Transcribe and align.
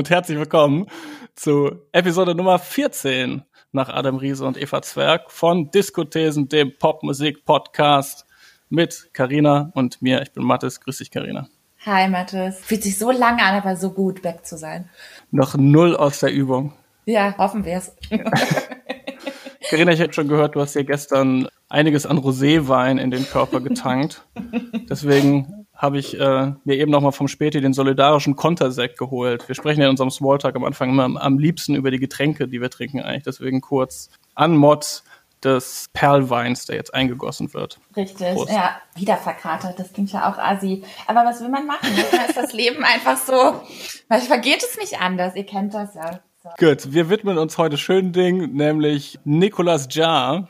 und 0.00 0.08
herzlich 0.08 0.38
willkommen 0.38 0.86
zu 1.34 1.72
Episode 1.92 2.34
Nummer 2.34 2.58
14 2.58 3.42
nach 3.72 3.90
Adam 3.90 4.16
Riese 4.16 4.46
und 4.46 4.56
Eva 4.56 4.80
Zwerg 4.80 5.30
von 5.30 5.70
Diskothesen, 5.72 6.48
dem 6.48 6.72
Popmusik-Podcast 6.78 8.24
mit 8.70 9.10
Karina 9.12 9.70
und 9.74 10.00
mir. 10.00 10.22
Ich 10.22 10.32
bin 10.32 10.42
Mathis. 10.42 10.80
Grüß 10.80 10.96
dich, 10.96 11.10
Karina. 11.10 11.50
Hi, 11.84 12.08
Mathis. 12.08 12.60
Fühlt 12.60 12.82
sich 12.82 12.96
so 12.96 13.10
lange 13.10 13.42
an, 13.42 13.56
aber 13.56 13.76
so 13.76 13.90
gut, 13.90 14.24
weg 14.24 14.46
zu 14.46 14.56
sein. 14.56 14.88
Noch 15.32 15.54
null 15.58 15.94
aus 15.94 16.20
der 16.20 16.32
Übung. 16.32 16.72
Ja, 17.04 17.36
hoffen 17.36 17.66
wir's. 17.66 17.94
Karina, 19.68 19.92
ich 19.92 20.00
hätte 20.00 20.14
schon 20.14 20.28
gehört, 20.28 20.54
du 20.54 20.62
hast 20.62 20.76
ja 20.76 20.82
gestern 20.82 21.46
einiges 21.68 22.06
an 22.06 22.16
Roséwein 22.16 22.96
in 22.96 23.10
den 23.10 23.26
Körper 23.26 23.60
getankt. 23.60 24.24
Deswegen 24.88 25.59
habe 25.80 25.98
ich 25.98 26.20
äh, 26.20 26.52
mir 26.64 26.76
eben 26.76 26.90
nochmal 26.90 27.12
vom 27.12 27.26
Späti 27.26 27.62
den 27.62 27.72
solidarischen 27.72 28.36
Kontersekt 28.36 28.98
geholt. 28.98 29.48
Wir 29.48 29.54
sprechen 29.54 29.80
ja 29.80 29.86
in 29.86 29.90
unserem 29.92 30.10
Smalltalk 30.10 30.54
am 30.54 30.64
Anfang 30.64 30.90
immer 30.90 31.04
am, 31.04 31.16
am 31.16 31.38
liebsten 31.38 31.74
über 31.74 31.90
die 31.90 31.98
Getränke, 31.98 32.48
die 32.48 32.60
wir 32.60 32.68
trinken 32.68 33.00
eigentlich. 33.00 33.22
Deswegen 33.22 33.62
kurz 33.62 34.10
an 34.34 34.56
Mod 34.56 35.02
des 35.42 35.86
Perlweins, 35.94 36.66
der 36.66 36.76
jetzt 36.76 36.92
eingegossen 36.92 37.54
wird. 37.54 37.80
Richtig, 37.96 38.34
Prost. 38.34 38.52
ja, 38.52 38.76
wieder 38.94 39.16
verkratert, 39.16 39.78
das 39.78 39.90
klingt 39.94 40.12
ja 40.12 40.30
auch 40.30 40.36
assi. 40.36 40.84
Aber 41.06 41.24
was 41.24 41.40
will 41.40 41.48
man 41.48 41.66
machen? 41.66 41.88
Manchmal 41.96 42.26
ist 42.28 42.36
das 42.36 42.52
Leben 42.52 42.84
einfach 42.84 43.16
so, 43.16 43.62
manchmal 44.10 44.42
geht 44.42 44.62
es 44.62 44.76
nicht 44.76 45.00
anders, 45.00 45.34
ihr 45.34 45.46
kennt 45.46 45.72
das 45.72 45.94
ja. 45.94 46.20
So. 46.42 46.50
Gut, 46.58 46.92
wir 46.92 47.08
widmen 47.08 47.38
uns 47.38 47.56
heute 47.56 47.78
schönen 47.78 48.12
Ding, 48.12 48.52
nämlich 48.52 49.18
Nicolas 49.24 49.88
Jar 49.90 50.48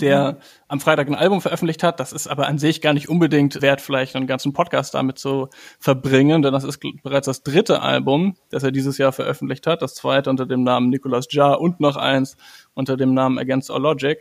der 0.00 0.32
mhm. 0.32 0.36
am 0.68 0.80
Freitag 0.80 1.08
ein 1.08 1.14
Album 1.14 1.40
veröffentlicht 1.40 1.82
hat. 1.82 2.00
Das 2.00 2.12
ist 2.12 2.26
aber 2.26 2.46
an 2.46 2.58
sich 2.58 2.80
gar 2.80 2.92
nicht 2.92 3.08
unbedingt 3.08 3.62
wert, 3.62 3.80
vielleicht 3.80 4.16
einen 4.16 4.26
ganzen 4.26 4.52
Podcast 4.52 4.94
damit 4.94 5.18
zu 5.18 5.48
verbringen, 5.78 6.42
denn 6.42 6.52
das 6.52 6.64
ist 6.64 6.80
bereits 7.02 7.26
das 7.26 7.42
dritte 7.42 7.82
Album, 7.82 8.36
das 8.50 8.62
er 8.62 8.70
dieses 8.70 8.98
Jahr 8.98 9.12
veröffentlicht 9.12 9.66
hat. 9.66 9.82
Das 9.82 9.94
zweite 9.94 10.30
unter 10.30 10.46
dem 10.46 10.62
Namen 10.62 10.90
Nicolas 10.90 11.26
Jar 11.30 11.60
und 11.60 11.80
noch 11.80 11.96
eins 11.96 12.36
unter 12.74 12.96
dem 12.96 13.14
Namen 13.14 13.38
Against 13.38 13.70
All 13.70 13.82
Logic. 13.82 14.18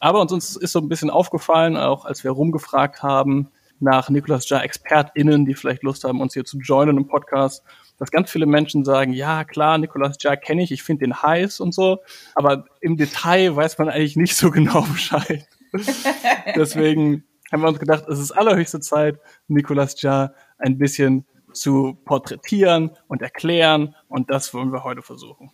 Aber 0.00 0.20
uns 0.20 0.56
ist 0.56 0.72
so 0.72 0.80
ein 0.80 0.88
bisschen 0.88 1.10
aufgefallen, 1.10 1.76
auch 1.76 2.04
als 2.04 2.24
wir 2.24 2.32
rumgefragt 2.32 3.02
haben 3.02 3.50
nach 3.82 4.08
Nicolas 4.08 4.48
Jar 4.48 4.64
ExpertInnen, 4.64 5.44
die 5.44 5.54
vielleicht 5.54 5.82
Lust 5.82 6.04
haben, 6.04 6.20
uns 6.20 6.34
hier 6.34 6.44
zu 6.44 6.58
joinen 6.58 6.96
im 6.96 7.06
Podcast, 7.08 7.64
dass 7.98 8.10
ganz 8.10 8.30
viele 8.30 8.46
Menschen 8.46 8.84
sagen, 8.84 9.12
ja 9.12 9.44
klar, 9.44 9.78
Nicolas 9.78 10.16
Jack 10.20 10.42
kenne 10.42 10.62
ich, 10.62 10.72
ich 10.72 10.82
finde 10.82 11.04
den 11.04 11.22
heiß 11.22 11.60
und 11.60 11.74
so, 11.74 11.98
aber 12.34 12.64
im 12.80 12.96
Detail 12.96 13.54
weiß 13.54 13.78
man 13.78 13.88
eigentlich 13.88 14.16
nicht 14.16 14.36
so 14.36 14.50
genau 14.52 14.82
Bescheid. 14.82 15.46
Deswegen 16.56 17.24
haben 17.50 17.62
wir 17.62 17.68
uns 17.68 17.80
gedacht, 17.80 18.04
es 18.08 18.18
ist 18.18 18.32
allerhöchste 18.32 18.80
Zeit, 18.80 19.18
Nicolas 19.48 20.00
Jar 20.00 20.34
ein 20.58 20.78
bisschen 20.78 21.26
zu 21.52 21.98
porträtieren 22.04 22.92
und 23.08 23.20
erklären 23.20 23.94
und 24.08 24.30
das 24.30 24.54
wollen 24.54 24.72
wir 24.72 24.84
heute 24.84 25.02
versuchen. 25.02 25.50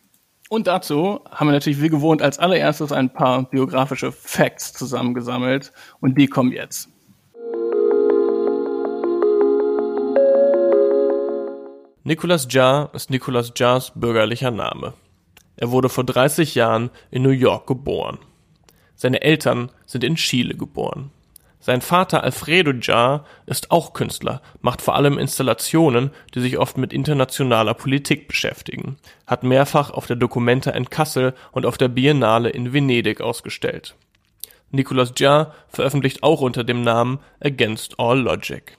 Und 0.48 0.66
dazu 0.66 1.20
haben 1.30 1.48
wir 1.48 1.52
natürlich 1.52 1.82
wie 1.82 1.90
gewohnt 1.90 2.22
als 2.22 2.38
allererstes 2.38 2.92
ein 2.92 3.12
paar 3.12 3.48
biografische 3.50 4.12
Facts 4.12 4.72
zusammengesammelt 4.72 5.72
und 6.00 6.16
die 6.16 6.26
kommen 6.26 6.52
jetzt. 6.52 6.88
Nicolas 12.08 12.46
Jar 12.48 12.88
ist 12.94 13.10
Nicolas 13.10 13.52
Jars 13.54 13.92
bürgerlicher 13.94 14.50
Name. 14.50 14.94
Er 15.58 15.70
wurde 15.72 15.90
vor 15.90 16.04
30 16.04 16.54
Jahren 16.54 16.88
in 17.10 17.20
New 17.22 17.28
York 17.28 17.66
geboren. 17.66 18.16
Seine 18.94 19.20
Eltern 19.20 19.70
sind 19.84 20.04
in 20.04 20.14
Chile 20.14 20.54
geboren. 20.54 21.10
Sein 21.60 21.82
Vater 21.82 22.24
Alfredo 22.24 22.72
Jar 22.72 23.26
ist 23.44 23.70
auch 23.70 23.92
Künstler, 23.92 24.40
macht 24.62 24.80
vor 24.80 24.94
allem 24.94 25.18
Installationen, 25.18 26.10
die 26.34 26.40
sich 26.40 26.56
oft 26.56 26.78
mit 26.78 26.94
internationaler 26.94 27.74
Politik 27.74 28.26
beschäftigen, 28.26 28.96
hat 29.26 29.42
mehrfach 29.42 29.90
auf 29.90 30.06
der 30.06 30.16
Documenta 30.16 30.70
in 30.70 30.88
Kassel 30.88 31.34
und 31.52 31.66
auf 31.66 31.76
der 31.76 31.88
Biennale 31.88 32.48
in 32.48 32.72
Venedig 32.72 33.20
ausgestellt. 33.20 33.96
Nicolas 34.70 35.12
Jar 35.18 35.52
veröffentlicht 35.68 36.22
auch 36.22 36.40
unter 36.40 36.64
dem 36.64 36.80
Namen 36.80 37.18
Against 37.38 38.00
All 38.00 38.18
Logic. 38.18 38.77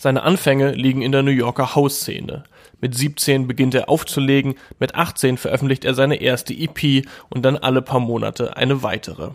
Seine 0.00 0.22
Anfänge 0.22 0.70
liegen 0.70 1.02
in 1.02 1.10
der 1.10 1.24
New 1.24 1.32
Yorker 1.32 1.74
House-Szene. 1.74 2.44
Mit 2.80 2.94
17 2.94 3.48
beginnt 3.48 3.74
er 3.74 3.88
aufzulegen, 3.88 4.54
mit 4.78 4.94
18 4.94 5.36
veröffentlicht 5.36 5.84
er 5.84 5.94
seine 5.94 6.20
erste 6.20 6.54
EP 6.54 7.04
und 7.28 7.44
dann 7.44 7.56
alle 7.56 7.82
paar 7.82 7.98
Monate 7.98 8.56
eine 8.56 8.84
weitere. 8.84 9.32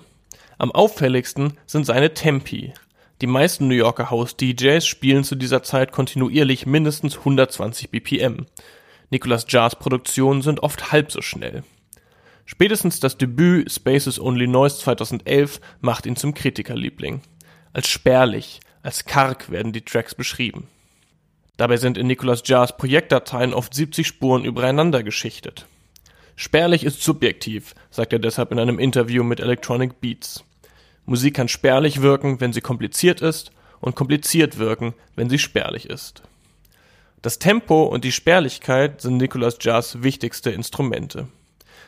Am 0.58 0.72
auffälligsten 0.72 1.58
sind 1.66 1.86
seine 1.86 2.14
Tempi. 2.14 2.74
Die 3.20 3.28
meisten 3.28 3.68
New 3.68 3.76
Yorker 3.76 4.10
House-DJs 4.10 4.86
spielen 4.86 5.26
zu 5.26 5.36
dieser 5.36 5.64
Zeit 5.64 5.92
kontinuierlich 5.92 6.66
mindestens 6.66 7.18
120 7.18 7.90
BPM. 7.90 8.46
Nicolas 9.10 9.46
Jars 9.50 9.76
Produktionen 9.76 10.42
sind 10.42 10.64
oft 10.64 10.94
halb 10.94 11.12
so 11.12 11.22
schnell. 11.22 11.64
Spätestens 12.46 13.02
das 13.02 13.18
Debüt 13.18 13.70
Spaces 13.70 14.18
Only 14.18 14.48
Noise 14.48 14.80
2011 14.80 15.60
macht 15.82 16.06
ihn 16.06 16.16
zum 16.16 16.34
Kritikerliebling. 16.34 17.22
Als 17.74 17.90
spärlich, 17.90 18.62
als 18.84 19.06
karg 19.06 19.50
werden 19.50 19.74
die 19.74 19.84
Tracks 19.84 20.14
beschrieben. 20.14 20.68
Dabei 21.58 21.78
sind 21.78 21.98
in 21.98 22.08
Nicolas 22.08 22.44
Jars 22.46 22.78
Projektdateien 22.78 23.54
oft 23.54 23.74
70 23.74 24.06
Spuren 24.06 24.44
übereinander 24.44 25.02
geschichtet. 25.04 25.66
Spärlich 26.36 26.84
ist 26.84 27.02
subjektiv, 27.02 27.76
sagt 27.90 28.12
er 28.12 28.20
deshalb 28.20 28.52
in 28.52 28.60
einem 28.60 28.80
Interview 28.80 29.24
mit 29.24 29.40
Electronic 29.40 30.02
Beats. 30.02 30.44
Musik 31.06 31.36
kann 31.36 31.48
spärlich 31.48 32.02
wirken, 32.02 32.42
wenn 32.42 32.54
sie 32.54 32.62
kompliziert 32.62 33.22
ist, 33.22 33.52
und 33.80 33.96
kompliziert 33.96 34.58
wirken, 34.58 34.94
wenn 35.16 35.30
sie 35.30 35.40
spärlich 35.40 35.90
ist. 35.90 36.24
Das 37.22 37.40
Tempo 37.40 37.84
und 37.84 38.04
die 38.04 38.12
Spärlichkeit 38.12 39.02
sind 39.02 39.18
Nicolas 39.18 39.58
Jars 39.62 40.04
wichtigste 40.04 40.52
Instrumente. 40.52 41.28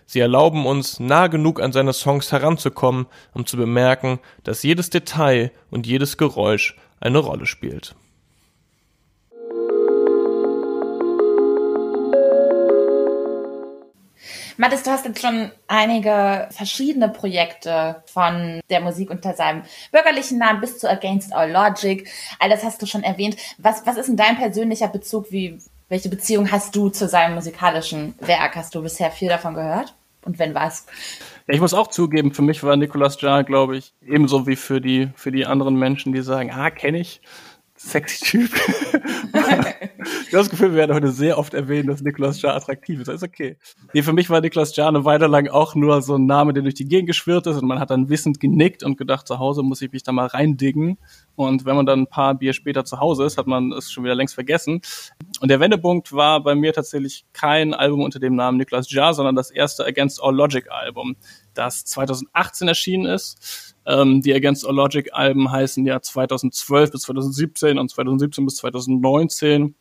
Sie 0.06 0.20
erlauben 0.20 0.66
uns, 0.66 1.00
nah 1.00 1.28
genug 1.28 1.62
an 1.62 1.72
seine 1.72 1.94
Songs 1.94 2.32
heranzukommen, 2.32 3.08
um 3.34 3.46
zu 3.46 3.58
bemerken, 3.58 4.20
dass 4.44 4.64
jedes 4.64 4.90
Detail 4.90 5.52
und 5.72 5.88
jedes 5.88 6.18
Geräusch 6.18 6.76
eine 7.06 7.20
Rolle 7.20 7.46
spielt. 7.46 7.96
Mathis, 14.58 14.84
du 14.84 14.92
hast 14.92 15.06
jetzt 15.06 15.22
schon 15.22 15.52
einige 15.68 16.48
verschiedene 16.52 17.10
Projekte 17.10 18.04
von 18.06 18.62
der 18.70 18.80
Musik 18.80 19.10
unter 19.10 19.34
seinem 19.34 19.64
bürgerlichen 19.92 20.38
Namen 20.38 20.62
bis 20.62 20.80
zu 20.80 20.90
Against 20.90 21.34
All 21.34 21.52
Logic. 21.52 22.10
All 22.40 22.50
das 22.50 22.64
hast 22.64 22.82
du 22.82 22.86
schon 22.86 23.04
erwähnt. 23.04 23.36
Was, 23.58 23.86
was 23.86 23.98
ist 23.98 24.08
denn 24.08 24.16
dein 24.16 24.38
persönlicher 24.38 24.88
Bezug? 24.88 25.30
Wie, 25.30 25.60
welche 25.90 26.08
Beziehung 26.08 26.52
hast 26.52 26.74
du 26.74 26.88
zu 26.90 27.10
seinem 27.10 27.36
musikalischen 27.36 28.16
Werk? 28.20 28.56
Hast 28.56 28.74
du 28.76 28.82
bisher 28.82 29.12
viel 29.12 29.28
davon 29.28 29.56
gehört? 29.56 29.94
Und 30.24 30.40
wenn 30.40 30.56
was? 30.56 30.86
Ja, 31.48 31.54
ich 31.54 31.62
muss 31.62 31.76
auch 31.76 31.88
zugeben, 31.88 32.34
für 32.34 32.42
mich 32.42 32.64
war 32.64 32.76
Nicolas 32.76 33.22
Jar, 33.22 33.44
glaube 33.44 33.78
ich, 33.78 33.94
ebenso 34.02 34.48
wie 34.48 34.56
für 34.56 34.82
die, 34.82 35.10
für 35.16 35.32
die 35.32 35.46
anderen 35.46 35.76
Menschen, 35.76 36.12
die 36.12 36.22
sagen, 36.22 36.52
ah, 36.52 36.72
kenne 36.72 37.00
ich, 37.00 37.22
sexy 37.78 38.24
Typ. 38.24 38.50
ich 38.54 39.34
habe 39.34 40.32
das 40.32 40.50
Gefühl, 40.50 40.72
wir 40.72 40.78
werden 40.78 40.96
heute 40.96 41.12
sehr 41.12 41.38
oft 41.38 41.54
erwähnen, 41.54 41.88
dass 41.88 42.02
Nicolas 42.02 42.42
Jar 42.42 42.56
attraktiv 42.56 43.02
ist. 43.02 43.08
Das 43.08 43.16
ist 43.16 43.24
okay. 43.24 43.58
Nee, 43.94 44.02
für 44.02 44.14
mich 44.14 44.30
war 44.30 44.40
Nicolas 44.40 44.76
Jar 44.76 44.88
eine 44.88 45.04
Weile 45.04 45.28
lang 45.28 45.50
auch 45.50 45.76
nur 45.76 46.02
so 46.02 46.16
ein 46.16 46.26
Name, 46.26 46.54
der 46.54 46.64
durch 46.64 46.76
die 46.76 46.88
Gegend 46.88 47.08
geschwirrt 47.08 47.48
ist 47.48 47.58
und 47.62 47.68
man 47.68 47.80
hat 47.80 47.92
dann 47.92 48.10
wissend 48.10 48.40
genickt 48.40 48.84
und 48.84 48.98
gedacht, 48.98 49.28
zu 49.28 49.40
Hause 49.40 49.62
muss 49.62 49.82
ich 49.82 49.92
mich 49.92 50.04
da 50.04 50.14
mal 50.14 50.28
reindiggen. 50.28 50.98
Und 51.36 51.66
wenn 51.66 51.76
man 51.76 51.86
dann 51.86 52.02
ein 52.02 52.08
paar 52.08 52.36
Bier 52.36 52.54
später 52.54 52.86
zu 52.86 53.00
Hause 53.00 53.26
ist, 53.26 53.38
hat 53.38 53.48
man 53.48 53.74
es 53.74 53.92
schon 53.92 54.06
wieder 54.06 54.16
längst 54.16 54.36
vergessen. 54.36 54.80
Und 55.42 55.50
der 55.50 55.60
Wendepunkt 55.60 56.14
war 56.14 56.42
bei 56.42 56.56
mir 56.56 56.72
tatsächlich 56.72 57.26
kein 57.34 57.74
Album 57.74 58.02
unter 58.02 58.20
dem 58.20 58.36
Namen 58.36 58.58
Nicolas 58.58 58.90
Jar, 58.90 59.14
sondern 59.14 59.36
das 59.36 59.52
erste 59.52 59.86
Against 59.86 60.24
All 60.24 60.34
Logic 60.34 60.66
Album, 60.72 61.18
das 61.54 61.84
2018 61.86 62.68
erschienen 62.68 63.06
ist 63.06 63.75
ähm, 63.86 64.22
die 64.22 64.34
Against 64.34 64.66
All 64.68 64.76
Logic 64.76 65.10
Alben 65.14 65.52
heißen 65.52 65.86
ja 65.86 66.02
2012 66.02 66.92
bis 66.92 67.02
2017 67.02 67.78
und 67.78 67.90
2017 67.90 68.46
bis 68.46 68.56
2019. 68.58 69.76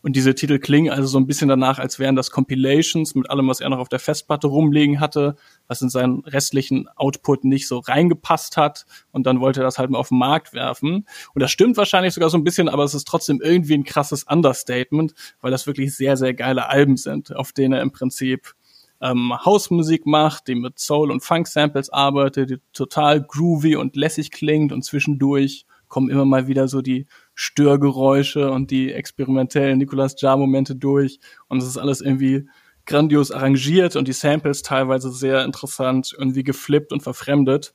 Und 0.00 0.14
diese 0.14 0.34
Titel 0.34 0.60
klingen 0.60 0.92
also 0.92 1.08
so 1.08 1.18
ein 1.18 1.26
bisschen 1.26 1.48
danach, 1.48 1.80
als 1.80 1.98
wären 1.98 2.14
das 2.14 2.30
Compilations 2.30 3.16
mit 3.16 3.28
allem, 3.30 3.48
was 3.48 3.60
er 3.60 3.68
noch 3.68 3.78
auf 3.78 3.88
der 3.88 3.98
Festplatte 3.98 4.46
rumliegen 4.46 5.00
hatte, 5.00 5.34
was 5.66 5.82
in 5.82 5.88
seinen 5.88 6.20
restlichen 6.20 6.88
Output 6.94 7.44
nicht 7.44 7.66
so 7.66 7.80
reingepasst 7.80 8.56
hat. 8.56 8.86
Und 9.10 9.26
dann 9.26 9.40
wollte 9.40 9.60
er 9.60 9.64
das 9.64 9.78
halt 9.78 9.90
mal 9.90 9.98
auf 9.98 10.10
den 10.10 10.18
Markt 10.18 10.52
werfen. 10.52 11.06
Und 11.34 11.42
das 11.42 11.50
stimmt 11.50 11.76
wahrscheinlich 11.76 12.14
sogar 12.14 12.30
so 12.30 12.38
ein 12.38 12.44
bisschen, 12.44 12.68
aber 12.68 12.84
es 12.84 12.94
ist 12.94 13.08
trotzdem 13.08 13.40
irgendwie 13.42 13.74
ein 13.74 13.84
krasses 13.84 14.22
Understatement, 14.22 15.14
weil 15.40 15.50
das 15.50 15.66
wirklich 15.66 15.96
sehr, 15.96 16.16
sehr 16.16 16.32
geile 16.32 16.68
Alben 16.68 16.96
sind, 16.96 17.34
auf 17.34 17.52
denen 17.52 17.74
er 17.74 17.82
im 17.82 17.90
Prinzip 17.90 18.54
ähm, 19.00 19.32
Hausmusik 19.44 20.06
macht, 20.06 20.48
die 20.48 20.54
mit 20.54 20.78
Soul- 20.78 21.10
und 21.10 21.22
Funk-Samples 21.22 21.90
arbeitet, 21.90 22.50
die 22.50 22.58
total 22.72 23.22
groovy 23.22 23.76
und 23.76 23.96
lässig 23.96 24.30
klingt 24.30 24.72
und 24.72 24.84
zwischendurch 24.84 25.66
kommen 25.88 26.10
immer 26.10 26.24
mal 26.24 26.46
wieder 26.46 26.68
so 26.68 26.82
die 26.82 27.06
Störgeräusche 27.34 28.50
und 28.50 28.70
die 28.70 28.92
experimentellen 28.92 29.78
Nicolas 29.78 30.20
Jar-Momente 30.20 30.76
durch 30.76 31.18
und 31.48 31.58
es 31.58 31.68
ist 31.68 31.78
alles 31.78 32.00
irgendwie 32.00 32.48
grandios 32.84 33.30
arrangiert 33.30 33.96
und 33.96 34.08
die 34.08 34.12
Samples 34.12 34.62
teilweise 34.62 35.10
sehr 35.10 35.44
interessant, 35.44 36.14
irgendwie 36.18 36.42
geflippt 36.42 36.92
und 36.92 37.02
verfremdet. 37.02 37.74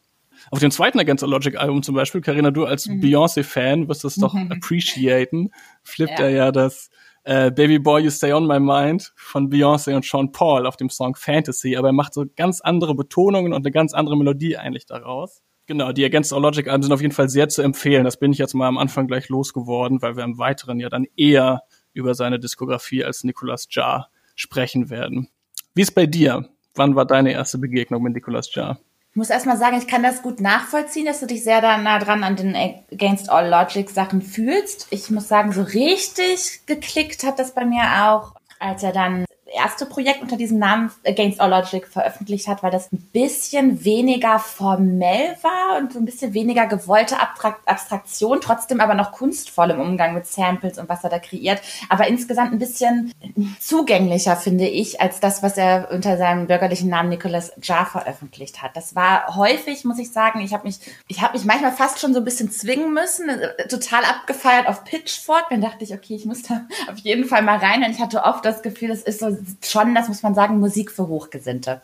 Auf 0.51 0.59
dem 0.59 0.71
zweiten 0.71 0.99
Against 0.99 1.23
Logic 1.23 1.55
Album 1.57 1.83
zum 1.83 1.95
Beispiel, 1.95 2.21
Carina, 2.21 2.51
du 2.51 2.65
als 2.65 2.87
mhm. 2.87 2.99
Beyoncé-Fan 2.99 3.87
wirst 3.87 4.03
es 4.03 4.15
doch 4.15 4.33
mhm. 4.33 4.51
appreciaten, 4.51 5.51
flippt 5.83 6.19
ja. 6.19 6.25
er 6.25 6.29
ja 6.31 6.51
das 6.51 6.89
äh, 7.23 7.51
Baby 7.51 7.79
Boy 7.79 8.03
You 8.03 8.09
Stay 8.09 8.33
On 8.33 8.45
My 8.47 8.59
Mind 8.59 9.13
von 9.15 9.49
Beyoncé 9.49 9.95
und 9.95 10.05
Sean 10.05 10.31
Paul 10.31 10.65
auf 10.65 10.77
dem 10.77 10.89
Song 10.89 11.15
Fantasy, 11.15 11.75
aber 11.75 11.89
er 11.89 11.93
macht 11.93 12.13
so 12.13 12.25
ganz 12.35 12.61
andere 12.61 12.95
Betonungen 12.95 13.53
und 13.53 13.65
eine 13.65 13.71
ganz 13.71 13.93
andere 13.93 14.17
Melodie 14.17 14.57
eigentlich 14.57 14.85
daraus. 14.85 15.41
Genau, 15.65 15.93
die 15.93 16.03
Against 16.03 16.33
All 16.33 16.41
Logic 16.41 16.67
Alben 16.67 16.83
sind 16.83 16.91
auf 16.91 17.01
jeden 17.01 17.13
Fall 17.13 17.29
sehr 17.29 17.47
zu 17.47 17.61
empfehlen. 17.61 18.03
Das 18.03 18.17
bin 18.17 18.33
ich 18.33 18.37
jetzt 18.37 18.53
mal 18.53 18.67
am 18.67 18.77
Anfang 18.77 19.07
gleich 19.07 19.29
losgeworden, 19.29 20.01
weil 20.01 20.17
wir 20.17 20.23
im 20.25 20.37
Weiteren 20.37 20.79
ja 20.79 20.89
dann 20.89 21.07
eher 21.15 21.63
über 21.93 22.15
seine 22.15 22.39
Diskografie 22.39 23.05
als 23.05 23.23
Nicolas 23.23 23.67
Jar 23.69 24.09
sprechen 24.35 24.89
werden. 24.89 25.29
Wie 25.73 25.81
ist 25.81 25.95
bei 25.95 26.05
dir? 26.05 26.49
Wann 26.75 26.95
war 26.95 27.05
deine 27.05 27.31
erste 27.31 27.59
Begegnung 27.59 28.03
mit 28.03 28.13
Nicolas 28.13 28.53
Jar? 28.53 28.79
Ich 29.13 29.18
muss 29.18 29.30
erstmal 29.30 29.57
sagen, 29.57 29.77
ich 29.77 29.86
kann 29.86 30.01
das 30.01 30.24
gut 30.24 30.42
nachvollziehen, 30.42 31.06
dass 31.06 31.19
du 31.19 31.27
dich 31.27 31.44
sehr 31.44 31.62
da 31.62 31.77
nah 31.77 32.00
dran 32.00 32.24
an 32.24 32.36
den 32.36 32.56
Against 32.92 33.30
All 33.30 33.48
Logic 33.48 33.88
Sachen 33.88 34.24
fühlst. 34.24 34.88
Ich 34.89 35.12
muss 35.12 35.27
sagen, 35.27 35.51
so 35.51 35.62
richtig 35.62 36.65
geklickt 36.65 37.24
hat 37.24 37.38
das 37.38 37.54
bei 37.54 37.63
mir 37.63 37.83
auch, 38.07 38.33
als 38.57 38.81
er 38.81 38.92
dann 38.92 39.25
erste 39.53 39.85
Projekt 39.85 40.21
unter 40.21 40.38
diesem 40.38 40.59
Namen 40.59 40.91
Against 41.05 41.39
All 41.39 41.50
Logic 41.50 41.85
veröffentlicht 41.88 42.47
hat, 42.47 42.63
weil 42.63 42.71
das 42.71 42.91
ein 42.91 43.09
bisschen 43.13 43.83
weniger 43.83 44.39
formell 44.39 45.38
war 45.41 45.77
und 45.79 45.94
so 45.94 46.00
ein 46.00 46.05
bisschen 46.05 46.33
weniger 46.33 46.65
gewollte 46.67 47.17
Abstraktion, 47.19 48.39
trotzdem 48.41 48.81
aber 48.81 48.94
noch 48.95 49.11
kunstvoll 49.11 49.71
im 49.71 49.79
Umgang 49.79 50.13
mit 50.13 50.25
Samples 50.25 50.77
und 50.77 50.89
was 50.89 51.03
er 51.03 51.09
da 51.09 51.19
kreiert, 51.19 51.61
aber 51.89 52.07
insgesamt 52.07 52.51
ein 52.51 52.59
bisschen 52.59 53.13
zugänglicher, 53.59 54.35
finde 54.35 54.67
ich, 54.67 55.01
als 55.01 55.19
das, 55.19 55.44
was 55.44 55.57
er 55.57 55.89
unter 55.91 56.17
seinem 56.17 56.47
bürgerlichen 56.47 56.89
Namen 56.89 57.09
Nicholas 57.09 57.51
Jar 57.61 57.85
veröffentlicht 57.85 58.61
hat. 58.61 58.75
Das 58.75 58.95
war 58.95 59.35
häufig, 59.35 59.85
muss 59.85 60.00
ich 60.00 60.11
sagen, 60.11 60.41
ich 60.41 60.53
habe 60.53 60.67
mich, 60.67 60.79
ich 61.07 61.21
habe 61.21 61.38
mich 61.38 61.45
manchmal 61.45 61.71
fast 61.71 62.00
schon 62.00 62.13
so 62.13 62.19
ein 62.19 62.25
bisschen 62.25 62.51
zwingen 62.51 62.94
müssen, 62.94 63.29
äh, 63.29 63.67
total 63.67 64.03
abgefeiert 64.03 64.67
auf 64.67 64.83
Pitchfork. 64.83 65.50
Dann 65.50 65.61
dachte 65.61 65.83
ich, 65.83 65.94
okay, 65.94 66.15
ich 66.15 66.25
muss 66.25 66.44
da 66.44 66.61
auf 66.91 66.97
jeden 67.00 67.25
Fall 67.25 67.41
mal 67.41 67.57
rein. 67.57 67.83
Und 67.83 67.91
ich 67.91 68.00
hatte 68.00 68.23
oft 68.23 68.45
das 68.45 68.61
Gefühl, 68.61 68.89
das 68.89 69.01
ist 69.01 69.19
so 69.19 69.35
schon, 69.63 69.95
das 69.95 70.07
muss 70.07 70.23
man 70.23 70.35
sagen, 70.35 70.59
Musik 70.59 70.91
für 70.91 71.07
Hochgesinnte. 71.07 71.81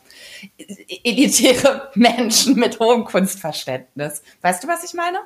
Elitäre 1.04 1.90
Menschen 1.96 2.56
mit 2.56 2.80
hohem 2.80 3.06
Kunstverständnis. 3.06 4.22
Weißt 4.42 4.64
du, 4.64 4.68
was 4.68 4.84
ich 4.84 4.94
meine? 4.94 5.20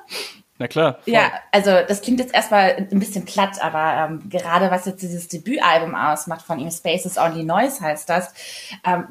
Na 0.60 0.68
klar. 0.68 1.00
Voll. 1.04 1.14
Ja, 1.14 1.32
also 1.52 1.72
das 1.88 2.02
klingt 2.02 2.20
jetzt 2.20 2.34
erstmal 2.34 2.76
ein 2.76 3.00
bisschen 3.00 3.26
platt, 3.26 3.62
aber 3.62 4.10
ähm, 4.10 4.30
gerade 4.30 4.70
was 4.70 4.86
jetzt 4.86 5.02
dieses 5.02 5.28
Debütalbum 5.28 5.96
ausmacht 5.96 6.46
von 6.46 6.60
ihm, 6.60 6.70
Spaces 6.70 7.18
Only 7.18 7.44
Noise 7.44 7.82
heißt 7.82 8.10
das, 8.10 8.34
ähm, 8.86 9.08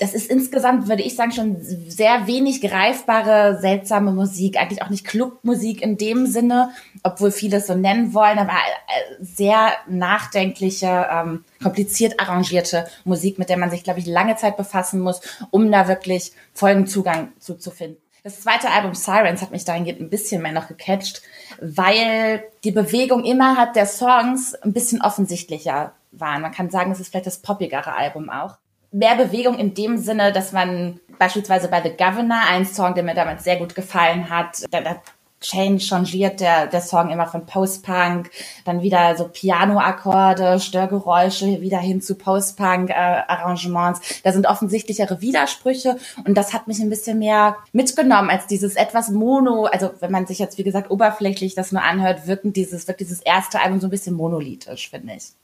das 0.00 0.14
ist 0.14 0.30
insgesamt, 0.30 0.88
würde 0.88 1.02
ich 1.02 1.14
sagen, 1.14 1.30
schon 1.30 1.58
sehr 1.60 2.26
wenig 2.26 2.62
greifbare, 2.62 3.58
seltsame 3.60 4.12
Musik. 4.12 4.58
Eigentlich 4.58 4.82
auch 4.82 4.88
nicht 4.88 5.06
Clubmusik 5.06 5.82
in 5.82 5.98
dem 5.98 6.26
Sinne, 6.26 6.70
obwohl 7.02 7.30
viele 7.30 7.58
es 7.58 7.66
so 7.66 7.74
nennen 7.74 8.14
wollen, 8.14 8.38
aber 8.38 8.52
äh, 8.52 9.22
sehr 9.22 9.72
nachdenkliche, 9.88 11.06
ähm, 11.12 11.44
kompliziert 11.62 12.18
arrangierte 12.18 12.86
Musik, 13.04 13.38
mit 13.38 13.50
der 13.50 13.58
man 13.58 13.70
sich, 13.70 13.84
glaube 13.84 14.00
ich, 14.00 14.06
lange 14.06 14.36
Zeit 14.36 14.56
befassen 14.56 15.00
muss, 15.00 15.20
um 15.50 15.70
da 15.70 15.86
wirklich 15.86 16.32
vollen 16.54 16.86
Zugang 16.86 17.32
zu, 17.38 17.56
zu 17.56 17.70
finden. 17.70 17.98
Das 18.24 18.40
zweite 18.40 18.70
Album 18.70 18.94
Sirens 18.94 19.42
hat 19.42 19.50
mich 19.50 19.66
dahingehend 19.66 20.00
ein 20.00 20.10
bisschen 20.10 20.40
mehr 20.40 20.52
noch 20.52 20.68
gecatcht, 20.68 21.20
weil 21.60 22.42
die 22.64 22.72
Bewegung 22.72 23.22
innerhalb 23.24 23.74
der 23.74 23.86
Songs 23.86 24.54
ein 24.54 24.72
bisschen 24.72 25.02
offensichtlicher 25.02 25.92
waren. 26.10 26.40
Man 26.40 26.52
kann 26.52 26.70
sagen, 26.70 26.90
es 26.90 27.00
ist 27.00 27.10
vielleicht 27.10 27.26
das 27.26 27.38
poppigere 27.38 27.94
Album 27.94 28.30
auch 28.30 28.56
mehr 28.92 29.16
Bewegung 29.16 29.58
in 29.58 29.74
dem 29.74 29.98
Sinne, 29.98 30.32
dass 30.32 30.52
man 30.52 31.00
beispielsweise 31.18 31.68
bei 31.68 31.82
The 31.82 31.90
Governor, 31.90 32.40
ein 32.48 32.64
Song, 32.64 32.94
der 32.94 33.04
mir 33.04 33.14
damals 33.14 33.44
sehr 33.44 33.56
gut 33.56 33.74
gefallen 33.74 34.30
hat, 34.30 34.64
da, 34.70 34.80
da 34.80 34.96
Change 35.40 35.80
changiert 35.80 36.40
der, 36.40 36.66
der 36.66 36.82
Song 36.82 37.10
immer 37.10 37.26
von 37.26 37.46
Post-Punk, 37.46 38.30
dann 38.66 38.82
wieder 38.82 39.16
so 39.16 39.26
Piano-Akkorde, 39.28 40.60
Störgeräusche, 40.60 41.62
wieder 41.62 41.78
hin 41.78 42.02
zu 42.02 42.14
Post-Punk-Arrangements. 42.14 44.00
Äh, 44.00 44.14
da 44.24 44.32
sind 44.32 44.46
offensichtlichere 44.46 45.22
Widersprüche 45.22 45.96
und 46.26 46.36
das 46.36 46.52
hat 46.52 46.68
mich 46.68 46.80
ein 46.80 46.90
bisschen 46.90 47.18
mehr 47.18 47.56
mitgenommen 47.72 48.28
als 48.28 48.46
dieses 48.46 48.76
etwas 48.76 49.08
Mono, 49.08 49.64
also 49.64 49.90
wenn 50.00 50.12
man 50.12 50.26
sich 50.26 50.38
jetzt, 50.38 50.58
wie 50.58 50.64
gesagt, 50.64 50.90
oberflächlich 50.90 51.54
das 51.54 51.72
nur 51.72 51.82
anhört, 51.82 52.26
wirkt 52.26 52.40
dieses, 52.56 52.86
wirkt 52.86 53.00
dieses 53.00 53.20
erste 53.20 53.60
Album 53.60 53.80
so 53.80 53.86
ein 53.86 53.90
bisschen 53.90 54.16
monolithisch, 54.16 54.90
finde 54.90 55.14
ich. 55.14 55.39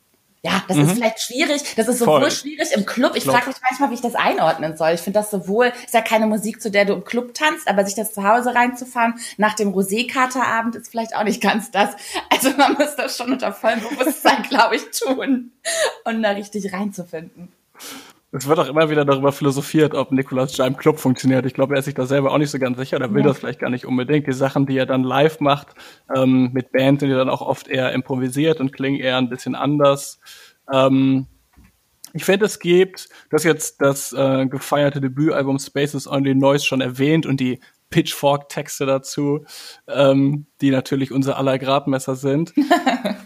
Ja, 0.46 0.62
das 0.68 0.76
mhm. 0.76 0.84
ist 0.84 0.92
vielleicht 0.92 1.20
schwierig. 1.20 1.74
Das 1.74 1.88
ist 1.88 1.98
sowohl 1.98 2.20
Voll. 2.20 2.30
schwierig 2.30 2.70
im 2.72 2.86
Club. 2.86 3.16
Ich 3.16 3.24
frage 3.24 3.48
mich 3.48 3.56
manchmal, 3.68 3.90
wie 3.90 3.94
ich 3.94 4.00
das 4.00 4.14
einordnen 4.14 4.76
soll. 4.76 4.90
Ich 4.90 5.00
finde 5.00 5.18
das 5.18 5.28
sowohl, 5.28 5.72
ist 5.84 5.92
ja 5.92 6.02
keine 6.02 6.28
Musik, 6.28 6.62
zu 6.62 6.70
der 6.70 6.84
du 6.84 6.92
im 6.92 7.02
Club 7.02 7.34
tanzt, 7.34 7.66
aber 7.66 7.84
sich 7.84 7.96
das 7.96 8.14
zu 8.14 8.22
Hause 8.22 8.54
reinzufahren 8.54 9.14
nach 9.38 9.54
dem 9.54 9.74
Rosé-Katerabend 9.74 10.76
ist 10.76 10.88
vielleicht 10.88 11.16
auch 11.16 11.24
nicht 11.24 11.42
ganz 11.42 11.72
das. 11.72 11.96
Also 12.30 12.50
man 12.50 12.74
muss 12.74 12.94
das 12.94 13.16
schon 13.16 13.32
unter 13.32 13.52
vollem 13.52 13.80
Bewusstsein, 13.80 14.42
glaube 14.48 14.76
ich, 14.76 14.82
tun, 14.90 15.50
um 16.04 16.22
da 16.22 16.30
richtig 16.30 16.72
reinzufinden. 16.72 17.48
Es 18.32 18.48
wird 18.48 18.58
auch 18.58 18.68
immer 18.68 18.90
wieder 18.90 19.04
darüber 19.04 19.32
philosophiert, 19.32 19.94
ob 19.94 20.10
Nicolas 20.10 20.56
Ja 20.56 20.66
im 20.66 20.76
Club 20.76 20.98
funktioniert. 20.98 21.46
Ich 21.46 21.54
glaube, 21.54 21.74
er 21.74 21.78
ist 21.78 21.84
sich 21.84 21.94
da 21.94 22.06
selber 22.06 22.32
auch 22.32 22.38
nicht 22.38 22.50
so 22.50 22.58
ganz 22.58 22.76
sicher. 22.76 23.00
Er 23.00 23.14
will 23.14 23.22
ja. 23.22 23.28
das 23.28 23.38
vielleicht 23.38 23.60
gar 23.60 23.70
nicht 23.70 23.86
unbedingt. 23.86 24.26
Die 24.26 24.32
Sachen, 24.32 24.66
die 24.66 24.76
er 24.76 24.86
dann 24.86 25.04
live 25.04 25.40
macht, 25.40 25.68
ähm, 26.14 26.50
mit 26.52 26.72
Band, 26.72 27.00
sind 27.00 27.10
ja 27.10 27.16
dann 27.16 27.30
auch 27.30 27.40
oft 27.40 27.68
eher 27.68 27.92
improvisiert 27.92 28.60
und 28.60 28.72
klingen 28.72 29.00
eher 29.00 29.16
ein 29.16 29.28
bisschen 29.28 29.54
anders. 29.54 30.18
Ähm, 30.72 31.26
ich 32.12 32.24
finde, 32.24 32.46
es 32.46 32.58
gibt, 32.58 33.08
das 33.30 33.44
jetzt 33.44 33.80
das 33.80 34.12
äh, 34.12 34.46
gefeierte 34.46 35.00
Debütalbum 35.00 35.58
Spaces 35.58 36.08
Only 36.08 36.34
Noise 36.34 36.64
schon 36.64 36.80
erwähnt 36.80 37.26
und 37.26 37.38
die 37.38 37.60
Pitchfork-Texte 37.90 38.86
dazu, 38.86 39.44
ähm, 39.86 40.46
die 40.60 40.70
natürlich 40.70 41.12
unser 41.12 41.36
aller 41.36 41.58
Gradmesser 41.58 42.16
sind. 42.16 42.52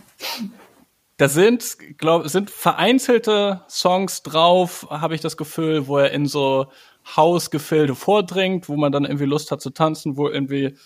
Da 1.20 1.28
sind, 1.28 1.76
glaube 1.98 2.30
sind 2.30 2.48
vereinzelte 2.48 3.60
Songs 3.68 4.22
drauf, 4.22 4.86
habe 4.88 5.14
ich 5.14 5.20
das 5.20 5.36
Gefühl, 5.36 5.86
wo 5.86 5.98
er 5.98 6.12
in 6.12 6.24
so 6.24 6.68
Hausgefilde 7.14 7.94
vordringt, 7.94 8.70
wo 8.70 8.76
man 8.78 8.90
dann 8.90 9.04
irgendwie 9.04 9.26
Lust 9.26 9.50
hat 9.50 9.60
zu 9.60 9.68
tanzen, 9.68 10.16
wo 10.16 10.30
irgendwie 10.30 10.76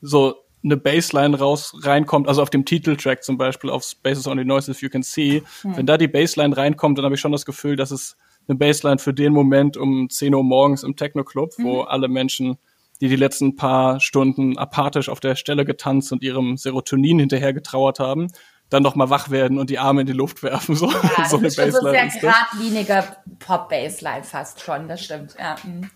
so 0.00 0.36
eine 0.62 0.76
Bassline 0.76 1.36
raus 1.36 1.74
reinkommt, 1.82 2.28
also 2.28 2.40
auf 2.40 2.50
dem 2.50 2.64
Titeltrack 2.64 3.24
zum 3.24 3.36
Beispiel 3.36 3.68
auf 3.68 3.82
Spaces 3.82 4.28
Only 4.28 4.44
Noises 4.44 4.80
You 4.80 4.90
Can 4.90 5.02
See, 5.02 5.42
hm. 5.62 5.76
wenn 5.76 5.86
da 5.86 5.98
die 5.98 6.06
Bassline 6.06 6.56
reinkommt, 6.56 6.96
dann 6.96 7.04
habe 7.04 7.16
ich 7.16 7.20
schon 7.20 7.32
das 7.32 7.44
Gefühl, 7.44 7.74
dass 7.74 7.90
es 7.90 8.16
eine 8.46 8.58
Bassline 8.58 8.98
für 8.98 9.12
den 9.12 9.32
Moment 9.32 9.76
um 9.76 10.08
10 10.08 10.32
Uhr 10.36 10.44
morgens 10.44 10.84
im 10.84 10.94
Techno 10.94 11.24
Club, 11.24 11.50
mhm. 11.58 11.64
wo 11.64 11.80
alle 11.80 12.06
Menschen, 12.06 12.58
die 13.00 13.08
die 13.08 13.16
letzten 13.16 13.56
paar 13.56 13.98
Stunden 13.98 14.56
apathisch 14.56 15.08
auf 15.08 15.18
der 15.18 15.34
Stelle 15.34 15.64
getanzt 15.64 16.12
und 16.12 16.22
ihrem 16.22 16.56
Serotonin 16.56 17.18
hinterher 17.18 17.52
getrauert 17.52 17.98
haben, 17.98 18.28
dann 18.70 18.82
noch 18.82 18.94
mal 18.94 19.10
wach 19.10 19.30
werden 19.30 19.58
und 19.58 19.68
die 19.68 19.78
Arme 19.78 20.02
in 20.02 20.06
die 20.06 20.12
Luft 20.12 20.42
werfen. 20.42 20.74
So, 20.74 20.90
ja, 20.90 21.24
so 21.28 21.36
eine 21.36 21.48
ist 21.48 21.56
Bassline. 21.56 21.72
So 21.72 21.90
sehr 21.90 22.08
geradliniger 22.20 23.16
Pop-Bassline 23.40 24.22
fast 24.22 24.60
schon, 24.60 24.88
das 24.88 25.04
stimmt. 25.04 25.34
Ja, 25.38 25.56
mhm. 25.62 25.90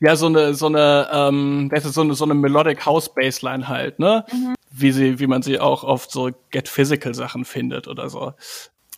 ja 0.00 0.16
so 0.16 0.26
eine 0.26 0.54
so 0.54 0.66
eine 0.66 1.08
ähm, 1.12 1.70
das 1.72 1.84
ist 1.84 1.94
so 1.94 2.00
eine 2.00 2.14
so 2.14 2.24
eine 2.24 2.34
Melodic 2.34 2.84
House 2.86 3.14
Bassline 3.14 3.68
halt, 3.68 3.98
ne? 3.98 4.24
Mhm. 4.32 4.54
Wie 4.70 4.92
sie 4.92 5.20
wie 5.20 5.26
man 5.26 5.42
sie 5.42 5.60
auch 5.60 5.84
oft 5.84 6.10
so 6.10 6.30
Get 6.50 6.68
Physical 6.68 7.14
Sachen 7.14 7.44
findet 7.44 7.86
oder 7.86 8.08
so. 8.08 8.32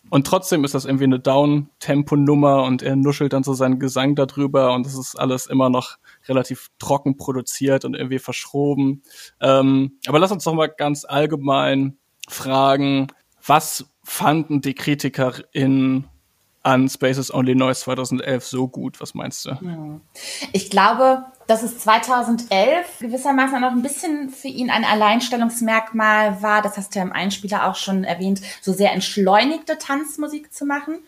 Und 0.09 0.25
trotzdem 0.25 0.63
ist 0.63 0.73
das 0.73 0.85
irgendwie 0.85 1.03
eine 1.03 1.19
Down-Tempo-Nummer 1.19 2.63
und 2.63 2.81
er 2.81 2.95
nuschelt 2.95 3.33
dann 3.33 3.43
so 3.43 3.53
seinen 3.53 3.79
Gesang 3.79 4.15
darüber 4.15 4.73
und 4.73 4.87
es 4.87 4.97
ist 4.97 5.15
alles 5.15 5.45
immer 5.45 5.69
noch 5.69 5.97
relativ 6.27 6.69
trocken 6.79 7.15
produziert 7.17 7.85
und 7.85 7.95
irgendwie 7.95 8.17
verschroben. 8.17 9.03
Ähm, 9.39 9.99
aber 10.07 10.17
lass 10.17 10.31
uns 10.31 10.45
doch 10.45 10.53
mal 10.53 10.67
ganz 10.67 11.05
allgemein 11.05 11.98
fragen, 12.29 13.07
was 13.45 13.85
fanden 14.03 14.61
die 14.61 14.73
KritikerInnen 14.73 16.07
an 16.63 16.89
Spaces 16.89 17.33
Only 17.33 17.55
Noise 17.55 17.81
2011 17.81 18.45
so 18.45 18.67
gut? 18.67 18.99
Was 19.01 19.13
meinst 19.13 19.45
du? 19.45 20.01
Ich 20.51 20.69
glaube, 20.69 21.25
dass 21.47 21.63
es 21.63 21.79
2011 21.79 22.99
gewissermaßen 22.99 23.59
noch 23.61 23.71
ein 23.71 23.81
bisschen 23.81 24.29
für 24.29 24.49
ihn 24.49 24.69
ein 24.69 24.85
Alleinstellungsmerkmal 24.85 26.41
war, 26.41 26.61
das 26.61 26.77
hast 26.77 26.93
du 26.93 26.99
ja 26.99 27.05
im 27.05 27.11
Einspieler 27.11 27.67
auch 27.67 27.75
schon 27.75 28.03
erwähnt, 28.03 28.41
so 28.61 28.73
sehr 28.73 28.93
entschleunigte 28.93 29.77
Tanzmusik 29.77 30.53
zu 30.53 30.65
machen 30.65 30.99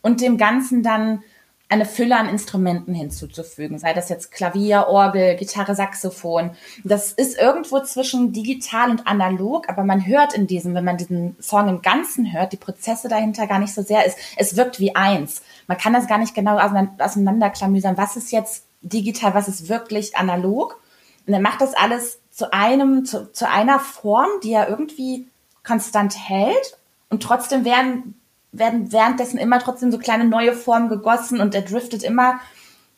und 0.00 0.20
dem 0.20 0.38
Ganzen 0.38 0.82
dann 0.82 1.22
eine 1.70 1.84
Fülle 1.84 2.16
an 2.16 2.28
Instrumenten 2.28 2.94
hinzuzufügen, 2.94 3.78
sei 3.78 3.94
das 3.94 4.08
jetzt 4.08 4.32
Klavier, 4.32 4.88
Orgel, 4.88 5.36
Gitarre, 5.36 5.76
Saxophon. 5.76 6.50
Das 6.82 7.12
ist 7.12 7.38
irgendwo 7.38 7.78
zwischen 7.80 8.32
digital 8.32 8.90
und 8.90 9.06
analog, 9.06 9.68
aber 9.68 9.84
man 9.84 10.04
hört 10.04 10.34
in 10.34 10.48
diesem, 10.48 10.74
wenn 10.74 10.84
man 10.84 10.96
diesen 10.96 11.36
Song 11.40 11.68
im 11.68 11.80
Ganzen 11.80 12.32
hört, 12.32 12.52
die 12.52 12.56
Prozesse 12.56 13.08
dahinter 13.08 13.46
gar 13.46 13.60
nicht 13.60 13.72
so 13.72 13.82
sehr 13.82 14.04
ist. 14.04 14.18
Es 14.36 14.56
wirkt 14.56 14.80
wie 14.80 14.96
eins. 14.96 15.42
Man 15.68 15.78
kann 15.78 15.92
das 15.92 16.08
gar 16.08 16.18
nicht 16.18 16.34
genau 16.34 16.58
auseinanderklamüsern, 16.58 17.96
was 17.96 18.16
ist 18.16 18.32
jetzt 18.32 18.64
digital, 18.82 19.34
was 19.34 19.46
ist 19.46 19.68
wirklich 19.68 20.16
analog. 20.16 20.80
Und 21.26 21.34
er 21.34 21.40
macht 21.40 21.60
das 21.60 21.74
alles 21.74 22.18
zu 22.32 22.52
einem, 22.52 23.04
zu, 23.04 23.32
zu 23.32 23.48
einer 23.48 23.78
Form, 23.78 24.28
die 24.42 24.52
er 24.52 24.68
irgendwie 24.68 25.28
konstant 25.64 26.16
hält 26.18 26.78
und 27.10 27.22
trotzdem 27.22 27.64
werden 27.64 28.19
werden 28.52 28.92
währenddessen 28.92 29.38
immer 29.38 29.58
trotzdem 29.58 29.92
so 29.92 29.98
kleine 29.98 30.24
neue 30.24 30.52
Formen 30.52 30.88
gegossen 30.88 31.40
und 31.40 31.54
er 31.54 31.62
driftet 31.62 32.02
immer 32.02 32.40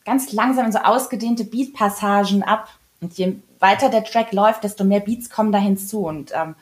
ganz 0.05 0.31
langsam 0.31 0.65
in 0.65 0.71
so 0.71 0.79
ausgedehnte 0.79 1.43
Beatpassagen 1.43 2.43
ab. 2.43 2.69
Und 3.01 3.13
je 3.17 3.35
weiter 3.59 3.89
der 3.89 4.03
Track 4.03 4.31
läuft, 4.33 4.63
desto 4.63 4.83
mehr 4.83 4.99
Beats 4.99 5.29
kommen 5.29 5.51
da 5.51 5.59
hinzu. 5.59 6.05
Und 6.05 6.31
ähm, 6.33 6.55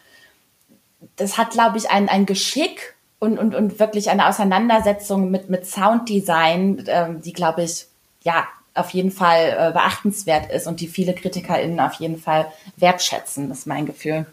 das 1.16 1.38
hat, 1.38 1.52
glaube 1.52 1.78
ich, 1.78 1.90
ein, 1.90 2.10
ein 2.10 2.26
Geschick 2.26 2.96
und, 3.20 3.38
und, 3.38 3.56
und 3.56 3.80
wirklich 3.80 4.10
eine 4.10 4.28
Auseinandersetzung 4.28 5.32
mit, 5.32 5.50
mit 5.50 5.66
Sounddesign, 5.66 6.84
ähm, 6.88 7.22
die, 7.22 7.34
glaube 7.34 7.64
ich, 7.64 7.88
ja, 8.24 8.48
auf 8.74 8.92
jeden 8.92 9.12
Fall 9.12 9.56
äh, 9.58 9.72
beachtenswert 9.74 10.52
ist 10.52 10.66
und 10.66 10.80
die 10.80 10.88
viele 10.88 11.14
KritikerInnen 11.14 11.80
auf 11.80 11.94
jeden 11.96 12.18
Fall 12.18 12.52
wertschätzen, 12.78 13.52
ist 13.52 13.68
mein 13.68 13.86
Gefühl. 13.86 14.26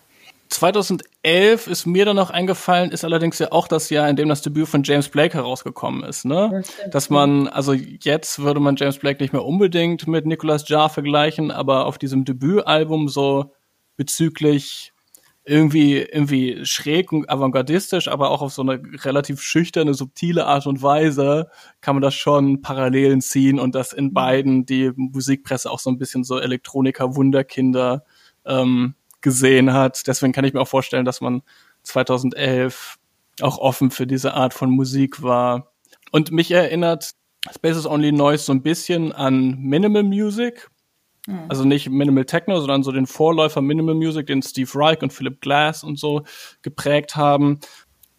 2011 0.48 1.66
ist 1.66 1.86
mir 1.86 2.04
dann 2.04 2.16
noch 2.16 2.30
eingefallen, 2.30 2.90
ist 2.90 3.04
allerdings 3.04 3.38
ja 3.38 3.52
auch 3.52 3.68
das 3.68 3.90
Jahr, 3.90 4.08
in 4.08 4.16
dem 4.16 4.28
das 4.28 4.42
Debüt 4.42 4.68
von 4.68 4.82
James 4.82 5.08
Blake 5.08 5.34
herausgekommen 5.34 6.02
ist, 6.04 6.24
ne? 6.24 6.62
Dass 6.90 7.10
man, 7.10 7.48
also 7.48 7.72
jetzt 7.72 8.38
würde 8.40 8.60
man 8.60 8.76
James 8.76 8.98
Blake 8.98 9.22
nicht 9.22 9.32
mehr 9.32 9.44
unbedingt 9.44 10.06
mit 10.06 10.26
Nicolas 10.26 10.68
Jarre 10.68 10.90
vergleichen, 10.90 11.50
aber 11.50 11.86
auf 11.86 11.98
diesem 11.98 12.24
Debütalbum 12.24 13.08
so 13.08 13.52
bezüglich 13.96 14.92
irgendwie, 15.44 15.96
irgendwie 15.96 16.64
schräg 16.64 17.10
und 17.10 17.28
avantgardistisch, 17.28 18.08
aber 18.08 18.30
auch 18.30 18.42
auf 18.42 18.52
so 18.52 18.62
eine 18.62 18.80
relativ 19.04 19.40
schüchterne, 19.40 19.94
subtile 19.94 20.46
Art 20.46 20.66
und 20.66 20.82
Weise 20.82 21.48
kann 21.80 21.96
man 21.96 22.02
das 22.02 22.14
schon 22.14 22.60
Parallelen 22.60 23.22
ziehen 23.22 23.58
und 23.58 23.74
dass 23.74 23.92
in 23.92 24.06
mhm. 24.06 24.14
beiden 24.14 24.66
die 24.66 24.92
Musikpresse 24.94 25.70
auch 25.70 25.78
so 25.78 25.90
ein 25.90 25.98
bisschen 25.98 26.22
so 26.22 26.38
Elektroniker-Wunderkinder 26.38 28.04
ähm, 28.44 28.94
gesehen 29.20 29.72
hat. 29.72 30.06
Deswegen 30.06 30.32
kann 30.32 30.44
ich 30.44 30.54
mir 30.54 30.60
auch 30.60 30.68
vorstellen, 30.68 31.04
dass 31.04 31.20
man 31.20 31.42
2011 31.82 32.98
auch 33.40 33.58
offen 33.58 33.90
für 33.90 34.06
diese 34.06 34.34
Art 34.34 34.54
von 34.54 34.70
Musik 34.70 35.22
war. 35.22 35.72
Und 36.10 36.32
mich 36.32 36.50
erinnert 36.50 37.14
Spaces 37.52 37.86
Only 37.86 38.12
Noise 38.12 38.44
so 38.44 38.52
ein 38.52 38.62
bisschen 38.62 39.12
an 39.12 39.58
Minimal 39.58 40.02
Music. 40.02 40.68
Mhm. 41.26 41.44
Also 41.48 41.64
nicht 41.64 41.88
Minimal 41.88 42.24
Techno, 42.24 42.58
sondern 42.58 42.82
so 42.82 42.92
den 42.92 43.06
Vorläufer 43.06 43.60
Minimal 43.60 43.94
Music, 43.94 44.26
den 44.26 44.42
Steve 44.42 44.70
Reich 44.74 45.02
und 45.02 45.12
Philip 45.12 45.40
Glass 45.40 45.84
und 45.84 45.98
so 45.98 46.22
geprägt 46.62 47.16
haben. 47.16 47.60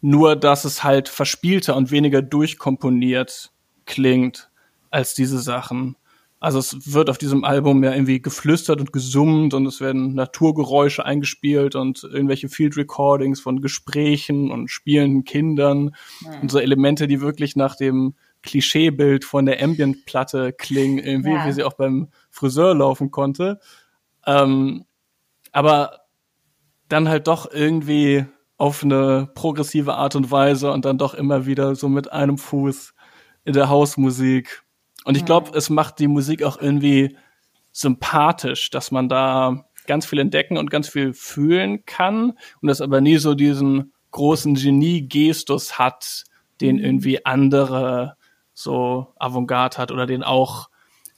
Nur, 0.00 0.36
dass 0.36 0.64
es 0.64 0.82
halt 0.82 1.08
verspielter 1.08 1.76
und 1.76 1.90
weniger 1.90 2.22
durchkomponiert 2.22 3.52
klingt 3.84 4.50
als 4.90 5.14
diese 5.14 5.38
Sachen. 5.38 5.96
Also 6.42 6.58
es 6.58 6.94
wird 6.94 7.10
auf 7.10 7.18
diesem 7.18 7.44
Album 7.44 7.84
ja 7.84 7.92
irgendwie 7.92 8.22
geflüstert 8.22 8.80
und 8.80 8.94
gesummt 8.94 9.52
und 9.52 9.66
es 9.66 9.82
werden 9.82 10.14
Naturgeräusche 10.14 11.04
eingespielt 11.04 11.74
und 11.76 12.02
irgendwelche 12.02 12.48
Field 12.48 12.78
Recordings 12.78 13.40
von 13.40 13.60
Gesprächen 13.60 14.50
und 14.50 14.70
spielenden 14.70 15.24
Kindern 15.24 15.94
mhm. 16.20 16.40
und 16.40 16.50
so 16.50 16.58
Elemente, 16.58 17.06
die 17.06 17.20
wirklich 17.20 17.56
nach 17.56 17.76
dem 17.76 18.14
Klischeebild 18.42 19.26
von 19.26 19.44
der 19.44 19.62
Ambient-Platte 19.62 20.54
klingen, 20.54 20.98
irgendwie, 20.98 21.32
ja. 21.32 21.46
wie 21.46 21.52
sie 21.52 21.62
auch 21.62 21.74
beim 21.74 22.08
Friseur 22.30 22.74
laufen 22.74 23.10
konnte. 23.10 23.60
Ähm, 24.26 24.86
aber 25.52 26.00
dann 26.88 27.10
halt 27.10 27.26
doch 27.26 27.52
irgendwie 27.52 28.24
auf 28.56 28.82
eine 28.82 29.28
progressive 29.34 29.94
Art 29.94 30.16
und 30.16 30.30
Weise 30.30 30.72
und 30.72 30.86
dann 30.86 30.96
doch 30.96 31.12
immer 31.12 31.44
wieder 31.44 31.74
so 31.74 31.90
mit 31.90 32.10
einem 32.12 32.38
Fuß 32.38 32.94
in 33.44 33.52
der 33.52 33.68
Hausmusik 33.68 34.62
und 35.04 35.16
ich 35.16 35.24
glaube, 35.24 35.56
es 35.56 35.70
macht 35.70 35.98
die 35.98 36.08
Musik 36.08 36.42
auch 36.42 36.60
irgendwie 36.60 37.16
sympathisch, 37.72 38.70
dass 38.70 38.90
man 38.90 39.08
da 39.08 39.64
ganz 39.86 40.06
viel 40.06 40.18
entdecken 40.18 40.56
und 40.56 40.70
ganz 40.70 40.88
viel 40.88 41.12
fühlen 41.12 41.84
kann 41.86 42.32
und 42.60 42.68
das 42.68 42.80
aber 42.80 43.00
nie 43.00 43.16
so 43.16 43.34
diesen 43.34 43.92
großen 44.10 44.54
Genie-Gestus 44.54 45.78
hat, 45.78 46.24
den 46.60 46.76
mhm. 46.76 46.84
irgendwie 46.84 47.24
andere 47.24 48.16
so 48.52 49.08
Avantgarde 49.18 49.78
hat 49.78 49.90
oder 49.90 50.06
den 50.06 50.22
auch 50.22 50.68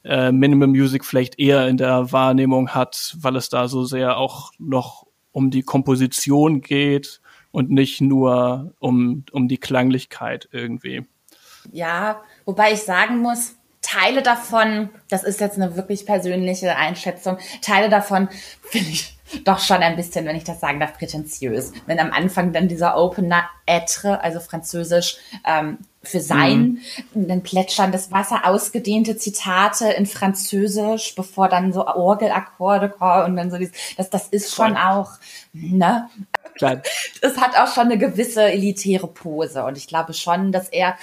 äh, 0.03 0.31
Minimum 0.31 0.71
Music 0.71 1.05
vielleicht 1.05 1.39
eher 1.39 1.67
in 1.67 1.77
der 1.77 2.11
Wahrnehmung 2.11 2.69
hat, 2.69 3.15
weil 3.19 3.35
es 3.35 3.49
da 3.49 3.67
so 3.67 3.83
sehr 3.83 4.17
auch 4.17 4.51
noch 4.59 5.07
um 5.31 5.49
die 5.49 5.63
Komposition 5.63 6.61
geht 6.61 7.21
und 7.51 7.69
nicht 7.69 8.01
nur 8.01 8.73
um, 8.79 9.25
um 9.31 9.47
die 9.47 9.57
Klanglichkeit 9.57 10.47
irgendwie. 10.51 11.05
Ja, 11.71 12.21
wobei 12.45 12.73
ich 12.73 12.81
sagen 12.81 13.19
muss, 13.19 13.55
Teile 13.93 14.21
davon, 14.23 14.89
das 15.09 15.23
ist 15.23 15.39
jetzt 15.39 15.57
eine 15.57 15.75
wirklich 15.75 16.05
persönliche 16.05 16.75
Einschätzung, 16.75 17.37
Teile 17.61 17.89
davon 17.89 18.29
finde 18.61 18.89
ich 18.89 19.17
doch 19.45 19.59
schon 19.59 19.77
ein 19.77 19.95
bisschen, 19.95 20.25
wenn 20.25 20.35
ich 20.35 20.43
das 20.43 20.59
sagen 20.59 20.79
darf, 20.79 20.97
prätentiös. 20.97 21.71
Wenn 21.85 21.99
am 21.99 22.11
Anfang 22.11 22.53
dann 22.53 22.67
dieser 22.67 22.97
Opener 22.97 23.43
être, 23.65 24.21
also 24.21 24.39
französisch, 24.39 25.17
ähm, 25.45 25.79
für 26.03 26.19
sein, 26.19 26.79
mhm. 27.13 27.27
dann 27.27 27.43
plätschern 27.43 27.91
das 27.93 28.11
Wasser, 28.11 28.41
ausgedehnte 28.45 29.15
Zitate 29.15 29.89
in 29.91 30.05
Französisch, 30.05 31.15
bevor 31.15 31.47
dann 31.47 31.71
so 31.71 31.87
Orgelakkorde 31.87 32.89
kommen 32.89 33.23
und 33.23 33.35
dann 33.37 33.51
so 33.51 33.57
dieses, 33.57 33.73
das, 33.95 34.09
das 34.09 34.27
ist 34.27 34.53
schon 34.53 34.75
auch, 34.75 35.11
ne? 35.53 36.09
Klar. 36.55 36.81
Das 37.21 37.37
hat 37.37 37.57
auch 37.57 37.73
schon 37.73 37.85
eine 37.85 37.97
gewisse 37.97 38.43
elitäre 38.43 39.07
Pose 39.07 39.63
und 39.63 39.77
ich 39.77 39.87
glaube 39.87 40.13
schon, 40.13 40.51
dass 40.51 40.67
er 40.67 40.97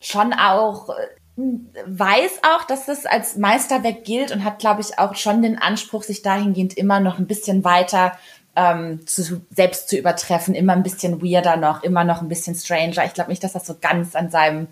schon 0.00 0.32
auch 0.32 0.88
weiß 1.36 2.40
auch, 2.42 2.64
dass 2.64 2.86
das 2.86 3.06
als 3.06 3.36
Meisterwerk 3.36 4.04
gilt 4.04 4.32
und 4.32 4.44
hat, 4.44 4.58
glaube 4.58 4.82
ich, 4.82 4.98
auch 4.98 5.14
schon 5.14 5.42
den 5.42 5.58
Anspruch, 5.58 6.02
sich 6.02 6.22
dahingehend 6.22 6.76
immer 6.76 7.00
noch 7.00 7.18
ein 7.18 7.26
bisschen 7.26 7.64
weiter 7.64 8.12
ähm, 8.54 9.06
zu, 9.06 9.40
selbst 9.50 9.88
zu 9.88 9.96
übertreffen, 9.96 10.54
immer 10.54 10.74
ein 10.74 10.82
bisschen 10.82 11.22
weirder 11.22 11.56
noch, 11.56 11.82
immer 11.82 12.04
noch 12.04 12.20
ein 12.20 12.28
bisschen 12.28 12.54
stranger. 12.54 13.04
Ich 13.06 13.14
glaube 13.14 13.30
nicht, 13.30 13.42
dass 13.42 13.54
das 13.54 13.66
so 13.66 13.76
ganz 13.80 14.14
an 14.14 14.30
seinem 14.30 14.68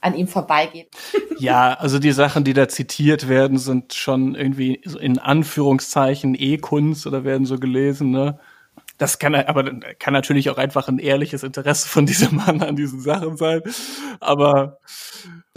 an 0.00 0.14
ihm 0.14 0.28
vorbeigeht. 0.28 0.88
Ja, 1.38 1.72
also 1.72 1.98
die 1.98 2.12
Sachen, 2.12 2.44
die 2.44 2.52
da 2.52 2.68
zitiert 2.68 3.26
werden, 3.26 3.56
sind 3.56 3.94
schon 3.94 4.34
irgendwie 4.34 4.74
in 4.74 5.18
Anführungszeichen 5.18 6.36
E-Kunst 6.38 7.06
oder 7.06 7.24
werden 7.24 7.46
so 7.46 7.58
gelesen, 7.58 8.10
ne? 8.10 8.38
Das 9.00 9.18
kann 9.18 9.34
aber 9.34 9.64
kann 9.98 10.12
natürlich 10.12 10.50
auch 10.50 10.58
einfach 10.58 10.86
ein 10.88 10.98
ehrliches 10.98 11.42
Interesse 11.42 11.88
von 11.88 12.04
diesem 12.04 12.36
Mann 12.36 12.60
an 12.60 12.76
diesen 12.76 13.00
Sachen 13.00 13.38
sein. 13.38 13.62
Aber 14.20 14.78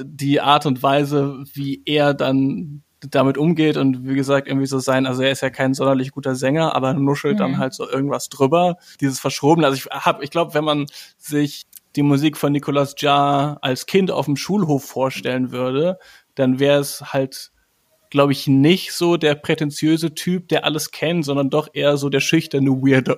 die 0.01 0.39
Art 0.39 0.65
und 0.65 0.81
Weise, 0.81 1.43
wie 1.53 1.81
er 1.85 2.13
dann 2.13 2.83
damit 3.01 3.37
umgeht 3.37 3.75
und 3.75 4.07
wie 4.07 4.15
gesagt 4.15 4.47
irgendwie 4.47 4.65
so 4.65 4.79
sein, 4.79 5.05
also 5.05 5.23
er 5.23 5.31
ist 5.31 5.41
ja 5.41 5.49
kein 5.49 5.73
sonderlich 5.73 6.13
guter 6.13 6.35
Sänger, 6.35 6.73
aber 6.73 6.93
nuschelt 6.93 7.33
mhm. 7.33 7.39
dann 7.39 7.57
halt 7.57 7.73
so 7.73 7.89
irgendwas 7.89 8.29
drüber. 8.29 8.77
Dieses 9.01 9.19
Verschrobene, 9.19 9.67
also 9.67 9.75
ich 9.75 9.85
habe, 9.91 10.23
ich 10.23 10.31
glaube, 10.31 10.53
wenn 10.53 10.63
man 10.63 10.85
sich 11.17 11.65
die 11.97 12.03
Musik 12.03 12.37
von 12.37 12.53
Nicolas 12.53 12.95
Jarre 12.97 13.61
als 13.61 13.87
Kind 13.87 14.09
auf 14.09 14.23
dem 14.23 14.37
Schulhof 14.37 14.85
vorstellen 14.85 15.51
würde, 15.51 15.99
dann 16.35 16.59
wäre 16.59 16.79
es 16.79 17.11
halt 17.11 17.51
glaube 18.13 18.31
ich, 18.31 18.45
nicht 18.45 18.93
so 18.93 19.17
der 19.17 19.33
prätentiöse 19.33 20.13
Typ, 20.13 20.47
der 20.49 20.65
alles 20.65 20.91
kennt, 20.91 21.25
sondern 21.25 21.49
doch 21.49 21.67
eher 21.73 21.97
so 21.97 22.09
der 22.09 22.19
schüchterne 22.19 22.69
Weirdo. 22.69 23.15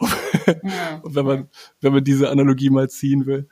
Ja. 0.47 1.01
wenn 1.03 1.25
man, 1.25 1.49
wenn 1.81 1.91
man 1.91 2.03
diese 2.03 2.29
Analogie 2.29 2.69
mal 2.69 2.89
ziehen 2.89 3.25
will. 3.25 3.49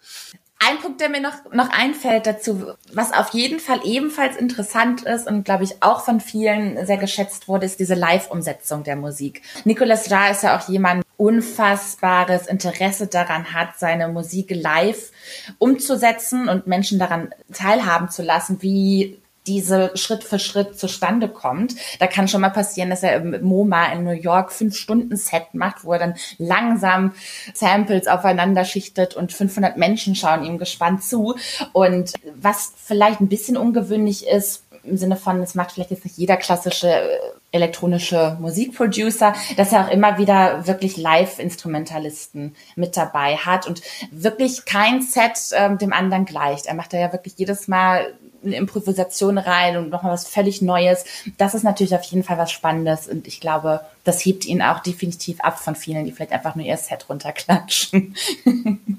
Ein 0.65 0.79
Punkt, 0.79 1.01
der 1.01 1.09
mir 1.09 1.19
noch, 1.19 1.33
noch 1.51 1.69
einfällt 1.69 2.25
dazu, 2.27 2.67
was 2.93 3.11
auf 3.11 3.33
jeden 3.33 3.59
Fall 3.59 3.81
ebenfalls 3.83 4.37
interessant 4.37 5.01
ist 5.01 5.27
und 5.27 5.43
glaube 5.43 5.65
ich 5.65 5.83
auch 5.83 6.05
von 6.05 6.21
vielen 6.21 6.85
sehr 6.85 6.95
geschätzt 6.95 7.49
wurde, 7.49 7.65
ist 7.65 7.81
diese 7.81 7.95
Live-Umsetzung 7.95 8.85
der 8.85 8.95
Musik. 8.95 9.41
Nicolas 9.65 10.07
Jarre 10.07 10.31
ist 10.31 10.43
ja 10.43 10.57
auch 10.57 10.69
jemand, 10.69 11.03
unfassbares 11.17 12.47
Interesse 12.47 13.07
daran 13.07 13.53
hat, 13.53 13.77
seine 13.77 14.07
Musik 14.07 14.49
live 14.49 15.11
umzusetzen 15.57 16.47
und 16.47 16.67
Menschen 16.67 16.99
daran 16.99 17.33
teilhaben 17.51 18.09
zu 18.09 18.23
lassen, 18.23 18.61
wie 18.61 19.21
diese 19.47 19.91
Schritt 19.95 20.23
für 20.23 20.39
Schritt 20.39 20.77
zustande 20.77 21.27
kommt. 21.27 21.75
Da 21.99 22.07
kann 22.07 22.27
schon 22.27 22.41
mal 22.41 22.49
passieren, 22.49 22.89
dass 22.89 23.03
er 23.03 23.15
im 23.15 23.41
MoMA 23.43 23.91
in 23.93 24.03
New 24.03 24.11
York 24.11 24.51
fünf 24.51 24.75
Stunden 24.75 25.15
Set 25.17 25.53
macht, 25.53 25.83
wo 25.83 25.93
er 25.93 25.99
dann 25.99 26.15
langsam 26.37 27.13
Samples 27.53 28.07
aufeinander 28.07 28.65
schichtet 28.65 29.15
und 29.15 29.33
500 29.33 29.77
Menschen 29.77 30.15
schauen 30.15 30.43
ihm 30.43 30.57
gespannt 30.57 31.03
zu. 31.03 31.35
Und 31.73 32.13
was 32.35 32.73
vielleicht 32.77 33.21
ein 33.21 33.29
bisschen 33.29 33.57
ungewöhnlich 33.57 34.27
ist, 34.27 34.63
im 34.83 34.97
Sinne 34.97 35.15
von, 35.15 35.41
es 35.41 35.55
macht 35.55 35.71
vielleicht 35.71 35.91
jetzt 35.91 36.03
nicht 36.03 36.17
jeder 36.17 36.37
klassische 36.37 36.89
äh, 36.89 37.17
elektronische 37.51 38.35
Musikproducer, 38.39 39.33
dass 39.55 39.71
er 39.71 39.85
auch 39.85 39.91
immer 39.91 40.17
wieder 40.17 40.67
wirklich 40.67 40.97
Live-Instrumentalisten 40.97 42.55
mit 42.75 42.97
dabei 42.97 43.37
hat 43.37 43.67
und 43.67 43.81
wirklich 44.11 44.65
kein 44.65 45.01
Set 45.01 45.51
ähm, 45.53 45.77
dem 45.77 45.93
anderen 45.93 46.25
gleicht. 46.25 46.65
Er 46.65 46.73
macht 46.73 46.93
da 46.93 46.97
ja 46.97 47.13
wirklich 47.13 47.35
jedes 47.37 47.67
Mal 47.67 48.13
eine 48.45 48.55
Improvisation 48.55 49.37
rein 49.37 49.77
und 49.77 49.89
nochmal 49.89 50.13
was 50.13 50.27
völlig 50.27 50.61
Neues. 50.61 51.05
Das 51.37 51.53
ist 51.53 51.63
natürlich 51.63 51.95
auf 51.95 52.03
jeden 52.03 52.23
Fall 52.23 52.37
was 52.37 52.51
Spannendes 52.51 53.07
und 53.07 53.27
ich 53.27 53.39
glaube, 53.39 53.81
das 54.03 54.23
hebt 54.25 54.45
ihn 54.45 54.61
auch 54.61 54.79
definitiv 54.79 55.39
ab 55.39 55.59
von 55.59 55.75
vielen, 55.75 56.05
die 56.05 56.11
vielleicht 56.11 56.33
einfach 56.33 56.55
nur 56.55 56.65
ihr 56.65 56.77
Set 56.77 57.07
runterklatschen. 57.09 58.15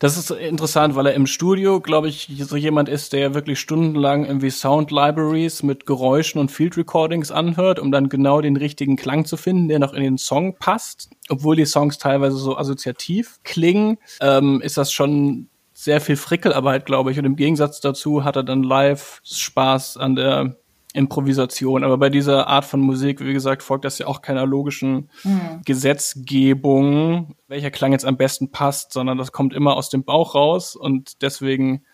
Das 0.00 0.16
ist 0.16 0.30
interessant, 0.30 0.96
weil 0.96 1.06
er 1.06 1.14
im 1.14 1.26
Studio, 1.26 1.80
glaube 1.80 2.08
ich, 2.08 2.28
so 2.40 2.56
jemand 2.56 2.88
ist, 2.88 3.12
der 3.12 3.32
wirklich 3.32 3.60
stundenlang 3.60 4.24
irgendwie 4.24 4.50
Sound 4.50 4.90
Libraries 4.90 5.62
mit 5.62 5.86
Geräuschen 5.86 6.40
und 6.40 6.50
Field 6.50 6.76
Recordings 6.76 7.30
anhört, 7.30 7.78
um 7.78 7.92
dann 7.92 8.08
genau 8.08 8.40
den 8.40 8.56
richtigen 8.56 8.96
Klang 8.96 9.24
zu 9.24 9.36
finden, 9.36 9.68
der 9.68 9.78
noch 9.78 9.92
in 9.94 10.02
den 10.02 10.18
Song 10.18 10.56
passt. 10.56 11.10
Obwohl 11.28 11.54
die 11.56 11.64
Songs 11.64 11.98
teilweise 11.98 12.36
so 12.36 12.56
assoziativ 12.56 13.38
klingen, 13.44 13.98
ähm, 14.20 14.60
ist 14.60 14.76
das 14.76 14.92
schon 14.92 15.48
sehr 15.78 16.00
viel 16.00 16.16
Frickelarbeit, 16.16 16.86
glaube 16.86 17.12
ich. 17.12 17.18
Und 17.18 17.26
im 17.26 17.36
Gegensatz 17.36 17.80
dazu 17.80 18.24
hat 18.24 18.36
er 18.36 18.42
dann 18.42 18.62
live 18.62 19.20
Spaß 19.24 19.98
an 19.98 20.16
der 20.16 20.56
Improvisation. 20.94 21.84
Aber 21.84 21.98
bei 21.98 22.08
dieser 22.08 22.46
Art 22.46 22.64
von 22.64 22.80
Musik, 22.80 23.20
wie 23.20 23.34
gesagt, 23.34 23.62
folgt 23.62 23.84
das 23.84 23.98
ja 23.98 24.06
auch 24.06 24.22
keiner 24.22 24.46
logischen 24.46 25.10
mhm. 25.22 25.60
Gesetzgebung, 25.66 27.34
welcher 27.46 27.70
Klang 27.70 27.92
jetzt 27.92 28.06
am 28.06 28.16
besten 28.16 28.50
passt, 28.50 28.94
sondern 28.94 29.18
das 29.18 29.32
kommt 29.32 29.52
immer 29.52 29.76
aus 29.76 29.90
dem 29.90 30.02
Bauch 30.02 30.34
raus 30.34 30.76
und 30.76 31.20
deswegen 31.20 31.84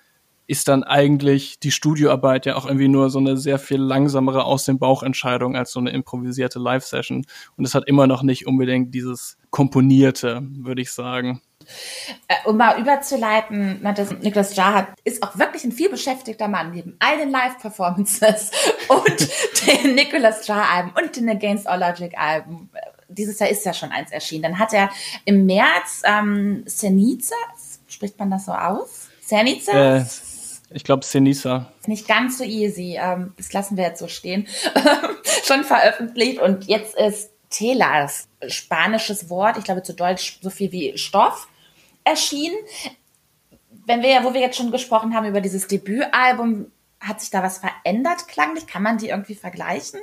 ist 0.47 0.69
dann 0.69 0.85
eigentlich 0.85 1.59
die 1.59 1.71
Studioarbeit 1.73 2.47
ja 2.47 2.55
auch 2.55 2.67
irgendwie 2.67 2.89
nur 2.89 3.11
so 3.11 3.19
eine 3.19 3.37
sehr 3.37 3.59
viel 3.59 3.81
langsamere 3.81 4.45
aus 4.45 4.65
dem 4.65 4.79
Bauch 4.79 5.03
Entscheidung 5.03 5.57
als 5.57 5.73
so 5.73 5.81
eine 5.81 5.91
improvisierte 5.91 6.59
Live-Session. 6.59 7.25
Und 7.57 7.65
es 7.65 7.75
hat 7.75 7.89
immer 7.89 8.07
noch 8.07 8.23
nicht 8.23 8.47
unbedingt 8.47 8.95
dieses 8.95 9.39
Komponierte, 9.51 10.43
würde 10.59 10.83
ich 10.83 10.93
sagen. 10.93 11.41
Äh, 12.29 12.35
um 12.45 12.57
mal 12.57 12.81
überzuleiten, 12.81 13.83
Niklas 14.21 14.57
Jar 14.57 14.89
ist 15.05 15.23
auch 15.23 15.39
wirklich 15.39 15.65
ein 15.65 15.73
viel 15.73 15.89
beschäftigter 15.89 16.49
Mann, 16.49 16.73
neben 16.73 16.97
all 16.99 17.19
den 17.19 17.31
Live-Performances 17.31 18.51
und 18.89 19.29
den 19.67 19.95
Nicholas 19.95 20.47
Jar-Alben 20.47 20.93
und 21.01 21.17
den 21.17 21.29
Against 21.29 21.67
All 21.67 21.81
Logic-Alben. 21.81 22.71
Dieses 23.09 23.39
Jahr 23.39 23.51
ist 23.51 23.65
ja 23.67 23.75
schon 23.75 23.91
eins 23.91 24.11
erschienen. 24.11 24.43
Dann 24.43 24.59
hat 24.59 24.73
er 24.73 24.91
im 25.25 25.47
März 25.47 26.03
ähm, 26.05 26.63
Senica, 26.67 27.35
spricht 27.87 28.19
man 28.19 28.31
das 28.31 28.47
so 28.47 28.53
aus? 28.53 29.09
Senica? 29.21 29.99
Äh, 29.99 30.05
ich 30.75 30.85
glaube, 30.85 31.05
Senisa. 31.05 31.71
Nicht 31.87 32.09
ganz 32.09 32.39
so 32.39 32.45
easy. 32.45 32.99
Ähm, 32.99 33.35
das 33.37 33.53
lassen 33.53 33.77
wir 33.77 33.85
jetzt 33.85 33.99
so 33.99 34.09
stehen. 34.09 34.47
schon 35.45 35.65
veröffentlicht 35.65 36.41
und 36.41 36.65
jetzt 36.67 36.95
ist 36.97 37.31
Telas, 37.51 38.29
spanisches 38.47 39.29
Wort, 39.29 39.59
ich 39.59 39.65
glaube 39.65 39.83
zu 39.83 39.93
Deutsch 39.93 40.39
so 40.41 40.51
viel 40.51 40.73
wie 40.73 40.97
Stoff 40.97 41.49
erschienen. 42.05 42.57
Wenn 43.87 44.03
wir, 44.03 44.25
wo 44.25 44.35
wir 44.35 44.41
jetzt 44.41 44.57
schon 44.57 44.71
gesprochen 44.71 45.15
haben 45.15 45.27
über 45.27 45.41
dieses 45.41 45.67
Debütalbum, 45.67 46.67
hat 47.01 47.21
sich 47.21 47.31
da 47.31 47.43
was 47.43 47.59
verändert 47.59 48.29
klanglich? 48.29 48.67
Kann 48.67 48.83
man 48.83 48.99
die 48.99 49.09
irgendwie 49.09 49.35
vergleichen? 49.35 50.01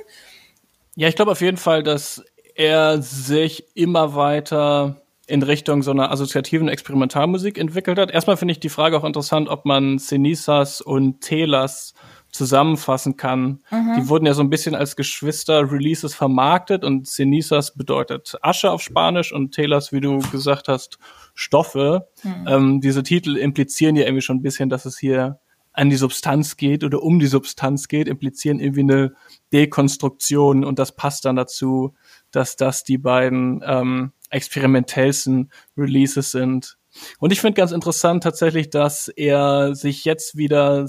Ja, 0.96 1.08
ich 1.08 1.16
glaube 1.16 1.32
auf 1.32 1.40
jeden 1.40 1.56
Fall, 1.56 1.82
dass 1.82 2.22
er 2.54 3.00
sich 3.00 3.64
immer 3.74 4.14
weiter 4.14 5.00
in 5.26 5.42
Richtung 5.42 5.82
so 5.82 5.92
einer 5.92 6.10
assoziativen 6.10 6.68
Experimentalmusik 6.68 7.56
entwickelt 7.56 7.98
hat. 7.98 8.10
Erstmal 8.10 8.36
finde 8.36 8.52
ich 8.52 8.60
die 8.60 8.68
Frage 8.68 8.98
auch 8.98 9.04
interessant, 9.04 9.48
ob 9.48 9.64
man 9.64 9.98
Cenisas 9.98 10.80
und 10.80 11.20
Telas 11.20 11.94
zusammenfassen 12.32 13.16
kann. 13.16 13.60
Mhm. 13.70 13.94
Die 13.96 14.08
wurden 14.08 14.26
ja 14.26 14.34
so 14.34 14.42
ein 14.42 14.50
bisschen 14.50 14.74
als 14.74 14.96
Geschwister-Releases 14.96 16.14
vermarktet 16.14 16.84
und 16.84 17.06
Cenizas 17.06 17.74
bedeutet 17.74 18.36
Asche 18.42 18.70
auf 18.70 18.82
Spanisch 18.82 19.32
und 19.32 19.52
Telas, 19.52 19.92
wie 19.92 20.00
du 20.00 20.18
gesagt 20.30 20.68
hast, 20.68 20.98
Stoffe. 21.34 22.08
Mhm. 22.22 22.46
Ähm, 22.46 22.80
diese 22.80 23.02
Titel 23.02 23.36
implizieren 23.36 23.96
ja 23.96 24.04
irgendwie 24.04 24.22
schon 24.22 24.36
ein 24.36 24.42
bisschen, 24.42 24.68
dass 24.68 24.84
es 24.84 24.98
hier 24.98 25.40
an 25.72 25.88
die 25.88 25.96
Substanz 25.96 26.56
geht 26.56 26.84
oder 26.84 27.02
um 27.02 27.20
die 27.20 27.26
Substanz 27.26 27.88
geht, 27.88 28.08
implizieren 28.08 28.60
irgendwie 28.60 28.80
eine 28.80 29.14
Dekonstruktion 29.52 30.64
und 30.64 30.78
das 30.78 30.96
passt 30.96 31.24
dann 31.24 31.36
dazu, 31.36 31.94
dass 32.32 32.56
das 32.56 32.82
die 32.82 32.98
beiden 32.98 33.62
ähm, 33.64 34.12
experimentellsten 34.30 35.50
Releases 35.76 36.32
sind. 36.32 36.76
Und 37.18 37.32
ich 37.32 37.40
finde 37.40 37.54
ganz 37.54 37.72
interessant 37.72 38.22
tatsächlich, 38.22 38.70
dass 38.70 39.08
er 39.08 39.74
sich 39.74 40.04
jetzt 40.04 40.36
wieder 40.36 40.88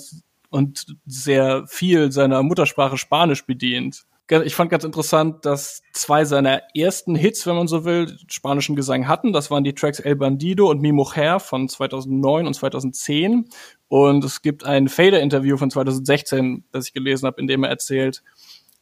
und 0.52 0.86
sehr 1.06 1.66
viel 1.66 2.12
seiner 2.12 2.44
Muttersprache 2.44 2.98
Spanisch 2.98 3.46
bedient. 3.46 4.04
Ich 4.46 4.56
fand 4.56 4.72
ganz 4.72 4.86
interessant, 4.86 5.46
dass 5.46 5.82
zwei 5.92 6.24
seiner 6.24 6.62
ersten 6.74 7.16
Hits, 7.16 7.46
wenn 7.48 7.56
man 7.56 7.68
so 7.68 7.84
will, 7.84 8.18
spanischen 8.28 8.78
Gesang 8.78 9.08
hatten. 9.08 9.34
Das 9.34 9.52
waren 9.52 9.66
die 9.66 9.74
Tracks 9.74 10.00
El 10.00 10.16
Bandido 10.16 10.70
und 10.70 10.82
Mi 10.82 10.94
Mujer 10.94 11.42
von 11.42 11.68
2009 11.68 12.48
und 12.48 12.54
2010. 12.54 13.50
Und 13.90 14.24
es 14.24 14.42
gibt 14.42 14.66
ein 14.66 14.88
Fader-Interview 14.88 15.58
von 15.58 15.70
2016, 15.70 16.64
das 16.72 16.88
ich 16.88 16.94
gelesen 16.94 17.26
habe, 17.26 17.42
in 17.42 17.48
dem 17.48 17.66
er 17.66 17.72
erzählt, 17.72 18.24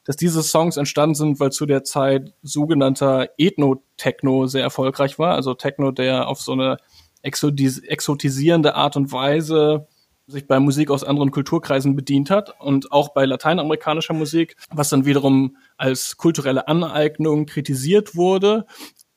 dass 0.03 0.17
diese 0.17 0.43
Songs 0.43 0.77
entstanden 0.77 1.15
sind, 1.15 1.39
weil 1.39 1.51
zu 1.51 1.65
der 1.65 1.83
Zeit 1.83 2.33
sogenannter 2.43 3.29
Ethno-Techno 3.37 4.45
sehr 4.45 4.63
erfolgreich 4.63 5.17
war. 5.17 5.33
Also 5.33 5.55
Techno, 5.55 5.91
der 5.91 6.27
auf 6.27 6.41
so 6.41 6.51
eine 6.51 6.77
exotisierende 7.23 8.75
Art 8.75 8.97
und 8.97 9.11
Weise 9.11 9.87
sich 10.29 10.47
bei 10.47 10.59
Musik 10.59 10.91
aus 10.91 11.03
anderen 11.03 11.31
Kulturkreisen 11.31 11.95
bedient 11.95 12.29
hat 12.29 12.59
und 12.59 12.91
auch 12.91 13.09
bei 13.09 13.25
lateinamerikanischer 13.25 14.13
Musik, 14.13 14.55
was 14.71 14.89
dann 14.89 15.05
wiederum 15.05 15.57
als 15.77 16.17
kulturelle 16.17 16.67
Aneignung 16.67 17.45
kritisiert 17.45 18.15
wurde. 18.15 18.65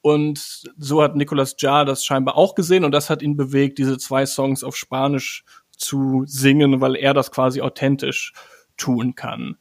Und 0.00 0.64
so 0.76 1.02
hat 1.02 1.14
Nicolas 1.14 1.54
Jar 1.58 1.84
das 1.84 2.04
scheinbar 2.04 2.36
auch 2.36 2.54
gesehen 2.54 2.84
und 2.84 2.92
das 2.92 3.08
hat 3.08 3.22
ihn 3.22 3.36
bewegt, 3.36 3.78
diese 3.78 3.98
zwei 3.98 4.26
Songs 4.26 4.64
auf 4.64 4.76
Spanisch 4.76 5.44
zu 5.76 6.24
singen, 6.26 6.80
weil 6.80 6.96
er 6.96 7.14
das 7.14 7.30
quasi 7.30 7.60
authentisch 7.60 8.32
tun 8.76 9.14
kann. 9.14 9.56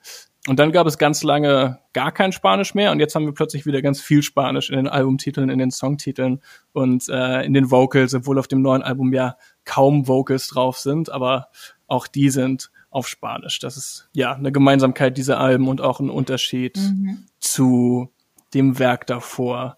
Und 0.48 0.58
dann 0.58 0.72
gab 0.72 0.88
es 0.88 0.98
ganz 0.98 1.22
lange 1.22 1.80
gar 1.94 2.12
kein 2.12 2.32
Spanisch 2.32 2.74
mehr 2.74 2.92
und 2.92 3.00
jetzt 3.00 3.14
haben 3.14 3.26
wir 3.26 3.34
plötzlich 3.34 3.68
wieder 3.68 3.84
ganz 3.84 4.02
viel 4.02 4.24
Spanisch 4.24 4.72
in 4.72 4.78
den 4.78 4.88
Albumtiteln, 4.88 5.50
in 5.50 5.60
den 5.60 5.70
Songtiteln 5.70 6.42
und 6.74 7.08
äh, 7.10 7.44
in 7.44 7.54
den 7.54 7.70
Vocals, 7.70 8.16
obwohl 8.16 8.40
auf 8.40 8.48
dem 8.48 8.64
neuen 8.64 8.82
Album 8.82 9.14
ja 9.14 9.36
kaum 9.66 10.08
Vocals 10.08 10.48
drauf 10.48 10.78
sind, 10.78 11.10
aber 11.10 11.50
auch 11.88 12.08
die 12.08 12.30
sind 12.30 12.72
auf 12.90 13.08
Spanisch. 13.08 13.60
Das 13.60 13.78
ist 13.78 14.10
ja 14.14 14.34
eine 14.34 14.52
Gemeinsamkeit 14.52 15.18
dieser 15.18 15.40
Alben 15.40 15.68
und 15.68 15.82
auch 15.82 16.00
ein 16.00 16.10
Unterschied 16.10 16.78
mhm. 16.78 17.26
zu 17.40 18.12
dem 18.54 18.80
Werk 18.80 19.08
davor. 19.08 19.78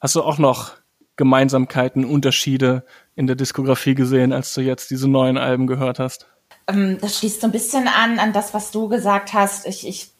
Hast 0.00 0.14
du 0.14 0.22
auch 0.22 0.38
noch 0.38 0.72
Gemeinsamkeiten, 1.16 2.04
Unterschiede 2.04 2.84
in 3.14 3.26
der 3.26 3.36
Diskografie 3.36 3.94
gesehen, 3.94 4.32
als 4.32 4.54
du 4.54 4.60
jetzt 4.60 4.90
diese 4.90 5.08
neuen 5.08 5.36
Alben 5.36 5.66
gehört 5.66 5.98
hast? 5.98 6.26
Ähm, 6.68 6.98
das 7.00 7.18
schließt 7.18 7.40
so 7.40 7.48
ein 7.48 7.52
bisschen 7.52 7.88
an, 7.88 8.18
an 8.18 8.32
das, 8.32 8.54
was 8.54 8.70
du 8.70 8.88
gesagt 8.88 9.32
hast. 9.32 9.66
Ich, 9.66 9.86
ich 9.86 10.11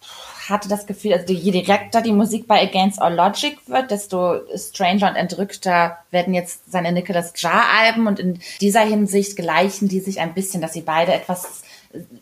hatte 0.49 0.69
das 0.69 0.87
Gefühl, 0.87 1.15
also 1.15 1.33
je 1.33 1.51
direkter 1.51 2.03
die 2.03 2.13
Musik 2.13 2.47
bei 2.47 2.63
Against 2.63 3.01
All 3.01 3.15
Logic 3.15 3.59
wird, 3.67 3.91
desto 3.91 4.41
stranger 4.57 5.11
und 5.11 5.17
entrückter 5.17 5.99
werden 6.11 6.35
jetzt 6.35 6.71
seine 6.71 6.93
Nicholas 6.93 7.33
Jar-Alben 7.37 8.07
und 8.07 8.19
in 8.19 8.41
dieser 8.61 8.81
Hinsicht 8.81 9.37
gleichen 9.37 9.89
die 9.89 10.01
sich 10.01 10.21
ein 10.21 10.35
bisschen, 10.35 10.61
dass 10.61 10.73
sie 10.73 10.83
beide 10.83 11.13
etwas 11.13 11.63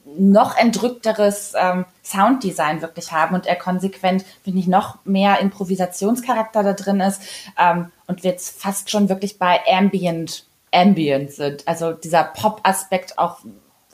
noch 0.04 0.56
entrückteres 0.56 1.52
ähm, 1.56 1.84
Sounddesign 2.02 2.82
wirklich 2.82 3.12
haben 3.12 3.34
und 3.34 3.46
er 3.46 3.56
konsequent, 3.56 4.24
finde 4.42 4.58
ich, 4.58 4.66
noch 4.66 4.98
mehr 5.04 5.38
Improvisationscharakter 5.40 6.62
da 6.62 6.72
drin 6.72 7.00
ist 7.00 7.22
ähm, 7.58 7.90
und 8.06 8.24
wir 8.24 8.32
jetzt 8.32 8.60
fast 8.60 8.90
schon 8.90 9.08
wirklich 9.08 9.38
bei 9.38 9.60
Ambient, 9.66 10.44
Ambient 10.72 11.32
sind. 11.32 11.68
Also 11.68 11.92
dieser 11.92 12.24
Pop-Aspekt 12.24 13.18
auch 13.18 13.38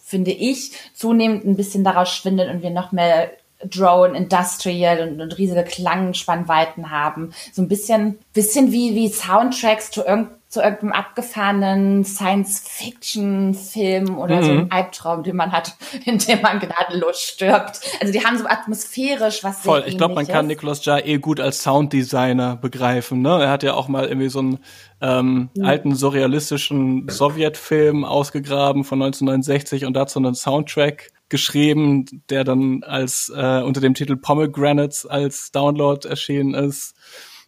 finde 0.03 0.31
ich, 0.31 0.71
zunehmend 0.95 1.45
ein 1.45 1.57
bisschen 1.57 1.83
daraus 1.83 2.15
schwindet 2.15 2.49
und 2.49 2.63
wir 2.63 2.71
noch 2.71 2.93
mehr 2.93 3.33
Drone, 3.65 4.17
Industrial 4.17 5.09
und, 5.09 5.21
und 5.21 5.37
riesige 5.39 5.65
Klangspannweiten 5.65 6.91
haben. 6.91 7.33
So 7.53 7.63
ein 7.63 7.69
bisschen, 7.69 8.19
bisschen 8.35 8.71
wie, 8.71 8.95
wie 8.95 9.09
Soundtracks 9.09 9.91
zu, 9.91 10.05
irgend, 10.05 10.29
zu 10.49 10.61
irgendeinem 10.61 10.93
abgefahrenen 10.93 12.05
Science-Fiction-Film 12.05 14.19
oder 14.19 14.37
mhm. 14.37 14.45
so 14.45 14.51
ein 14.53 14.71
Albtraum, 14.71 15.23
den 15.23 15.37
man 15.37 15.53
hat, 15.53 15.75
in 16.05 16.19
dem 16.19 16.43
man 16.43 16.61
gnadenlos 16.61 17.19
stirbt. 17.19 17.81
Also 18.01 18.13
die 18.13 18.23
haben 18.23 18.37
so 18.37 18.45
atmosphärisch 18.47 19.43
was 19.43 19.61
Voll, 19.61 19.85
ich 19.87 19.97
glaube, 19.97 20.15
man 20.15 20.29
kann 20.29 20.47
Nicolas 20.47 20.85
Jar 20.85 21.07
eh 21.07 21.17
gut 21.17 21.41
als 21.41 21.63
Sounddesigner 21.63 22.57
begreifen. 22.57 23.23
Ne? 23.23 23.43
Er 23.43 23.49
hat 23.49 23.63
ja 23.63 23.73
auch 23.73 23.89
mal 23.89 24.05
irgendwie 24.07 24.29
so 24.29 24.41
einen 24.41 24.59
ähm, 25.01 25.49
mhm. 25.55 25.65
alten 25.65 25.95
surrealistischen 25.95 27.09
Sowjetfilm 27.09 28.05
ausgegraben 28.05 28.85
von 28.85 29.01
1969 29.01 29.87
und 29.87 29.95
dazu 29.95 30.19
einen 30.19 30.35
Soundtrack 30.35 31.13
geschrieben, 31.29 32.23
der 32.31 32.45
dann 32.45 32.83
als 32.85 33.33
äh, 33.35 33.63
unter 33.63 33.81
dem 33.81 33.95
Titel 33.95 34.17
Pomegranates 34.17 35.07
als 35.07 35.51
Download 35.51 36.07
erschienen 36.09 36.55
ist. 36.55 36.95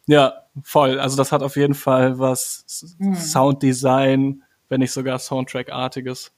Ja, 0.07 0.43
voll. 0.63 0.99
Also 0.99 1.17
das 1.17 1.33
hat 1.33 1.43
auf 1.43 1.57
jeden 1.57 1.75
Fall 1.75 2.19
was 2.19 2.65
mhm. 2.99 3.15
Sounddesign, 3.15 4.43
wenn 4.69 4.81
nicht 4.81 4.93
sogar 4.93 5.19
Soundtrack-artiges. 5.19 6.33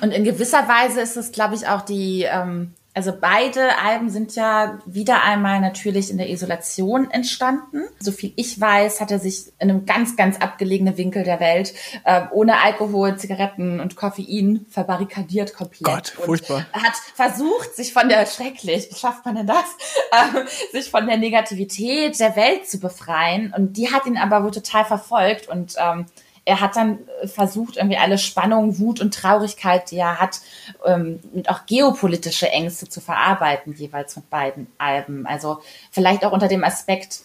Und 0.00 0.10
in 0.10 0.24
gewisser 0.24 0.68
Weise 0.68 1.00
ist 1.00 1.16
es, 1.16 1.32
glaube 1.32 1.54
ich, 1.54 1.66
auch 1.66 1.82
die 1.82 2.22
ähm, 2.22 2.74
also 2.94 3.12
beide 3.18 3.78
Alben 3.78 4.10
sind 4.10 4.34
ja 4.34 4.78
wieder 4.84 5.22
einmal 5.22 5.60
natürlich 5.60 6.10
in 6.10 6.18
der 6.18 6.28
Isolation 6.28 7.10
entstanden. 7.10 7.84
So 8.00 8.12
viel 8.12 8.34
ich 8.36 8.60
weiß, 8.60 9.00
hat 9.00 9.10
er 9.10 9.18
sich 9.18 9.46
in 9.58 9.70
einem 9.70 9.86
ganz, 9.86 10.14
ganz 10.14 10.36
abgelegenen 10.38 10.98
Winkel 10.98 11.24
der 11.24 11.40
Welt 11.40 11.72
äh, 12.04 12.22
ohne 12.32 12.60
Alkohol, 12.60 13.16
Zigaretten 13.16 13.80
und 13.80 13.96
Koffein 13.96 14.66
verbarrikadiert 14.68 15.54
komplett. 15.54 15.84
Gott, 15.84 16.08
furchtbar. 16.08 16.66
Hat 16.74 16.94
versucht, 17.14 17.74
sich 17.74 17.94
von 17.94 18.10
der 18.10 18.26
schrecklich, 18.26 18.88
wie 18.90 18.98
schafft 18.98 19.24
man 19.24 19.36
denn 19.36 19.46
das, 19.46 19.64
äh, 20.10 20.46
sich 20.72 20.90
von 20.90 21.06
der 21.06 21.16
Negativität 21.16 22.20
der 22.20 22.36
Welt 22.36 22.68
zu 22.68 22.78
befreien. 22.78 23.54
Und 23.56 23.78
die 23.78 23.90
hat 23.90 24.04
ihn 24.04 24.18
aber 24.18 24.44
wohl 24.44 24.50
total 24.50 24.84
verfolgt 24.84 25.48
und 25.48 25.76
ähm, 25.78 26.06
er 26.44 26.60
hat 26.60 26.76
dann 26.76 26.98
äh, 27.22 27.28
versucht, 27.28 27.76
irgendwie 27.76 27.96
alle 27.96 28.18
Spannung, 28.18 28.78
Wut 28.78 29.00
und 29.00 29.14
Traurigkeit, 29.14 29.90
die 29.90 29.98
er 29.98 30.20
hat, 30.20 30.40
ähm, 30.84 31.20
und 31.32 31.48
auch 31.48 31.66
geopolitische 31.66 32.48
Ängste 32.50 32.88
zu 32.88 33.00
verarbeiten, 33.00 33.74
jeweils 33.74 34.16
mit 34.16 34.28
beiden 34.30 34.66
Alben. 34.78 35.26
Also 35.26 35.60
vielleicht 35.90 36.24
auch 36.24 36.32
unter 36.32 36.48
dem 36.48 36.64
Aspekt, 36.64 37.22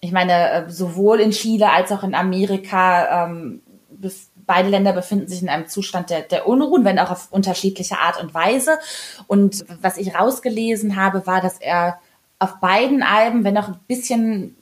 ich 0.00 0.12
meine, 0.12 0.50
äh, 0.50 0.70
sowohl 0.70 1.20
in 1.20 1.30
Chile 1.30 1.70
als 1.70 1.92
auch 1.92 2.02
in 2.02 2.14
Amerika 2.14 3.26
ähm, 3.26 3.62
beide 4.48 4.70
Länder 4.70 4.92
befinden 4.92 5.28
sich 5.28 5.42
in 5.42 5.48
einem 5.48 5.68
Zustand 5.68 6.10
der, 6.10 6.22
der 6.22 6.48
Unruhen, 6.48 6.84
wenn 6.84 6.98
auch 6.98 7.10
auf 7.10 7.28
unterschiedliche 7.30 7.98
Art 7.98 8.20
und 8.20 8.34
Weise. 8.34 8.78
Und 9.26 9.64
was 9.82 9.98
ich 9.98 10.14
rausgelesen 10.14 10.96
habe, 10.96 11.26
war, 11.26 11.40
dass 11.40 11.58
er 11.58 12.00
auf 12.38 12.58
beiden 12.60 13.02
Alben, 13.02 13.44
wenn 13.44 13.58
auch 13.58 13.68
ein 13.68 13.80
bisschen 13.86 14.56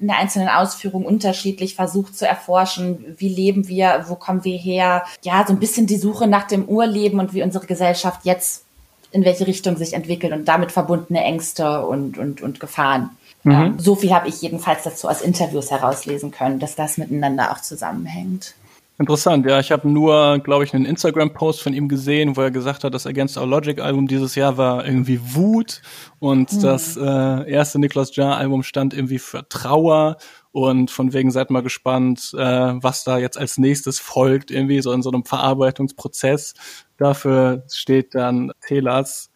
in 0.00 0.06
der 0.06 0.18
einzelnen 0.18 0.48
Ausführung 0.48 1.04
unterschiedlich 1.04 1.74
versucht 1.74 2.16
zu 2.16 2.26
erforschen, 2.26 3.04
wie 3.18 3.28
leben 3.28 3.68
wir, 3.68 4.06
wo 4.08 4.14
kommen 4.14 4.44
wir 4.44 4.56
her. 4.56 5.04
Ja, 5.22 5.44
so 5.46 5.52
ein 5.52 5.60
bisschen 5.60 5.86
die 5.86 5.98
Suche 5.98 6.26
nach 6.26 6.46
dem 6.46 6.64
Urleben 6.64 7.20
und 7.20 7.34
wie 7.34 7.42
unsere 7.42 7.66
Gesellschaft 7.66 8.20
jetzt 8.24 8.64
in 9.12 9.24
welche 9.24 9.46
Richtung 9.46 9.76
sich 9.76 9.92
entwickelt 9.92 10.32
und 10.32 10.46
damit 10.46 10.72
verbundene 10.72 11.22
Ängste 11.22 11.84
und, 11.84 12.16
und, 12.16 12.40
und 12.40 12.60
Gefahren. 12.60 13.10
Mhm. 13.42 13.78
So 13.78 13.94
viel 13.94 14.12
habe 14.12 14.28
ich 14.28 14.40
jedenfalls 14.40 14.84
dazu 14.84 15.08
aus 15.08 15.20
Interviews 15.20 15.70
herauslesen 15.70 16.30
können, 16.30 16.58
dass 16.60 16.76
das 16.76 16.98
miteinander 16.98 17.50
auch 17.52 17.60
zusammenhängt. 17.60 18.54
Interessant, 19.00 19.46
ja. 19.46 19.58
Ich 19.58 19.72
habe 19.72 19.88
nur, 19.88 20.40
glaube 20.40 20.64
ich, 20.64 20.74
einen 20.74 20.84
Instagram-Post 20.84 21.62
von 21.62 21.72
ihm 21.72 21.88
gesehen, 21.88 22.36
wo 22.36 22.42
er 22.42 22.50
gesagt 22.50 22.84
hat, 22.84 22.92
das 22.92 23.06
Against 23.06 23.38
Our 23.38 23.46
Logic-Album 23.46 24.06
dieses 24.06 24.34
Jahr 24.34 24.58
war 24.58 24.84
irgendwie 24.84 25.18
Wut 25.34 25.80
und 26.18 26.52
mhm. 26.52 26.60
das 26.60 26.98
äh, 26.98 27.50
erste 27.50 27.78
Nicholas 27.78 28.14
Jar-Album 28.14 28.62
stand 28.62 28.92
irgendwie 28.92 29.18
für 29.18 29.48
Trauer 29.48 30.18
und 30.52 30.90
von 30.90 31.14
wegen 31.14 31.30
seid 31.30 31.48
mal 31.48 31.62
gespannt, 31.62 32.34
äh, 32.36 32.42
was 32.42 33.02
da 33.02 33.16
jetzt 33.16 33.38
als 33.38 33.56
nächstes 33.56 33.98
folgt, 33.98 34.50
irgendwie 34.50 34.82
so 34.82 34.92
in 34.92 35.00
so 35.00 35.10
einem 35.10 35.24
Verarbeitungsprozess. 35.24 36.52
Dafür 36.98 37.64
steht 37.72 38.14
dann 38.14 38.52
Telas. 38.60 39.30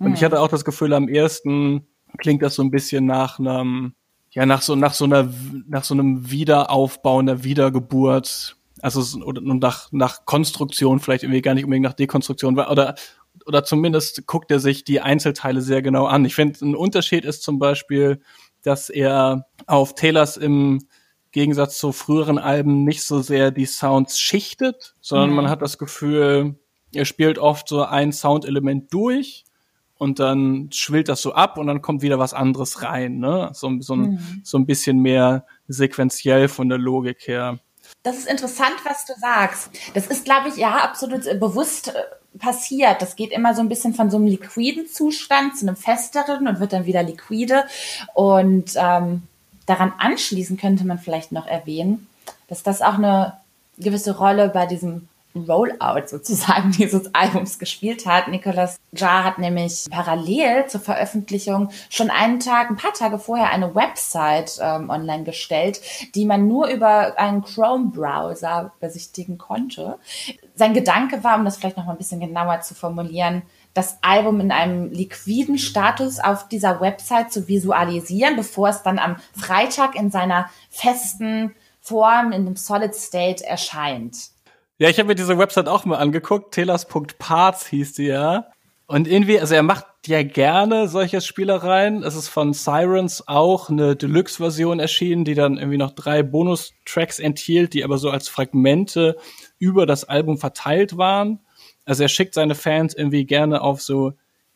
Und 0.00 0.08
mhm. 0.08 0.14
ich 0.14 0.24
hatte 0.24 0.40
auch 0.40 0.48
das 0.48 0.64
Gefühl, 0.64 0.92
am 0.92 1.06
ersten 1.06 1.86
klingt 2.18 2.42
das 2.42 2.56
so 2.56 2.62
ein 2.62 2.72
bisschen 2.72 3.06
nach 3.06 3.38
einem, 3.38 3.94
ja, 4.32 4.44
nach 4.44 4.62
so, 4.62 4.74
nach 4.74 4.94
so 4.94 5.04
einer, 5.04 5.32
nach 5.68 5.84
so 5.84 5.94
einem 5.94 6.32
Wiederaufbau, 6.32 7.20
einer 7.20 7.44
Wiedergeburt 7.44 8.56
also 8.84 9.22
oder 9.22 9.40
nach, 9.40 9.90
nach 9.92 10.26
Konstruktion, 10.26 11.00
vielleicht 11.00 11.22
irgendwie 11.22 11.40
gar 11.40 11.54
nicht 11.54 11.64
unbedingt 11.64 11.84
nach 11.84 11.94
Dekonstruktion, 11.94 12.58
oder, 12.58 12.94
oder 13.46 13.64
zumindest 13.64 14.26
guckt 14.26 14.50
er 14.50 14.60
sich 14.60 14.84
die 14.84 15.00
Einzelteile 15.00 15.62
sehr 15.62 15.80
genau 15.80 16.04
an. 16.04 16.26
Ich 16.26 16.34
finde, 16.34 16.62
ein 16.62 16.76
Unterschied 16.76 17.24
ist 17.24 17.42
zum 17.42 17.58
Beispiel, 17.58 18.20
dass 18.62 18.90
er 18.90 19.46
auf 19.66 19.94
Taylors 19.94 20.36
im 20.36 20.86
Gegensatz 21.32 21.78
zu 21.78 21.92
früheren 21.92 22.38
Alben 22.38 22.84
nicht 22.84 23.04
so 23.04 23.20
sehr 23.20 23.50
die 23.50 23.64
Sounds 23.64 24.20
schichtet, 24.20 24.94
sondern 25.00 25.30
mhm. 25.30 25.36
man 25.36 25.48
hat 25.48 25.62
das 25.62 25.78
Gefühl, 25.78 26.56
er 26.92 27.06
spielt 27.06 27.38
oft 27.38 27.68
so 27.68 27.84
ein 27.84 28.12
Soundelement 28.12 28.92
durch 28.92 29.44
und 29.96 30.18
dann 30.18 30.68
schwillt 30.72 31.08
das 31.08 31.22
so 31.22 31.32
ab 31.32 31.56
und 31.56 31.66
dann 31.68 31.80
kommt 31.80 32.02
wieder 32.02 32.18
was 32.18 32.34
anderes 32.34 32.82
rein, 32.82 33.18
ne? 33.18 33.48
So, 33.54 33.80
so, 33.80 33.94
ein, 33.94 34.00
mhm. 34.00 34.40
so 34.44 34.58
ein 34.58 34.66
bisschen 34.66 34.98
mehr 34.98 35.46
sequenziell 35.68 36.48
von 36.48 36.68
der 36.68 36.78
Logik 36.78 37.26
her. 37.26 37.60
Das 38.04 38.18
ist 38.18 38.28
interessant, 38.28 38.76
was 38.84 39.06
du 39.06 39.14
sagst. 39.18 39.70
Das 39.94 40.06
ist, 40.06 40.26
glaube 40.26 40.50
ich, 40.50 40.56
ja, 40.56 40.76
absolut 40.76 41.26
äh, 41.26 41.34
bewusst 41.34 41.88
äh, 41.88 42.38
passiert. 42.38 43.00
Das 43.00 43.16
geht 43.16 43.32
immer 43.32 43.54
so 43.54 43.62
ein 43.62 43.70
bisschen 43.70 43.94
von 43.94 44.10
so 44.10 44.18
einem 44.18 44.26
liquiden 44.26 44.86
Zustand 44.86 45.56
zu 45.56 45.66
einem 45.66 45.74
festeren 45.74 46.46
und 46.46 46.60
wird 46.60 46.74
dann 46.74 46.84
wieder 46.84 47.02
liquide. 47.02 47.64
Und 48.12 48.72
ähm, 48.76 49.22
daran 49.64 49.94
anschließend 49.98 50.60
könnte 50.60 50.86
man 50.86 50.98
vielleicht 50.98 51.32
noch 51.32 51.46
erwähnen, 51.46 52.06
dass 52.46 52.62
das 52.62 52.82
auch 52.82 52.98
eine 52.98 53.38
gewisse 53.78 54.18
Rolle 54.18 54.50
bei 54.50 54.66
diesem 54.66 55.08
Rollout 55.34 56.06
sozusagen 56.06 56.70
dieses 56.78 57.14
Albums 57.14 57.58
gespielt 57.58 58.06
hat. 58.06 58.28
Nicolas 58.28 58.78
Jar 58.92 59.24
hat 59.24 59.38
nämlich 59.38 59.86
parallel 59.90 60.66
zur 60.66 60.80
Veröffentlichung 60.80 61.70
schon 61.90 62.10
einen 62.10 62.40
Tag, 62.40 62.70
ein 62.70 62.76
paar 62.76 62.92
Tage 62.92 63.18
vorher 63.18 63.50
eine 63.50 63.74
Website 63.74 64.58
ähm, 64.60 64.90
online 64.90 65.24
gestellt, 65.24 65.80
die 66.14 66.24
man 66.24 66.46
nur 66.48 66.68
über 66.68 67.18
einen 67.18 67.42
Chrome-Browser 67.42 68.72
besichtigen 68.80 69.38
konnte. 69.38 69.98
Sein 70.54 70.74
Gedanke 70.74 71.24
war, 71.24 71.36
um 71.36 71.44
das 71.44 71.56
vielleicht 71.56 71.76
noch 71.76 71.86
mal 71.86 71.92
ein 71.92 71.98
bisschen 71.98 72.20
genauer 72.20 72.60
zu 72.60 72.74
formulieren, 72.74 73.42
das 73.74 73.98
Album 74.02 74.40
in 74.40 74.52
einem 74.52 74.92
liquiden 74.92 75.58
Status 75.58 76.20
auf 76.20 76.48
dieser 76.48 76.80
Website 76.80 77.32
zu 77.32 77.48
visualisieren, 77.48 78.36
bevor 78.36 78.68
es 78.68 78.82
dann 78.82 79.00
am 79.00 79.16
Freitag 79.36 79.96
in 79.96 80.12
seiner 80.12 80.48
festen 80.70 81.54
Form, 81.80 82.30
in 82.30 82.44
dem 82.46 82.56
Solid 82.56 82.94
State 82.94 83.44
erscheint. 83.44 84.33
Ja, 84.78 84.88
ich 84.88 84.98
habe 84.98 85.08
mir 85.08 85.14
diese 85.14 85.38
Website 85.38 85.68
auch 85.68 85.84
mal 85.84 85.98
angeguckt. 85.98 86.52
Telas.parts 86.52 87.66
hieß 87.68 87.92
die 87.94 88.06
ja. 88.06 88.50
Und 88.86 89.06
irgendwie, 89.08 89.38
also 89.38 89.54
er 89.54 89.62
macht 89.62 89.86
ja 90.06 90.22
gerne 90.22 90.88
solche 90.88 91.20
Spielereien. 91.20 92.02
Es 92.02 92.16
ist 92.16 92.28
von 92.28 92.52
Sirens 92.52 93.26
auch 93.28 93.70
eine 93.70 93.94
Deluxe-Version 93.96 94.80
erschienen, 94.80 95.24
die 95.24 95.34
dann 95.34 95.58
irgendwie 95.58 95.78
noch 95.78 95.92
drei 95.92 96.22
Bonustracks 96.22 97.20
enthielt, 97.20 97.72
die 97.72 97.84
aber 97.84 97.98
so 97.98 98.10
als 98.10 98.28
Fragmente 98.28 99.16
über 99.58 99.86
das 99.86 100.04
Album 100.04 100.38
verteilt 100.38 100.98
waren. 100.98 101.40
Also 101.84 102.02
er 102.02 102.08
schickt 102.08 102.34
seine 102.34 102.54
Fans 102.54 102.94
irgendwie 102.94 103.26
gerne 103.26 103.62
auf 103.62 103.80
so 103.80 104.12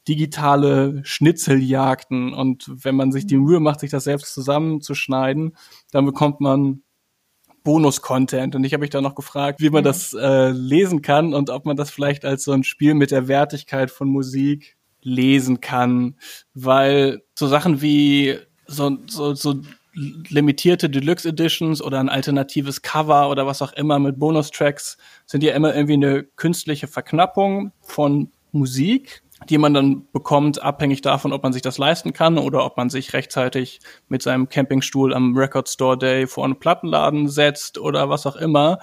digitale 0.09 1.01
Schnitzeljagden 1.05 2.33
und 2.33 2.71
wenn 2.85 2.97
man 2.97 3.13
sich 3.13 3.27
die 3.27 3.37
Mühe 3.37 3.61
macht, 3.61 3.81
sich 3.81 3.91
das 3.91 4.05
selbst 4.05 4.35
zusammenzuschneiden, 4.35 5.57
dann 5.93 6.07
bekommt 6.07 6.41
man 6.41 6.83
Bonus-Content. 7.65 8.55
Und 8.55 8.65
ich 8.65 8.73
habe 8.73 8.83
mich 8.83 8.91
da 8.91 9.01
noch 9.01 9.15
gefragt, 9.15 9.61
wie 9.61 9.71
man 9.71 9.85
ja. 9.85 9.91
das 9.91 10.15
äh, 10.15 10.51
lesen 10.51 11.03
kann 11.03 11.35
und 11.35 11.51
ob 11.51 11.65
man 11.65 11.77
das 11.77 11.91
vielleicht 11.91 12.25
als 12.25 12.45
so 12.45 12.53
ein 12.53 12.65
Spiel 12.65 12.95
mit 12.95 13.11
der 13.11 13.29
Wertigkeit 13.29 13.91
von 13.91 14.09
Musik 14.09 14.77
lesen 15.01 15.61
kann. 15.61 16.17
Weil 16.55 17.23
so 17.35 17.47
Sachen 17.47 17.81
wie 17.81 18.39
so, 18.67 18.99
so, 19.07 19.35
so 19.35 19.61
limitierte 20.29 20.89
Deluxe 20.89 21.29
Editions 21.29 21.83
oder 21.83 21.99
ein 21.99 22.09
alternatives 22.09 22.83
Cover 22.83 23.31
oder 23.31 23.47
was 23.47 23.63
auch 23.63 23.73
immer 23.73 23.99
mit 23.99 24.19
Bonustracks 24.19 24.97
sind 25.27 25.43
ja 25.43 25.55
immer 25.55 25.75
irgendwie 25.75 25.95
eine 25.95 26.23
künstliche 26.23 26.87
Verknappung 26.87 27.73
von 27.81 28.31
Musik 28.53 29.23
die 29.49 29.59
man 29.59 29.75
dann 29.75 30.07
bekommt, 30.13 30.63
abhängig 30.63 31.01
davon, 31.01 31.33
ob 31.33 31.43
man 31.43 31.53
sich 31.53 31.63
das 31.63 31.79
leisten 31.79 32.13
kann 32.13 32.39
oder 32.39 32.65
ob 32.65 32.77
man 32.77 32.91
sich 32.91 33.13
rechtzeitig 33.13 33.81
mit 34.09 34.23
seinem 34.23 34.49
Campingstuhl 34.49 35.15
am 35.15 35.37
Record 35.37 35.69
Store 35.69 35.97
Day 35.97 36.27
vor 36.27 36.45
einen 36.45 36.59
Plattenladen 36.59 37.29
setzt 37.29 37.79
oder 37.79 38.09
was 38.09 38.27
auch 38.27 38.37
immer. 38.37 38.79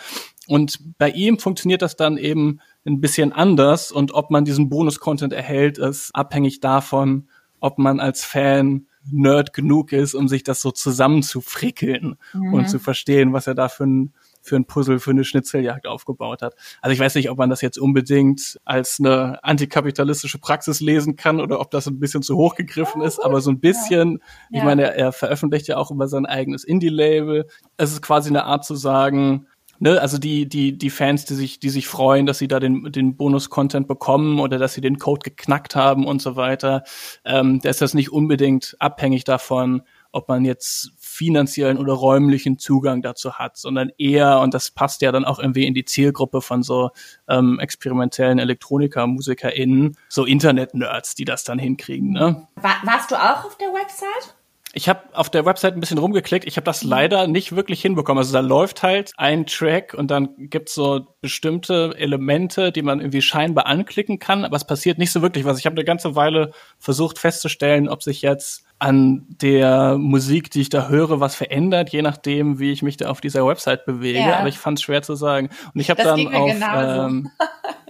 Und 0.48 0.80
bei 0.98 1.10
ihm 1.10 1.40
funktioniert 1.40 1.82
das 1.82 1.96
dann 1.96 2.18
eben 2.18 2.60
ein 2.86 3.02
bisschen 3.02 3.34
anders 3.34 3.92
und 3.92 4.14
ob 4.14 4.30
man 4.30 4.46
diesen 4.46 4.70
Bonus-Content 4.70 5.34
erhält, 5.34 5.78
ist 5.78 6.12
abhängig 6.14 6.60
davon, 6.60 7.28
ob 7.60 7.80
man 7.80 8.00
als 8.00 8.24
Fan 8.24 8.88
Nerd 9.12 9.54
genug 9.54 9.92
ist, 9.92 10.16
um 10.16 10.28
sich 10.28 10.44
das 10.44 10.62
so 10.62 10.72
zusammenzufrickeln 10.72 12.18
mhm. 12.34 12.54
und 12.54 12.70
zu 12.70 12.80
verstehen, 12.80 13.34
was 13.34 13.48
er 13.48 13.54
da 13.54 13.70
für 13.70 13.86
ein 13.86 14.14
für 14.46 14.56
ein 14.56 14.66
Puzzle, 14.66 15.00
für 15.00 15.12
eine 15.12 15.24
Schnitzeljagd 15.24 15.88
aufgebaut 15.88 16.42
hat. 16.42 16.56
Also 16.82 16.94
ich 16.94 17.00
weiß 17.00 17.16
nicht, 17.16 17.30
ob 17.30 17.38
man 17.38 17.50
das 17.50 17.62
jetzt 17.62 17.78
unbedingt 17.78 18.60
als 18.64 19.00
eine 19.00 19.44
antikapitalistische 19.44 20.40
Praxis 20.40 20.82
lesen 20.82 21.16
kann 21.16 21.42
oder 21.42 21.60
ob 21.60 21.72
das 21.72 21.88
ein 21.88 22.00
bisschen 22.00 22.22
zu 22.22 22.38
hoch 22.38 22.56
gegriffen 22.56 23.02
ist, 23.02 23.20
aber 23.20 23.42
so 23.42 23.52
ein 23.52 23.60
bisschen, 23.60 24.20
ja. 24.50 24.60
ich 24.60 24.64
meine, 24.64 24.84
er, 24.84 24.96
er 24.96 25.12
veröffentlicht 25.12 25.68
ja 25.68 25.78
auch 25.78 25.92
über 25.92 26.08
sein 26.08 26.26
eigenes 26.26 26.64
Indie-Label. 26.64 27.48
Es 27.78 27.92
ist 27.92 28.02
quasi 28.02 28.30
eine 28.30 28.46
Art 28.46 28.66
zu 28.66 28.76
sagen, 28.76 29.48
Ne, 29.80 30.00
also 30.00 30.18
die, 30.18 30.48
die, 30.48 30.78
die 30.78 30.90
Fans, 30.90 31.26
die 31.26 31.34
sich, 31.34 31.60
die 31.60 31.70
sich 31.70 31.88
freuen, 31.88 32.26
dass 32.26 32.38
sie 32.38 32.48
da 32.48 32.62
den, 32.62 32.94
den 32.94 33.18
Bonus-Content 33.18 33.90
bekommen 33.90 34.40
oder 34.40 34.58
dass 34.58 34.74
sie 34.74 34.80
den 34.80 35.00
Code 35.00 35.30
geknackt 35.30 35.76
haben 35.76 36.06
und 36.06 36.22
so 36.22 36.38
weiter, 36.38 36.84
ähm, 37.26 37.60
da 37.62 37.70
ist 37.70 37.82
das 37.82 37.94
nicht 37.94 38.10
unbedingt 38.10 38.78
abhängig 38.80 39.26
davon, 39.26 39.82
ob 40.14 40.30
man 40.30 40.46
jetzt 40.46 40.92
finanziellen 41.16 41.78
oder 41.78 41.94
räumlichen 41.94 42.60
Zugang 42.60 43.02
dazu 43.02 43.34
hat, 43.34 43.58
sondern 43.58 43.90
eher, 43.98 44.40
und 44.40 44.54
das 44.54 44.72
passt 44.72 45.02
ja 45.02 45.12
dann 45.12 45.26
auch 45.26 45.40
irgendwie 45.40 45.66
in 45.66 45.74
die 45.74 45.86
Zielgruppe 45.86 46.42
von 46.42 46.62
so 46.62 46.92
ähm, 47.30 47.60
experimentellen 47.60 48.38
Elektroniker-MusikerInnen, 48.40 49.98
so 50.10 50.26
Internet-Nerds, 50.26 51.16
die 51.16 51.26
das 51.26 51.44
dann 51.44 51.58
hinkriegen. 51.58 52.12
Ne? 52.12 52.48
War, 52.56 52.76
warst 52.84 53.12
du 53.12 53.16
auch 53.16 53.46
auf 53.46 53.58
der 53.58 53.70
Website? 53.70 54.35
Ich 54.78 54.90
habe 54.90 55.04
auf 55.14 55.30
der 55.30 55.46
Website 55.46 55.76
ein 55.76 55.80
bisschen 55.80 55.98
rumgeklickt. 55.98 56.46
Ich 56.46 56.58
habe 56.58 56.66
das 56.66 56.84
leider 56.84 57.28
nicht 57.28 57.56
wirklich 57.56 57.82
hinbekommen. 57.82 58.20
Also 58.20 58.34
da 58.34 58.42
läuft 58.42 58.84
halt 58.84 59.14
ein 59.16 59.46
Track 59.46 59.94
und 59.94 60.12
dann 60.12 60.30
gibt's 60.36 60.74
so 60.74 61.16
bestimmte 61.22 61.96
Elemente, 61.98 62.74
die 62.74 62.82
man 62.82 63.00
irgendwie 63.00 63.22
scheinbar 63.22 63.68
anklicken 63.68 64.20
kann, 64.20 64.44
aber 64.44 64.58
es 64.58 64.68
passiert 64.68 64.98
nicht 64.98 65.14
so 65.14 65.22
wirklich 65.22 65.46
was. 65.46 65.60
Ich 65.60 65.66
habe 65.66 65.78
eine 65.78 65.86
ganze 65.86 66.18
Weile 66.18 66.52
versucht 66.78 67.20
festzustellen, 67.20 67.88
ob 67.88 68.04
sich 68.04 68.22
jetzt 68.22 68.66
an 68.78 69.26
der 69.42 69.98
Musik, 69.98 70.52
die 70.52 70.60
ich 70.60 70.70
da 70.70 70.90
höre, 70.90 71.22
was 71.22 71.36
verändert, 71.36 71.92
je 71.92 72.02
nachdem, 72.02 72.60
wie 72.60 72.74
ich 72.74 72.84
mich 72.84 72.98
da 72.98 73.10
auf 73.10 73.22
dieser 73.22 73.48
Website 73.48 73.86
bewege. 73.86 74.20
Ja. 74.20 74.40
Aber 74.40 74.50
ich 74.50 74.58
fand 74.58 74.78
es 74.78 74.84
schwer 74.84 75.02
zu 75.02 75.16
sagen. 75.16 75.52
Und 75.74 75.80
ich 75.80 75.90
habe 75.90 76.04
dann 76.04 76.36
auf 76.36 76.52
ähm, 76.62 77.32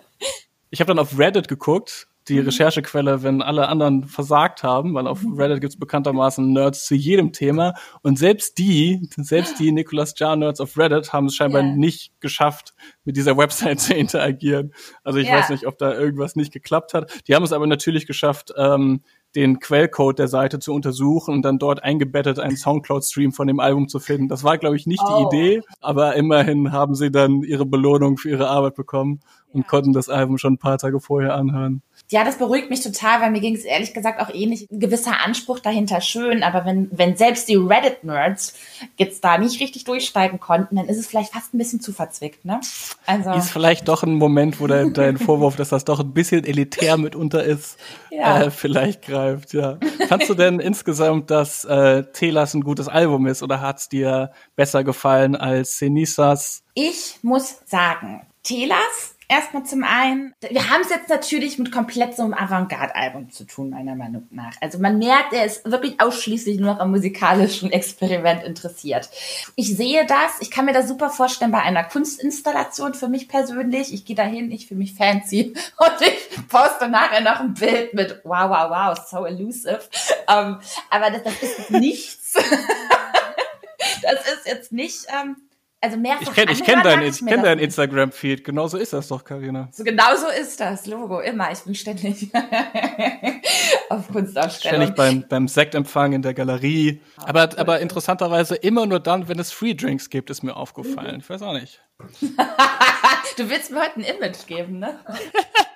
ich 0.70 0.82
habe 0.82 0.90
dann 0.90 1.00
auf 1.00 1.18
Reddit 1.18 1.48
geguckt 1.48 2.08
die 2.28 2.40
mhm. 2.40 2.46
Recherchequelle, 2.46 3.24
wenn 3.24 3.42
alle 3.42 3.68
anderen 3.68 4.06
versagt 4.06 4.64
haben, 4.64 4.94
weil 4.94 5.08
auf 5.08 5.22
mhm. 5.22 5.34
Reddit 5.36 5.62
gibt's 5.62 5.78
bekanntermaßen 5.78 6.52
Nerds 6.52 6.86
zu 6.86 6.96
jedem 6.96 7.32
Thema. 7.34 7.74
Und 8.02 8.18
selbst 8.18 8.58
die, 8.58 9.10
selbst 9.16 9.60
die 9.60 9.72
Nicolas 9.72 10.14
Jar 10.18 10.36
Nerds 10.36 10.60
auf 10.60 10.78
Reddit 10.78 11.14
haben 11.14 11.28
es 11.28 11.36
scheinbar 11.36 11.64
yeah. 11.64 11.76
nicht 11.76 12.20
geschafft, 12.22 12.74
mit 13.04 13.18
dieser 13.18 13.38
Website 13.38 13.80
zu 13.82 13.94
interagieren. 13.94 14.74
Also 15.04 15.20
ich 15.20 15.28
yeah. 15.28 15.38
weiß 15.38 15.50
nicht, 15.50 15.68
ob 15.68 15.78
da 15.78 15.94
irgendwas 15.94 16.36
nicht 16.36 16.52
geklappt 16.52 16.94
hat. 16.94 17.12
Die 17.28 17.36
haben 17.36 17.44
es 17.44 17.54
aber 17.54 17.68
natürlich 17.68 18.08
geschafft, 18.08 18.54
ähm, 18.58 19.02
den 19.36 19.60
Quellcode 19.60 20.18
der 20.18 20.28
Seite 20.28 20.60
zu 20.60 20.74
untersuchen 20.74 21.34
und 21.34 21.42
dann 21.44 21.60
dort 21.60 21.84
eingebettet 21.84 22.40
einen 22.40 22.56
Soundcloud-Stream 22.56 23.34
von 23.34 23.48
dem 23.48 23.60
Album 23.60 23.88
zu 23.88 24.00
finden. 24.00 24.30
Das 24.30 24.44
war, 24.44 24.58
glaube 24.58 24.78
ich, 24.78 24.88
nicht 24.88 25.04
oh. 25.06 25.30
die 25.30 25.36
Idee, 25.36 25.62
aber 25.82 26.16
immerhin 26.16 26.72
haben 26.72 26.96
sie 26.96 27.12
dann 27.12 27.44
ihre 27.44 27.66
Belohnung 27.66 28.18
für 28.18 28.30
ihre 28.30 28.48
Arbeit 28.48 28.76
bekommen 28.76 29.20
und 29.52 29.62
ja. 29.62 29.68
konnten 29.68 29.94
das 29.94 30.10
Album 30.10 30.38
schon 30.38 30.54
ein 30.54 30.58
paar 30.58 30.78
Tage 30.78 31.00
vorher 31.00 31.36
anhören. 31.36 31.82
Ja, 32.12 32.24
das 32.24 32.38
beruhigt 32.38 32.70
mich 32.70 32.82
total, 32.82 33.22
weil 33.22 33.32
mir 33.32 33.40
ging 33.40 33.56
es 33.56 33.66
ehrlich 33.66 33.94
gesagt 33.94 34.22
auch 34.22 34.34
ähnlich. 34.34 34.70
Ein 34.72 34.80
gewisser 34.80 35.24
Anspruch 35.24 35.58
dahinter 35.58 36.02
schön, 36.02 36.44
aber 36.44 36.64
wenn, 36.64 36.88
wenn 36.92 37.18
selbst 37.18 37.50
die 37.50 37.56
Reddit-Nerds 37.56 38.54
jetzt 38.98 39.24
da 39.24 39.40
nicht 39.40 39.60
richtig 39.60 39.86
durchsteigen 39.86 40.40
konnten, 40.40 40.76
dann 40.76 40.86
ist 40.86 41.00
es 41.00 41.08
vielleicht 41.08 41.34
fast 41.34 41.54
ein 41.54 41.58
bisschen 41.58 41.82
zu 41.82 41.94
verzwickt, 41.94 42.46
ne? 42.46 42.60
Also. 43.08 43.32
Ist 43.32 43.50
vielleicht 43.50 43.88
doch 43.88 44.04
ein 44.04 44.14
Moment, 44.14 44.60
wo 44.60 44.68
dein, 44.68 44.94
dein 44.94 45.18
Vorwurf, 45.18 45.56
dass 45.56 45.70
das 45.70 45.84
doch 45.84 46.00
ein 46.00 46.14
bisschen 46.14 46.44
elitär 46.44 46.98
mitunter 46.98 47.44
ist, 47.44 47.78
ja. 48.12 48.44
äh, 48.44 48.52
vielleicht 48.52 49.02
greift, 49.02 49.54
ja. 49.54 49.80
Fandst 50.08 50.30
du 50.30 50.36
denn 50.36 50.60
insgesamt, 50.60 51.32
dass 51.32 51.66
äh, 51.66 52.04
Telas 52.14 52.54
ein 52.54 52.62
gutes 52.62 52.88
Album 52.88 53.26
ist 53.26 53.42
oder 53.42 53.62
hat's 53.62 53.90
dir 53.90 54.32
besser 54.56 54.84
gefallen 54.84 55.36
als 55.36 55.78
Cenisas? 55.78 56.64
Ich 56.76 57.18
muss 57.24 57.58
sagen, 57.66 58.28
Telas 58.44 59.15
Erstmal 59.28 59.64
zum 59.64 59.84
einen, 59.84 60.34
wir 60.50 60.70
haben 60.70 60.82
es 60.82 60.90
jetzt 60.90 61.10
natürlich 61.10 61.58
mit 61.58 61.72
komplett 61.72 62.16
so 62.16 62.24
einem 62.24 62.36
Avantgarde-Album 62.36 63.32
zu 63.32 63.46
tun, 63.46 63.72
meiner 63.72 63.96
Meinung 63.96 64.28
nach. 64.30 64.54
Also 64.62 64.78
man 64.78 65.00
merkt, 65.00 65.34
er 65.34 65.46
ist 65.46 65.70
wirklich 65.70 66.00
ausschließlich 66.00 66.60
nur 66.60 66.74
noch 66.74 66.80
am 66.80 66.92
musikalischen 66.92 67.72
Experiment 67.72 68.44
interessiert. 68.44 69.10
Ich 69.56 69.76
sehe 69.76 70.06
das, 70.06 70.42
ich 70.42 70.52
kann 70.52 70.66
mir 70.66 70.74
das 70.74 70.88
super 70.88 71.10
vorstellen 71.10 71.52
bei 71.52 71.62
einer 71.62 71.84
Kunstinstallation 71.84 72.94
für 72.94 73.08
mich 73.08 73.28
persönlich. 73.28 73.94
Ich 73.94 74.06
gehe 74.06 74.16
dahin, 74.16 74.52
ich 74.52 74.68
fühle 74.68 74.80
mich 74.80 74.94
fancy 74.94 75.54
und 75.78 76.02
ich 76.02 76.48
poste 76.48 76.88
nachher 76.88 77.22
noch 77.22 77.40
ein 77.40 77.56
Bild 77.56 77.96
mit 77.96 78.22
wow, 78.24 78.50
wow, 78.50 78.70
wow, 78.70 79.08
so 79.10 79.26
elusive. 79.26 79.80
Um, 80.28 80.36
ähm, 80.36 80.60
aber 80.90 81.10
das, 81.10 81.24
das 81.24 81.42
ist 81.42 81.72
nichts. 81.72 82.34
das 84.02 84.28
ist 84.28 84.46
jetzt 84.46 84.72
nicht 84.72 85.08
ähm, 85.10 85.38
also 85.86 85.98
mehrfach 85.98 86.22
Ich 86.22 86.34
kenne 86.34 86.52
ich 86.52 86.64
kenn 86.64 86.82
dein, 86.84 87.04
ich 87.04 87.24
kenn 87.24 87.44
dein 87.44 87.60
Instagram-Feed. 87.60 88.44
Genauso 88.44 88.78
ist 88.78 88.94
das 88.94 89.08
doch, 89.08 89.24
Karina. 89.24 89.70
So, 89.72 89.84
genau 89.84 90.16
so 90.16 90.28
ist 90.30 90.60
das. 90.60 90.88
Logo, 90.88 91.20
immer. 91.20 91.52
Ich 91.52 91.60
bin 91.60 91.76
ständig 91.76 92.32
auf 93.90 94.08
Kunstausstellung. 94.08 94.82
Ständig 94.82 94.96
beim, 94.96 95.26
beim 95.28 95.48
Sektempfang 95.48 96.14
in 96.14 96.22
der 96.24 96.34
Galerie. 96.34 97.02
Aber, 97.18 97.50
aber 97.58 97.80
interessanterweise 97.82 98.56
immer 98.56 98.86
nur 98.88 99.00
dann, 99.00 99.28
wenn 99.28 99.38
es 99.38 99.52
Free 99.52 99.76
Drinks 99.76 100.10
gibt, 100.10 100.30
ist 100.30 100.44
mir 100.44 100.56
aufgefallen. 100.56 101.20
Ich 101.20 101.30
weiß 101.30 101.44
auch 101.44 101.54
nicht. 101.54 101.82
du 103.38 103.50
willst 103.50 103.72
mir 103.72 103.82
heute 103.82 104.00
ein 104.00 104.04
Image 104.04 104.48
geben, 104.48 104.80
ne? 104.80 105.00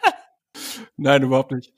Nein, 0.97 1.23
überhaupt 1.23 1.51
nicht. 1.51 1.71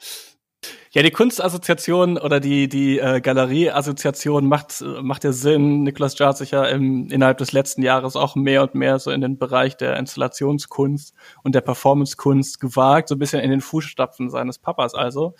Ja, 0.93 1.03
die 1.03 1.11
Kunstassoziation 1.11 2.17
oder 2.17 2.41
die, 2.41 2.67
die 2.67 2.99
äh, 2.99 3.21
Galerieassoziation 3.21 4.45
macht, 4.45 4.83
macht 5.01 5.23
ja 5.23 5.31
Sinn. 5.31 5.83
Niklas 5.83 6.19
Jarre 6.19 6.35
sich 6.35 6.51
ja 6.51 6.65
im, 6.65 7.07
innerhalb 7.09 7.37
des 7.37 7.53
letzten 7.53 7.81
Jahres 7.81 8.17
auch 8.17 8.35
mehr 8.35 8.61
und 8.61 8.75
mehr 8.75 8.99
so 8.99 9.09
in 9.09 9.21
den 9.21 9.37
Bereich 9.37 9.77
der 9.77 9.95
Installationskunst 9.95 11.13
und 11.43 11.55
der 11.55 11.61
Performancekunst 11.61 12.59
gewagt, 12.59 13.07
so 13.07 13.15
ein 13.15 13.19
bisschen 13.19 13.39
in 13.39 13.51
den 13.51 13.61
Fußstapfen 13.61 14.29
seines 14.29 14.59
Papas 14.59 14.93
also. 14.93 15.33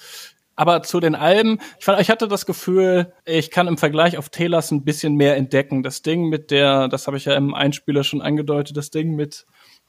Aber 0.56 0.84
zu 0.84 1.02
den 1.02 1.16
Alben, 1.16 1.60
ich, 1.80 1.84
fand, 1.84 2.00
ich 2.00 2.10
hatte 2.10 2.30
das 2.30 2.46
Gefühl, 2.46 3.12
ich 3.26 3.52
kann 3.52 3.68
im 3.68 3.78
Vergleich 3.78 4.18
auf 4.18 4.30
Taylors 4.30 4.72
ein 4.72 4.86
bisschen 4.86 5.16
mehr 5.16 5.36
entdecken. 5.36 5.84
Das 5.84 6.02
Ding 6.02 6.30
mit 6.30 6.50
der, 6.52 6.88
das 6.88 7.08
habe 7.08 7.18
ich 7.18 7.26
ja 7.26 7.34
im 7.34 7.54
Einspieler 7.54 8.06
schon 8.06 8.22
angedeutet, 8.22 8.78
das 8.78 8.90
Ding 8.90 9.16
mit 9.16 9.46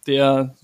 der 0.08 0.56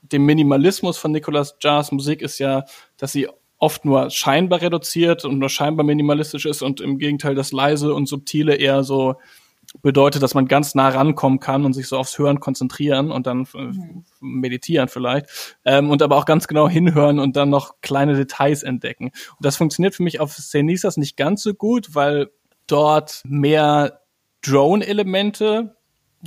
dem 0.00 0.24
Minimalismus 0.24 0.96
von 0.96 1.12
Nicolas 1.12 1.56
Jars 1.60 1.92
Musik 1.92 2.22
ist 2.22 2.38
ja, 2.38 2.64
dass 2.96 3.12
sie 3.12 3.28
oft 3.58 3.84
nur 3.84 4.10
scheinbar 4.10 4.60
reduziert 4.60 5.24
und 5.24 5.38
nur 5.38 5.48
scheinbar 5.48 5.84
minimalistisch 5.84 6.46
ist 6.46 6.62
und 6.62 6.80
im 6.80 6.98
Gegenteil 6.98 7.34
das 7.34 7.52
leise 7.52 7.94
und 7.94 8.06
subtile 8.06 8.54
eher 8.56 8.84
so 8.84 9.16
bedeutet, 9.82 10.22
dass 10.22 10.34
man 10.34 10.46
ganz 10.46 10.74
nah 10.74 10.88
rankommen 10.88 11.40
kann 11.40 11.64
und 11.64 11.72
sich 11.72 11.88
so 11.88 11.98
aufs 11.98 12.18
Hören 12.18 12.40
konzentrieren 12.40 13.10
und 13.10 13.26
dann 13.26 13.46
mhm. 13.52 14.04
meditieren 14.20 14.88
vielleicht 14.88 15.58
ähm, 15.64 15.90
und 15.90 16.02
aber 16.02 16.16
auch 16.16 16.24
ganz 16.24 16.48
genau 16.48 16.68
hinhören 16.68 17.18
und 17.18 17.36
dann 17.36 17.50
noch 17.50 17.74
kleine 17.82 18.14
Details 18.14 18.62
entdecken. 18.62 19.06
Und 19.06 19.44
das 19.44 19.56
funktioniert 19.56 19.94
für 19.94 20.02
mich 20.02 20.20
auf 20.20 20.32
Scenisas 20.32 20.96
nicht 20.96 21.16
ganz 21.16 21.42
so 21.42 21.54
gut, 21.54 21.94
weil 21.94 22.30
dort 22.66 23.22
mehr 23.26 24.00
Drone-Elemente 24.42 25.76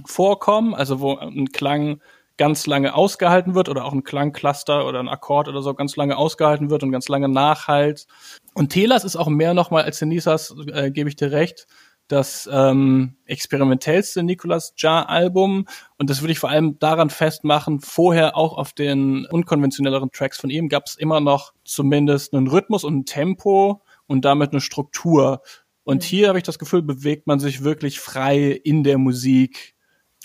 vorkommen, 0.06 0.74
also 0.74 1.00
wo 1.00 1.16
ein 1.18 1.48
Klang 1.52 2.02
ganz 2.40 2.66
lange 2.68 2.96
ausgehalten 2.96 3.54
wird 3.54 3.68
oder 3.68 3.84
auch 3.84 3.92
ein 3.92 4.04
Klangcluster 4.04 4.88
oder 4.88 5.02
ein 5.02 5.10
Akkord 5.10 5.50
oder 5.50 5.62
so 5.62 5.74
ganz 5.74 5.98
lange 5.98 6.16
ausgehalten 6.16 6.70
wird 6.70 6.84
und 6.84 6.92
ganz 6.92 7.10
lange 7.10 7.28
nachhalt. 7.28 8.08
Und 8.54 8.70
Telas 8.70 9.04
ist 9.04 9.18
auch 9.18 9.28
mehr 9.28 9.54
nochmal 9.54 9.84
als 9.84 10.00
Denisas, 10.00 10.56
äh, 10.72 10.90
gebe 10.90 11.10
ich 11.10 11.18
dir 11.18 11.34
recht, 11.34 11.68
das 12.08 12.50
ähm, 12.52 13.18
experimentellste 13.26 14.24
Nicolas 14.24 14.74
Jar 14.78 15.10
Album 15.10 15.68
und 15.98 16.10
das 16.10 16.22
würde 16.22 16.32
ich 16.32 16.40
vor 16.40 16.50
allem 16.50 16.80
daran 16.80 17.10
festmachen, 17.10 17.82
vorher 17.82 18.38
auch 18.38 18.58
auf 18.58 18.72
den 18.72 19.26
unkonventionelleren 19.26 20.10
Tracks 20.12 20.40
von 20.40 20.50
ihm 20.50 20.70
gab 20.70 20.86
es 20.88 20.96
immer 20.96 21.20
noch 21.20 21.54
zumindest 21.66 22.34
einen 22.34 22.48
Rhythmus 22.48 22.86
und 22.86 23.00
ein 23.00 23.06
Tempo 23.06 23.84
und 24.08 24.24
damit 24.24 24.52
eine 24.52 24.62
Struktur. 24.62 25.42
Und 25.84 26.04
mhm. 26.04 26.08
hier 26.08 26.30
habe 26.30 26.38
ich 26.38 26.46
das 26.46 26.58
Gefühl, 26.58 26.84
bewegt 26.84 27.28
man 27.28 27.40
sich 27.40 27.66
wirklich 27.66 28.00
frei 28.00 28.52
in 28.64 28.86
der 28.86 28.98
Musik 28.98 29.76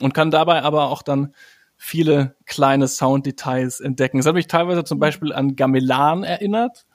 und 0.01 0.15
kann 0.15 0.31
dabei 0.31 0.63
aber 0.63 0.91
auch 0.91 1.03
dann 1.03 1.35
viele 1.85 2.35
kleine 2.47 2.89
Sounddetails 2.89 3.81
entdecken. 3.81 4.17
Das 4.17 4.27
hat 4.27 4.35
mich 4.35 4.47
teilweise 4.47 4.85
zum 4.85 4.99
Beispiel 4.99 5.35
an 5.35 5.55
Gamelan 5.55 6.25
erinnert. 6.25 6.87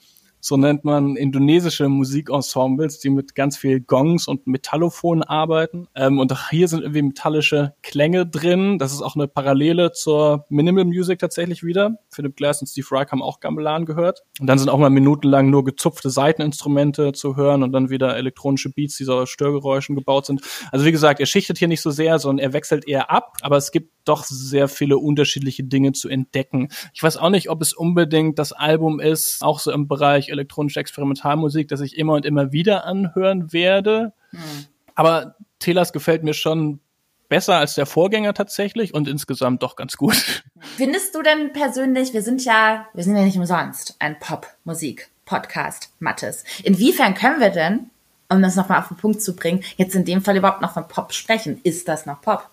So 0.41 0.57
nennt 0.57 0.85
man 0.85 1.15
indonesische 1.15 1.89
Musikensembles, 1.89 2.99
die 2.99 3.09
mit 3.09 3.35
ganz 3.35 3.57
viel 3.57 3.81
Gongs 3.81 4.27
und 4.27 4.47
Metallophonen 4.47 5.23
arbeiten. 5.23 5.87
Ähm, 5.95 6.19
und 6.19 6.31
auch 6.31 6.49
hier 6.49 6.67
sind 6.67 6.81
irgendwie 6.81 7.01
metallische 7.01 7.73
Klänge 7.81 8.25
drin. 8.25 8.77
Das 8.79 8.93
ist 8.93 9.01
auch 9.01 9.15
eine 9.15 9.27
Parallele 9.27 9.91
zur 9.91 10.45
Minimal 10.49 10.85
Music 10.85 11.19
tatsächlich 11.19 11.63
wieder. 11.63 11.99
Philip 12.09 12.35
Glass 12.35 12.61
und 12.61 12.67
Steve 12.67 12.87
Reich 12.91 13.11
haben 13.11 13.21
auch 13.21 13.39
Gamelan 13.39 13.85
gehört. 13.85 14.23
Und 14.39 14.47
dann 14.47 14.59
sind 14.59 14.69
auch 14.69 14.77
mal 14.77 14.89
minutenlang 14.89 15.49
nur 15.49 15.63
gezupfte 15.63 16.09
Seiteninstrumente 16.09 17.11
zu 17.11 17.35
hören 17.35 17.63
und 17.63 17.71
dann 17.71 17.89
wieder 17.89 18.15
elektronische 18.15 18.69
Beats, 18.69 18.97
die 18.97 19.03
so 19.03 19.15
aus 19.15 19.29
Störgeräuschen 19.29 19.95
gebaut 19.95 20.25
sind. 20.25 20.41
Also 20.71 20.85
wie 20.85 20.91
gesagt, 20.91 21.19
er 21.19 21.25
schichtet 21.25 21.57
hier 21.57 21.67
nicht 21.67 21.81
so 21.81 21.91
sehr, 21.91 22.19
sondern 22.19 22.43
er 22.43 22.53
wechselt 22.53 22.87
eher 22.87 23.11
ab. 23.11 23.37
Aber 23.41 23.57
es 23.57 23.71
gibt 23.71 23.91
doch 24.05 24.23
sehr 24.23 24.67
viele 24.67 24.97
unterschiedliche 24.97 25.63
Dinge 25.63 25.91
zu 25.91 26.09
entdecken. 26.09 26.69
Ich 26.93 27.03
weiß 27.03 27.17
auch 27.17 27.29
nicht, 27.29 27.49
ob 27.49 27.61
es 27.61 27.73
unbedingt 27.73 28.39
das 28.39 28.53
Album 28.53 28.99
ist, 28.99 29.41
auch 29.41 29.59
so 29.59 29.71
im 29.71 29.87
Bereich 29.87 30.28
elektronische 30.29 30.79
Experimentalmusik, 30.79 31.67
das 31.67 31.81
ich 31.81 31.97
immer 31.97 32.13
und 32.13 32.25
immer 32.25 32.51
wieder 32.51 32.85
anhören 32.85 33.51
werde. 33.53 34.13
Mhm. 34.31 34.65
Aber 34.95 35.35
Telas 35.59 35.93
gefällt 35.93 36.23
mir 36.23 36.33
schon 36.33 36.79
besser 37.29 37.57
als 37.57 37.75
der 37.75 37.85
Vorgänger 37.85 38.33
tatsächlich 38.33 38.93
und 38.93 39.07
insgesamt 39.07 39.63
doch 39.63 39.75
ganz 39.75 39.95
gut. 39.95 40.43
Findest 40.77 41.15
du 41.15 41.21
denn 41.21 41.53
persönlich, 41.53 42.13
wir 42.13 42.23
sind 42.23 42.43
ja, 42.43 42.87
wir 42.93 43.03
sind 43.03 43.15
ja 43.15 43.23
nicht 43.23 43.37
umsonst 43.37 43.95
ein 43.99 44.19
Pop-Musik-Podcast, 44.19 45.91
Mattes. 45.99 46.43
Inwiefern 46.63 47.13
können 47.13 47.39
wir 47.39 47.51
denn, 47.51 47.91
um 48.29 48.41
das 48.41 48.55
nochmal 48.55 48.79
auf 48.79 48.87
den 48.89 48.97
Punkt 48.97 49.21
zu 49.21 49.35
bringen, 49.35 49.63
jetzt 49.77 49.95
in 49.95 50.05
dem 50.05 50.21
Fall 50.21 50.37
überhaupt 50.37 50.61
noch 50.61 50.73
von 50.73 50.87
Pop 50.87 51.13
sprechen? 51.13 51.59
Ist 51.63 51.87
das 51.87 52.05
noch 52.05 52.21
Pop? 52.21 52.49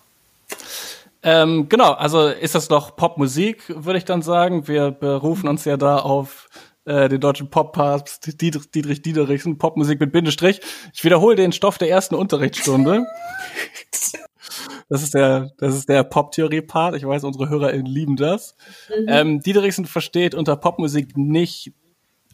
Ähm, 1.23 1.67
genau, 1.67 1.93
also 1.93 2.27
ist 2.27 2.55
das 2.55 2.69
noch 2.69 2.95
Popmusik, 2.95 3.63
würde 3.67 3.97
ich 3.97 4.05
dann 4.05 4.21
sagen. 4.21 4.67
Wir 4.67 4.91
berufen 4.91 5.49
uns 5.49 5.65
ja 5.65 5.75
da 5.75 5.97
auf 5.97 6.46
äh, 6.87 7.09
den 7.09 7.19
deutschen 7.19 7.49
Pop-Papst 7.49 8.41
Dietrich, 8.41 8.71
Dietrich 8.71 9.01
Diederichsen, 9.01 9.57
Popmusik 9.57 9.99
mit 9.99 10.11
Bindestrich. 10.11 10.61
Ich 10.93 11.03
wiederhole 11.03 11.35
den 11.35 11.51
Stoff 11.51 11.77
der 11.77 11.89
ersten 11.89 12.15
Unterrichtsstunde. 12.15 13.05
Das 14.89 15.03
ist 15.03 15.13
der, 15.13 15.51
das 15.57 15.75
ist 15.75 15.89
der 15.89 16.03
Pop-Theorie-Part. 16.03 16.95
Ich 16.95 17.05
weiß, 17.05 17.25
unsere 17.25 17.49
HörerInnen 17.49 17.85
lieben 17.85 18.15
das. 18.15 18.55
Mhm. 18.89 19.05
Ähm, 19.09 19.39
Diederichsen 19.41 19.85
versteht 19.85 20.33
unter 20.33 20.55
Popmusik 20.55 21.17
nicht 21.17 21.73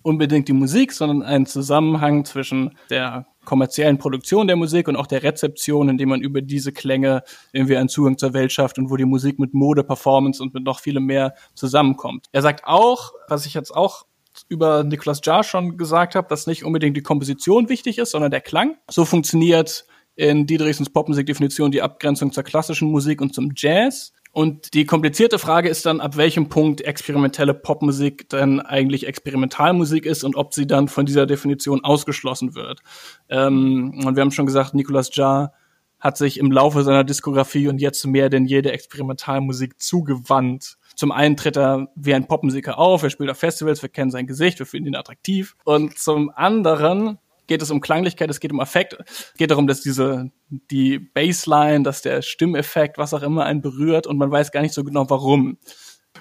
unbedingt 0.04 0.48
die 0.48 0.54
Musik, 0.54 0.92
sondern 0.92 1.24
einen 1.24 1.48
Zusammenhang 1.48 2.26
zwischen 2.26 2.78
der 2.92 3.26
kommerziellen 3.46 3.98
Produktion 3.98 4.48
der 4.48 4.56
Musik 4.56 4.88
und 4.88 4.96
auch 4.96 5.08
der 5.08 5.24
Rezeption, 5.24 5.90
indem 5.90 6.10
man 6.10 6.22
über 6.22 6.42
diese 6.42 6.72
Klänge 6.72 7.24
irgendwie 7.54 7.78
einen 7.78 7.90
Zugang 7.90 8.18
zur 8.18 8.34
Welt 8.34 8.52
schafft 8.52 8.78
und 8.78 8.92
wo 8.92 8.98
die 8.98 9.06
Musik 9.06 9.40
mit 9.40 9.54
Mode, 9.54 9.84
Performance 9.84 10.44
und 10.44 10.54
mit 10.54 10.64
noch 10.64 10.80
vielem 10.80 11.06
mehr 11.06 11.34
zusammenkommt. 11.56 12.28
Er 12.32 12.42
sagt 12.42 12.66
auch, 12.66 13.14
was 13.28 13.46
ich 13.46 13.54
jetzt 13.54 13.72
auch 13.72 14.06
über 14.54 14.84
Nicolas 14.84 15.20
Jar 15.24 15.44
schon 15.44 15.78
gesagt 15.78 16.16
habe, 16.16 16.28
dass 16.30 16.48
nicht 16.48 16.64
unbedingt 16.64 16.96
die 16.96 17.02
Komposition 17.02 17.68
wichtig 17.68 17.98
ist, 17.98 18.12
sondern 18.12 18.32
der 18.32 18.42
Klang. 18.42 18.78
So 18.90 19.04
funktioniert 19.04 19.86
in 20.16 20.46
Diederichsens 20.46 20.92
Popmusikdefinition 20.92 21.72
die 21.72 21.82
Abgrenzung 21.82 22.32
zur 22.32 22.44
klassischen 22.44 22.90
Musik 22.92 23.20
und 23.20 23.34
zum 23.34 23.52
Jazz. 23.56 24.14
Und 24.32 24.74
die 24.74 24.86
komplizierte 24.86 25.38
Frage 25.38 25.70
ist 25.70 25.86
dann, 25.86 26.00
ab 26.00 26.18
welchem 26.18 26.50
Punkt 26.50 26.82
experimentelle 26.82 27.54
Popmusik 27.54 28.30
dann 28.30 28.60
eigentlich 28.60 29.08
Experimentalmusik 29.08 30.06
ist 30.06 30.24
und 30.24 30.36
ob 30.36 30.54
sie 30.54 30.66
dann 30.66 30.88
von 30.88 31.06
dieser 31.06 31.26
Definition 31.26 31.84
ausgeschlossen 31.84 32.56
wird. 32.56 32.82
Ähm, 33.30 34.02
und 34.06 34.16
wir 34.16 34.22
haben 34.22 34.32
schon 34.32 34.46
gesagt, 34.46 34.74
Nicolas 34.74 35.16
Jar 35.16 35.54
hat 36.00 36.18
sich 36.18 36.38
im 36.38 36.52
Laufe 36.52 36.84
seiner 36.84 37.04
Diskografie 37.04 37.68
und 37.68 37.80
jetzt 37.80 38.06
mehr 38.06 38.30
denn 38.30 38.46
jede 38.46 38.72
Experimentalmusik 38.72 39.80
zugewandt. 39.80 40.78
Zum 40.96 41.12
einen 41.12 41.38
tritt 41.38 41.58
er 41.58 41.88
wie 41.96 42.14
ein 42.14 42.28
Popmusiker 42.28 42.78
auf, 42.78 43.04
er 43.04 43.10
spielt 43.10 43.30
auf 43.30 43.38
Festivals, 43.38 43.82
wir 43.82 43.90
kennen 43.90 44.12
sein 44.12 44.28
Gesicht, 44.28 44.60
wir 44.60 44.66
finden 44.66 44.90
ihn 44.90 44.96
attraktiv. 44.96 45.56
Und 45.64 45.98
zum 45.98 46.32
anderen 46.36 47.20
geht 47.48 47.62
es 47.62 47.72
um 47.72 47.82
Klanglichkeit, 47.82 48.30
es 48.30 48.40
geht 48.40 48.52
um 48.52 48.60
Effekt. 48.60 48.98
Es 49.08 49.34
geht 49.38 49.52
darum, 49.52 49.68
dass 49.68 49.82
diese, 49.82 50.32
die 50.50 51.00
Bassline, 51.00 51.84
dass 51.84 52.02
der 52.02 52.22
Stimmeffekt, 52.22 52.98
was 52.98 53.14
auch 53.14 53.22
immer, 53.22 53.46
einen 53.46 53.62
berührt 53.62 54.08
und 54.08 54.18
man 54.18 54.32
weiß 54.32 54.52
gar 54.52 54.62
nicht 54.62 54.74
so 54.74 54.84
genau 54.84 55.10
warum. 55.10 55.58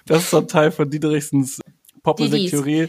Das 0.06 0.22
ist 0.22 0.30
so 0.30 0.38
ein 0.38 0.48
Teil 0.48 0.70
von 0.70 0.90
Diederichsens 0.90 1.60
Popmusiktheorie, 2.02 2.88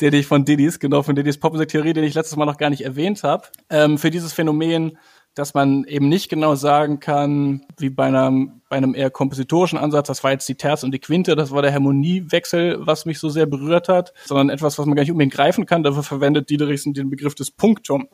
den 0.00 0.14
ich 0.14 0.26
von 0.26 0.44
Didis, 0.44 0.78
genau, 0.78 1.02
von 1.02 1.14
Didis 1.14 1.38
Popmusiktheorie, 1.38 1.92
den 1.92 2.04
ich 2.04 2.14
letztes 2.14 2.36
Mal 2.36 2.46
noch 2.46 2.56
gar 2.56 2.70
nicht 2.70 2.84
erwähnt 2.84 3.22
habe. 3.22 3.44
Ähm, 3.68 3.98
für 3.98 4.10
dieses 4.10 4.32
Phänomen 4.32 4.98
dass 5.34 5.54
man 5.54 5.84
eben 5.84 6.08
nicht 6.08 6.28
genau 6.28 6.54
sagen 6.54 7.00
kann, 7.00 7.66
wie 7.78 7.90
bei 7.90 8.06
einem, 8.06 8.62
bei 8.68 8.76
einem 8.76 8.94
eher 8.94 9.10
kompositorischen 9.10 9.78
Ansatz, 9.78 10.06
das 10.06 10.22
war 10.22 10.30
jetzt 10.30 10.48
die 10.48 10.54
Terz 10.54 10.84
und 10.84 10.92
die 10.92 11.00
Quinte, 11.00 11.34
das 11.34 11.50
war 11.50 11.62
der 11.62 11.72
Harmoniewechsel, 11.72 12.86
was 12.86 13.04
mich 13.04 13.18
so 13.18 13.28
sehr 13.28 13.46
berührt 13.46 13.88
hat, 13.88 14.12
sondern 14.24 14.50
etwas, 14.50 14.78
was 14.78 14.86
man 14.86 14.94
gar 14.94 15.02
nicht 15.02 15.10
unbedingt 15.10 15.34
greifen 15.34 15.66
kann. 15.66 15.82
Dafür 15.82 16.04
verwendet 16.04 16.50
Diederichsen 16.50 16.94
den 16.94 17.10
Begriff 17.10 17.34
des 17.34 17.50
Punktum. 17.50 18.08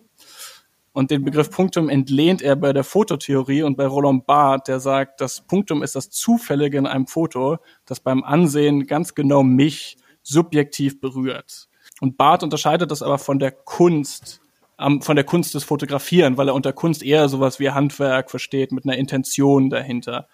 Und 0.93 1.11
den 1.11 1.25
Begriff 1.25 1.51
Punktum 1.51 1.89
entlehnt 1.89 2.43
er 2.43 2.57
bei 2.57 2.73
der 2.73 2.85
Fototheorie 2.85 3.63
und 3.63 3.77
bei 3.77 3.87
Roland 3.87 4.27
Barth, 4.27 4.67
der 4.69 4.81
sagt, 4.81 5.21
das 5.21 5.43
Punktum 5.43 5.83
ist 5.83 5.95
das 5.95 6.11
Zufällige 6.11 6.79
in 6.79 6.87
einem 6.87 7.07
Foto, 7.07 7.59
das 7.85 8.01
beim 8.01 8.25
Ansehen 8.25 8.87
ganz 8.87 9.15
genau 9.15 9.43
mich 9.43 9.99
subjektiv 10.23 11.01
berührt. 11.01 11.69
Und 12.01 12.17
Barth 12.17 12.43
unterscheidet 12.43 12.91
das 12.91 13.03
aber 13.03 13.19
von 13.19 13.39
der 13.39 13.53
Kunst, 13.53 14.40
ähm, 14.81 15.03
von 15.03 15.17
der 15.17 15.25
Kunst 15.25 15.55
des 15.55 15.65
Fotografieren, 15.65 16.37
weil 16.37 16.49
er 16.49 16.55
unter 16.55 16.73
Kunst 16.73 17.03
eher 17.03 17.29
sowas 17.29 17.61
wie 17.61 17.71
Handwerk 17.71 18.31
versteht 18.31 18.73
mit 18.73 18.85
einer 18.85 18.97
Intention 18.97 19.71
dahinter. 19.71 20.29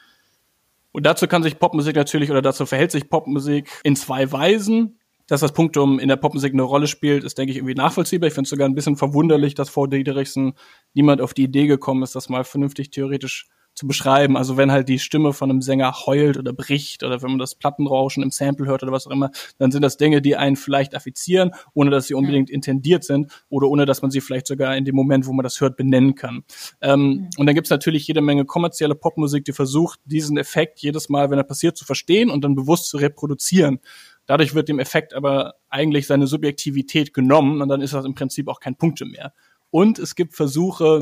Und 0.93 1.05
dazu 1.05 1.27
kann 1.27 1.43
sich 1.43 1.59
Popmusik 1.59 1.95
natürlich 1.97 2.31
oder 2.31 2.41
dazu 2.41 2.65
verhält 2.65 2.91
sich 2.91 3.11
Popmusik 3.11 3.69
in 3.85 3.97
zwei 3.97 4.31
Weisen. 4.33 4.99
Dass 5.29 5.41
das 5.41 5.53
Punktum 5.53 5.99
in 5.99 6.09
der 6.09 6.17
Popmusik 6.17 6.53
eine 6.53 6.63
Rolle 6.63 6.87
spielt, 6.87 7.25
ist, 7.25 7.37
denke 7.37 7.51
ich, 7.51 7.59
irgendwie 7.59 7.75
nachvollziehbar. 7.75 8.29
Ich 8.29 8.35
finde 8.35 8.47
es 8.47 8.51
sogar 8.51 8.69
ein 8.69 8.77
bisschen 8.77 8.97
verwunderlich, 8.97 9.55
dass 9.55 9.69
vor 9.69 9.89
Diederichsen 9.89 10.55
niemand 10.95 11.21
auf 11.21 11.35
die 11.35 11.43
Idee 11.43 11.67
gekommen 11.67 12.05
ist, 12.05 12.15
das 12.15 12.29
mal 12.29 12.45
vernünftig 12.45 12.93
theoretisch 12.93 13.49
zu 13.77 13.87
beschreiben. 13.87 14.37
Also 14.37 14.57
wenn 14.57 14.73
halt 14.73 14.89
die 14.89 14.99
Stimme 14.99 15.35
von 15.35 15.51
einem 15.51 15.61
Sänger 15.61 16.07
heult 16.07 16.39
oder 16.39 16.55
bricht 16.55 17.05
oder 17.05 17.23
wenn 17.23 17.31
man 17.31 17.39
das 17.39 17.55
Plattenrauschen 17.55 18.23
im 18.23 18.31
Sample 18.31 18.67
hört 18.67 18.83
oder 18.83 18.91
was 18.91 19.07
auch 19.07 19.11
immer, 19.11 19.31
dann 19.59 19.71
sind 19.71 19.83
das 19.83 19.99
Dinge, 19.99 20.23
die 20.23 20.35
einen 20.35 20.57
vielleicht 20.57 20.95
affizieren, 20.97 21.51
ohne 21.75 21.91
dass 21.91 22.07
sie 22.07 22.15
mhm. 22.15 22.21
unbedingt 22.21 22.51
intendiert 22.51 23.05
sind 23.05 23.31
oder 23.51 23.69
ohne 23.69 23.85
dass 23.85 24.01
man 24.01 24.11
sie 24.11 24.23
vielleicht 24.23 24.47
sogar 24.47 24.77
in 24.77 24.87
dem 24.87 24.97
Moment, 24.97 25.27
wo 25.27 25.33
man 25.35 25.45
das 25.45 25.61
hört, 25.61 25.77
benennen 25.77 26.15
kann. 26.15 26.43
Ähm, 26.81 27.01
mhm. 27.01 27.31
Und 27.37 27.47
dann 27.47 27.55
gibt's 27.55 27.71
natürlich 27.71 28.07
jede 28.07 28.23
Menge 28.23 28.47
kommerzielle 28.47 28.95
Popmusik, 28.95 29.45
die 29.45 29.53
versucht, 29.53 30.01
diesen 30.07 30.39
Effekt 30.39 30.81
jedes 30.81 31.11
Mal, 31.11 31.31
wenn 31.31 31.39
er 31.39 31.45
passiert, 31.45 31.77
zu 31.77 31.85
verstehen 31.85 32.31
und 32.31 32.43
dann 32.43 32.55
bewusst 32.55 32.89
zu 32.89 32.97
reproduzieren. 32.97 33.81
Dadurch 34.25 34.55
wird 34.55 34.71
dem 34.71 34.79
Effekt 34.79 35.13
aber 35.13 35.55
eigentlich 35.69 36.07
seine 36.07 36.27
Subjektivität 36.27 37.13
genommen 37.13 37.61
und 37.61 37.69
dann 37.69 37.83
ist 37.83 37.93
das 37.93 38.07
im 38.07 38.15
Prinzip 38.15 38.49
auch 38.49 38.59
kein 38.59 38.77
Punkte 38.77 39.05
mehr. 39.05 39.35
Und 39.71 39.99
es 39.99 40.15
gibt 40.15 40.35
Versuche, 40.35 41.01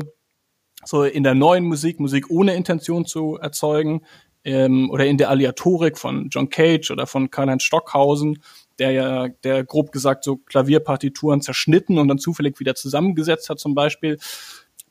so 0.83 1.03
in 1.03 1.23
der 1.23 1.35
neuen 1.35 1.65
Musik, 1.65 1.99
Musik 1.99 2.29
ohne 2.29 2.55
Intention 2.55 3.05
zu 3.05 3.37
erzeugen, 3.37 4.01
ähm, 4.45 4.91
oder 4.91 5.05
in 5.05 5.17
der 5.17 5.29
Aleatorik 5.29 5.97
von 5.97 6.29
John 6.29 6.49
Cage 6.49 6.91
oder 6.91 7.07
von 7.07 7.29
Karl-Heinz 7.29 7.63
Stockhausen, 7.63 8.41
der 8.77 8.91
ja, 8.91 9.27
der 9.27 9.63
grob 9.63 9.91
gesagt 9.91 10.23
so 10.23 10.37
Klavierpartituren 10.37 11.41
zerschnitten 11.41 11.97
und 11.97 12.07
dann 12.07 12.19
zufällig 12.19 12.59
wieder 12.59 12.75
zusammengesetzt 12.75 13.49
hat 13.49 13.59
zum 13.59 13.73
Beispiel. 13.73 14.17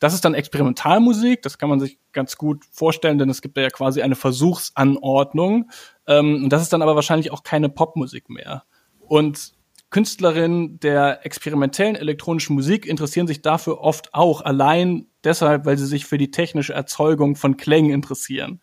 Das 0.00 0.12
ist 0.12 0.24
dann 0.24 0.34
Experimentalmusik, 0.34 1.40
das 1.42 1.56
kann 1.56 1.68
man 1.68 1.80
sich 1.80 1.98
ganz 2.12 2.36
gut 2.36 2.64
vorstellen, 2.72 3.16
denn 3.16 3.30
es 3.30 3.40
gibt 3.40 3.56
ja 3.56 3.70
quasi 3.70 4.02
eine 4.02 4.16
Versuchsanordnung. 4.16 5.70
Ähm, 6.08 6.44
und 6.44 6.50
das 6.50 6.62
ist 6.62 6.72
dann 6.72 6.82
aber 6.82 6.96
wahrscheinlich 6.96 7.30
auch 7.30 7.44
keine 7.44 7.68
Popmusik 7.68 8.28
mehr. 8.28 8.64
Und 9.06 9.53
Künstlerinnen 9.94 10.80
der 10.80 11.24
experimentellen 11.24 11.94
elektronischen 11.94 12.56
Musik 12.56 12.84
interessieren 12.84 13.28
sich 13.28 13.42
dafür 13.42 13.78
oft 13.78 14.12
auch 14.12 14.40
allein 14.40 15.06
deshalb, 15.22 15.66
weil 15.66 15.78
sie 15.78 15.86
sich 15.86 16.04
für 16.04 16.18
die 16.18 16.32
technische 16.32 16.72
Erzeugung 16.72 17.36
von 17.36 17.56
Klängen 17.56 17.92
interessieren. 17.92 18.60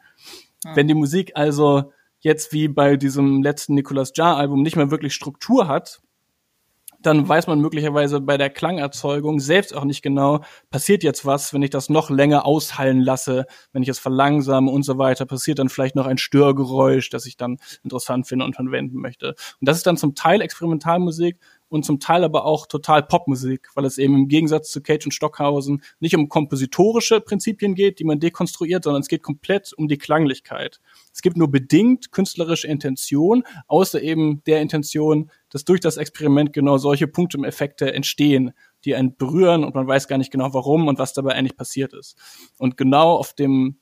Ja. 0.65 0.76
Wenn 0.76 0.89
die 0.89 0.94
Musik 0.94 1.32
also 1.36 1.94
jetzt 2.20 2.52
wie 2.52 2.67
bei 2.67 2.98
diesem 2.98 3.44
letzten 3.44 3.76
Nicolas 3.76 4.12
Jar 4.13 4.36
Album 4.36 4.62
nicht 4.62 4.76
mehr 4.76 4.91
wirklich 4.91 5.13
Struktur 5.13 5.70
hat, 5.70 6.02
dann 7.02 7.28
weiß 7.28 7.48
man 7.48 7.60
möglicherweise 7.60 8.22
bei 8.22 8.38
der 8.38 8.50
Klangerzeugung 8.50 9.40
selbst 9.40 9.76
auch 9.76 9.84
nicht 9.84 10.02
genau, 10.02 10.42
passiert 10.70 11.04
jetzt 11.04 11.26
was, 11.26 11.54
wenn 11.54 11.64
ich 11.64 11.70
das 11.70 11.90
noch 11.90 12.10
länger 12.10 12.46
aushallen 12.46 13.02
lasse, 13.02 13.46
wenn 13.74 13.84
ich 13.84 13.90
es 13.90 14.00
verlangsame 14.00 14.70
und 14.70 14.84
so 14.84 14.98
weiter, 14.98 15.26
passiert 15.26 15.60
dann 15.60 15.70
vielleicht 15.70 15.96
noch 15.96 16.06
ein 16.06 16.18
Störgeräusch, 16.18 17.10
das 17.10 17.26
ich 17.26 17.38
dann 17.38 17.58
interessant 17.84 18.28
finde 18.28 18.46
und 18.46 18.56
verwenden 18.56 19.00
möchte. 19.00 19.30
Und 19.60 19.68
das 19.68 19.78
ist 19.78 19.88
dann 19.88 19.98
zum 19.98 20.16
Teil 20.16 20.42
Experimentalmusik 20.42 21.38
und 21.72 21.86
zum 21.86 22.02
Teil 22.02 22.26
aber 22.26 22.46
auch 22.46 22.68
total 22.68 23.02
Popmusik, 23.02 23.70
weil 23.76 23.86
es 23.86 23.98
eben 23.98 24.14
im 24.16 24.28
Gegensatz 24.28 24.72
zu 24.72 24.82
Cage 24.82 25.06
und 25.06 25.14
Stockhausen 25.14 25.82
nicht 26.02 26.16
um 26.16 26.28
kompositorische 26.28 27.22
Prinzipien 27.22 27.76
geht, 27.76 28.00
die 28.00 28.04
man 28.04 28.20
dekonstruiert, 28.20 28.84
sondern 28.84 29.02
es 29.02 29.08
geht 29.08 29.24
komplett 29.24 29.72
um 29.74 29.88
die 29.88 29.98
Klanglichkeit. 29.98 30.82
Es 31.14 31.22
gibt 31.22 31.38
nur 31.38 31.50
bedingt 31.50 32.12
künstlerische 32.12 32.68
Intention, 32.68 33.44
außer 33.68 34.02
eben 34.02 34.44
der 34.44 34.62
Intention, 34.62 35.32
dass 35.50 35.64
durch 35.64 35.80
das 35.80 35.96
Experiment 35.96 36.52
genau 36.52 36.78
solche 36.78 37.08
Punktumeffekte 37.08 37.94
entstehen, 37.94 38.52
die 38.84 38.96
einen 38.96 39.16
berühren 39.16 39.64
und 39.64 39.74
man 39.74 39.88
weiß 39.88 40.10
gar 40.10 40.18
nicht 40.18 40.32
genau 40.32 40.54
warum 40.54 40.90
und 40.90 41.00
was 41.00 41.14
dabei 41.14 41.36
eigentlich 41.36 41.56
passiert 41.56 41.94
ist. 41.94 42.18
Und 42.58 42.76
genau 42.76 43.16
auf 43.16 43.34
dem 43.34 43.78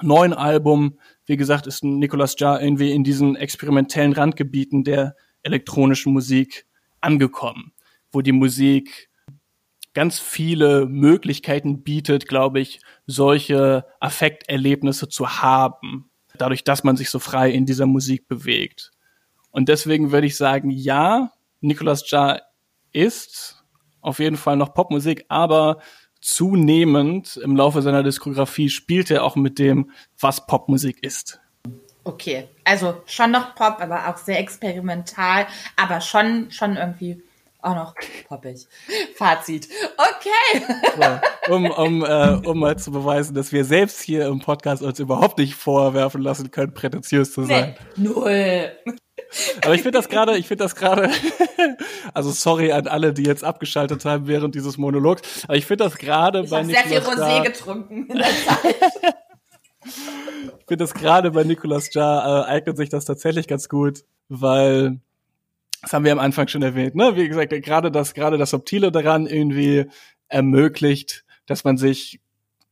neuen 0.00 0.32
Album, 0.32 0.98
wie 1.26 1.36
gesagt, 1.36 1.66
ist 1.66 1.84
Nicolas 1.84 2.36
Jar 2.38 2.62
irgendwie 2.62 2.92
in 2.92 3.04
diesen 3.04 3.36
experimentellen 3.36 4.14
Randgebieten 4.14 4.84
der 4.84 5.16
elektronischen 5.42 6.12
Musik 6.12 6.65
angekommen, 7.06 7.72
wo 8.10 8.20
die 8.20 8.32
Musik 8.32 9.08
ganz 9.94 10.18
viele 10.18 10.86
Möglichkeiten 10.86 11.82
bietet, 11.82 12.28
glaube 12.28 12.60
ich, 12.60 12.80
solche 13.06 13.86
Affekterlebnisse 14.00 15.08
zu 15.08 15.40
haben, 15.40 16.10
dadurch, 16.36 16.64
dass 16.64 16.84
man 16.84 16.96
sich 16.96 17.08
so 17.08 17.18
frei 17.18 17.50
in 17.50 17.64
dieser 17.64 17.86
Musik 17.86 18.28
bewegt. 18.28 18.90
Und 19.50 19.70
deswegen 19.70 20.12
würde 20.12 20.26
ich 20.26 20.36
sagen, 20.36 20.70
ja, 20.70 21.32
Nicolas 21.60 22.10
Jar 22.10 22.42
ist 22.92 23.64
auf 24.02 24.18
jeden 24.18 24.36
Fall 24.36 24.56
noch 24.56 24.74
Popmusik, 24.74 25.24
aber 25.28 25.80
zunehmend 26.20 27.38
im 27.38 27.56
Laufe 27.56 27.80
seiner 27.82 28.02
Diskografie 28.02 28.68
spielt 28.68 29.10
er 29.10 29.24
auch 29.24 29.36
mit 29.36 29.58
dem, 29.58 29.90
was 30.20 30.46
Popmusik 30.46 31.02
ist. 31.02 31.40
Okay, 32.06 32.46
also 32.62 33.02
schon 33.06 33.32
noch 33.32 33.56
Pop, 33.56 33.78
aber 33.80 34.06
auch 34.06 34.16
sehr 34.16 34.38
experimental, 34.38 35.48
aber 35.74 36.00
schon, 36.00 36.52
schon 36.52 36.76
irgendwie 36.76 37.20
auch 37.60 37.74
noch 37.74 37.94
poppig. 38.28 38.64
Fazit. 39.16 39.68
Okay. 39.98 40.64
So, 41.48 41.52
um, 41.52 41.68
um, 41.68 42.04
äh, 42.04 42.48
um 42.48 42.60
mal 42.60 42.78
zu 42.78 42.92
beweisen, 42.92 43.34
dass 43.34 43.50
wir 43.50 43.64
selbst 43.64 44.00
hier 44.02 44.28
im 44.28 44.38
Podcast 44.38 44.82
uns 44.82 45.00
überhaupt 45.00 45.38
nicht 45.38 45.56
vorwerfen 45.56 46.22
lassen 46.22 46.52
können, 46.52 46.72
prätentiös 46.72 47.32
zu 47.32 47.42
sein. 47.42 47.74
Nee, 47.96 48.08
null. 48.08 48.70
Aber 49.64 49.74
ich 49.74 49.82
finde 49.82 49.98
das 49.98 50.08
gerade, 50.08 50.38
ich 50.38 50.46
finde 50.46 50.62
das 50.62 50.76
gerade, 50.76 51.10
also 52.14 52.30
sorry 52.30 52.70
an 52.70 52.86
alle, 52.86 53.14
die 53.14 53.24
jetzt 53.24 53.42
abgeschaltet 53.42 54.04
haben 54.04 54.28
während 54.28 54.54
dieses 54.54 54.78
Monologs, 54.78 55.42
aber 55.42 55.56
ich 55.56 55.66
finde 55.66 55.82
das 55.82 55.98
gerade 55.98 56.44
bei 56.44 56.62
Niklas 56.62 56.88
sehr 56.88 57.02
viel 57.02 57.10
Rosé 57.10 57.42
getrunken 57.42 58.06
in 58.06 58.18
der 58.18 58.26
Zeit. 58.26 59.16
ich 59.86 60.66
finde 60.66 60.84
das 60.84 60.94
gerade 60.94 61.30
bei 61.30 61.44
Nicolas 61.44 61.92
Jar 61.92 62.46
äh, 62.46 62.50
eignet 62.50 62.76
sich 62.76 62.88
das 62.88 63.04
tatsächlich 63.04 63.48
ganz 63.48 63.68
gut, 63.68 64.04
weil 64.28 65.00
das 65.82 65.92
haben 65.92 66.04
wir 66.04 66.12
am 66.12 66.18
Anfang 66.18 66.48
schon 66.48 66.62
erwähnt, 66.62 66.94
ne? 66.94 67.16
Wie 67.16 67.28
gesagt, 67.28 67.50
gerade 67.62 67.90
das, 67.90 68.14
gerade 68.14 68.38
das 68.38 68.50
Subtile 68.50 68.90
daran 68.90 69.26
irgendwie 69.26 69.86
ermöglicht, 70.28 71.24
dass 71.46 71.64
man 71.64 71.76
sich 71.76 72.20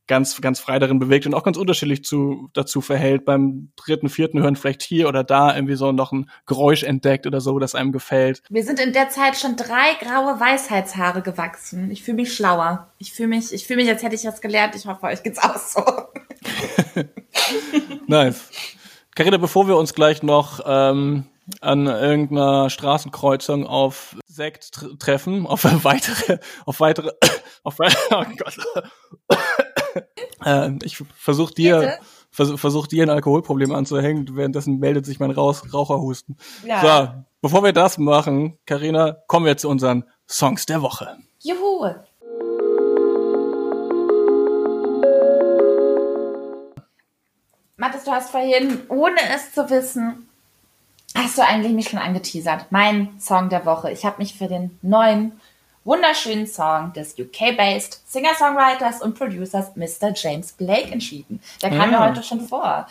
ganz, 0.07 0.39
ganz 0.41 0.59
frei 0.59 0.79
darin 0.79 0.99
bewegt 0.99 1.25
und 1.25 1.33
auch 1.33 1.43
ganz 1.43 1.57
unterschiedlich 1.57 2.03
zu, 2.03 2.49
dazu 2.53 2.81
verhält. 2.81 3.25
Beim 3.25 3.71
dritten, 3.75 4.09
vierten 4.09 4.41
hören 4.41 4.55
vielleicht 4.55 4.83
hier 4.83 5.07
oder 5.07 5.23
da 5.23 5.55
irgendwie 5.55 5.75
so 5.75 5.91
noch 5.91 6.11
ein 6.11 6.29
Geräusch 6.45 6.83
entdeckt 6.83 7.25
oder 7.25 7.41
so, 7.41 7.59
das 7.59 7.75
einem 7.75 7.91
gefällt. 7.91 8.41
Wir 8.49 8.63
sind 8.63 8.79
in 8.79 8.93
der 8.93 9.09
Zeit 9.09 9.37
schon 9.37 9.55
drei 9.55 9.93
graue 9.99 10.39
Weisheitshaare 10.39 11.21
gewachsen. 11.21 11.91
Ich 11.91 12.03
fühle 12.03 12.17
mich 12.17 12.33
schlauer. 12.33 12.91
Ich 12.97 13.13
fühle 13.13 13.29
mich, 13.29 13.53
ich 13.53 13.65
fühle 13.65 13.81
mich, 13.81 13.89
als 13.89 14.03
hätte 14.03 14.15
ich 14.15 14.25
was 14.25 14.41
gelernt. 14.41 14.75
Ich 14.75 14.85
hoffe, 14.85 15.07
euch 15.07 15.23
geht's 15.23 15.39
auch 15.39 15.57
so. 15.57 15.83
nice. 18.07 18.49
Carina, 19.15 19.37
bevor 19.37 19.67
wir 19.67 19.77
uns 19.77 19.93
gleich 19.93 20.23
noch 20.23 20.59
ähm, 20.65 21.25
an 21.61 21.87
irgendeiner 21.87 22.69
Straßenkreuzung 22.69 23.65
auf 23.65 24.17
Sekt 24.27 24.71
treffen, 24.99 25.45
auf 25.45 25.63
weitere, 25.63 26.39
auf 26.65 26.79
weitere, 26.79 27.11
auf 27.63 27.79
weitere, 27.79 28.01
oh 28.11 28.25
Gott. 28.37 29.77
äh, 30.45 30.71
ich 30.83 31.03
versuche 31.15 31.53
dir, 31.53 31.99
vers 32.31 32.51
versuch 32.59 32.87
dir 32.87 33.03
ein 33.03 33.09
Alkoholproblem 33.09 33.71
anzuhängen, 33.73 34.35
währenddessen 34.35 34.79
meldet 34.79 35.05
sich 35.05 35.19
mein 35.19 35.31
Raus 35.31 35.73
Raucherhusten. 35.73 36.37
Ja. 36.65 36.81
So, 36.81 37.23
bevor 37.41 37.63
wir 37.63 37.73
das 37.73 37.97
machen, 37.97 38.57
Karina, 38.65 39.17
kommen 39.27 39.45
wir 39.45 39.57
zu 39.57 39.69
unseren 39.69 40.05
Songs 40.27 40.65
der 40.65 40.81
Woche. 40.81 41.17
Juhu! 41.41 41.85
Mathis, 47.77 48.05
du 48.05 48.11
hast 48.11 48.29
vorhin, 48.29 48.81
ohne 48.87 49.17
es 49.35 49.53
zu 49.53 49.69
wissen, 49.69 50.29
hast 51.15 51.37
du 51.37 51.43
eigentlich 51.43 51.73
mich 51.73 51.89
schon 51.89 51.99
angeteasert. 51.99 52.67
Mein 52.71 53.19
Song 53.19 53.49
der 53.49 53.65
Woche. 53.65 53.91
Ich 53.91 54.05
habe 54.05 54.17
mich 54.19 54.37
für 54.37 54.47
den 54.47 54.79
neuen, 54.81 55.33
wunderschönen 55.85 56.47
Song 56.47 56.91
des 56.93 57.15
UK-based 57.17 58.01
Singer-Songwriters 58.11 59.01
und 59.01 59.17
Producers 59.17 59.75
Mr. 59.75 60.11
James 60.15 60.51
Blake 60.53 60.91
entschieden. 60.91 61.39
Der 61.61 61.69
kam 61.69 61.91
mir 61.91 61.99
Ah. 62.01 62.09
heute 62.09 62.23
schon 62.23 62.41
vor. 62.41 62.87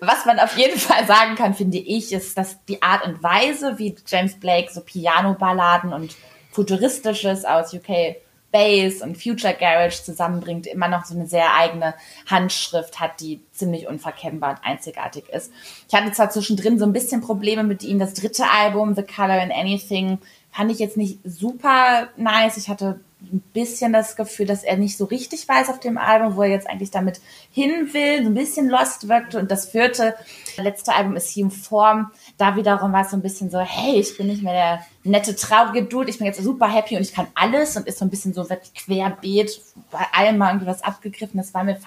Was 0.00 0.24
man 0.24 0.38
auf 0.38 0.56
jeden 0.56 0.78
Fall 0.78 1.06
sagen 1.06 1.34
kann, 1.34 1.54
finde 1.54 1.78
ich, 1.78 2.12
ist, 2.12 2.38
dass 2.38 2.64
die 2.66 2.80
Art 2.82 3.04
und 3.04 3.22
Weise, 3.22 3.78
wie 3.78 3.94
James 4.06 4.38
Blake 4.40 4.72
so 4.72 4.80
Piano-Balladen 4.80 5.92
und 5.92 6.14
Futuristisches 6.52 7.44
aus 7.44 7.74
UK 7.74 8.16
Bass 8.52 9.02
und 9.02 9.20
Future 9.20 9.52
Garage 9.52 10.02
zusammenbringt, 10.04 10.66
immer 10.66 10.88
noch 10.88 11.04
so 11.04 11.14
eine 11.14 11.26
sehr 11.26 11.52
eigene 11.54 11.94
Handschrift 12.30 13.00
hat, 13.00 13.20
die 13.20 13.42
ziemlich 13.52 13.86
unverkennbar 13.88 14.50
und 14.50 14.64
einzigartig 14.64 15.28
ist. 15.28 15.52
Ich 15.88 15.94
hatte 15.94 16.12
zwar 16.12 16.30
zwischendrin 16.30 16.78
so 16.78 16.86
ein 16.86 16.92
bisschen 16.92 17.20
Probleme 17.20 17.64
mit 17.64 17.82
ihm. 17.82 17.98
Das 17.98 18.14
dritte 18.14 18.44
Album, 18.48 18.94
The 18.94 19.02
Color 19.02 19.42
in 19.42 19.52
Anything, 19.52 20.18
fand 20.56 20.72
ich 20.72 20.78
jetzt 20.78 20.96
nicht 20.96 21.18
super 21.22 22.08
nice. 22.16 22.56
Ich 22.56 22.70
hatte 22.70 23.00
ein 23.20 23.42
bisschen 23.52 23.92
das 23.92 24.16
Gefühl, 24.16 24.46
dass 24.46 24.62
er 24.62 24.76
nicht 24.76 24.96
so 24.96 25.04
richtig 25.04 25.46
weiß 25.46 25.68
auf 25.68 25.80
dem 25.80 25.98
Album, 25.98 26.36
wo 26.36 26.42
er 26.42 26.50
jetzt 26.50 26.68
eigentlich 26.68 26.90
damit 26.90 27.20
hin 27.50 27.92
will, 27.92 28.22
so 28.22 28.30
ein 28.30 28.34
bisschen 28.34 28.68
lost 28.68 29.08
wirkte. 29.08 29.38
Und 29.38 29.50
das 29.50 29.68
vierte, 29.68 30.14
letzte 30.56 30.94
Album 30.94 31.16
ist 31.16 31.34
Human 31.36 31.50
Form. 31.50 32.10
Da 32.38 32.56
wiederum 32.56 32.92
war 32.92 33.02
es 33.02 33.10
so 33.10 33.16
ein 33.16 33.22
bisschen 33.22 33.50
so, 33.50 33.58
hey, 33.58 33.96
ich 34.00 34.16
bin 34.16 34.28
nicht 34.28 34.42
mehr 34.42 34.52
der 34.52 34.86
nette, 35.04 35.36
traurige 35.36 35.84
Dude, 35.84 36.08
ich 36.08 36.18
bin 36.18 36.26
jetzt 36.26 36.42
super 36.42 36.68
happy 36.72 36.96
und 36.96 37.02
ich 37.02 37.12
kann 37.12 37.26
alles 37.34 37.76
und 37.76 37.86
ist 37.86 37.98
so 37.98 38.06
ein 38.06 38.10
bisschen 38.10 38.32
so 38.32 38.48
wirklich 38.48 38.72
querbeet, 38.74 39.60
bei 39.90 40.06
allem 40.12 40.38
mal 40.38 40.50
irgendwie 40.50 40.66
was 40.66 40.82
abgegriffen. 40.82 41.36
Das 41.36 41.52
war 41.52 41.64
mir 41.64 41.78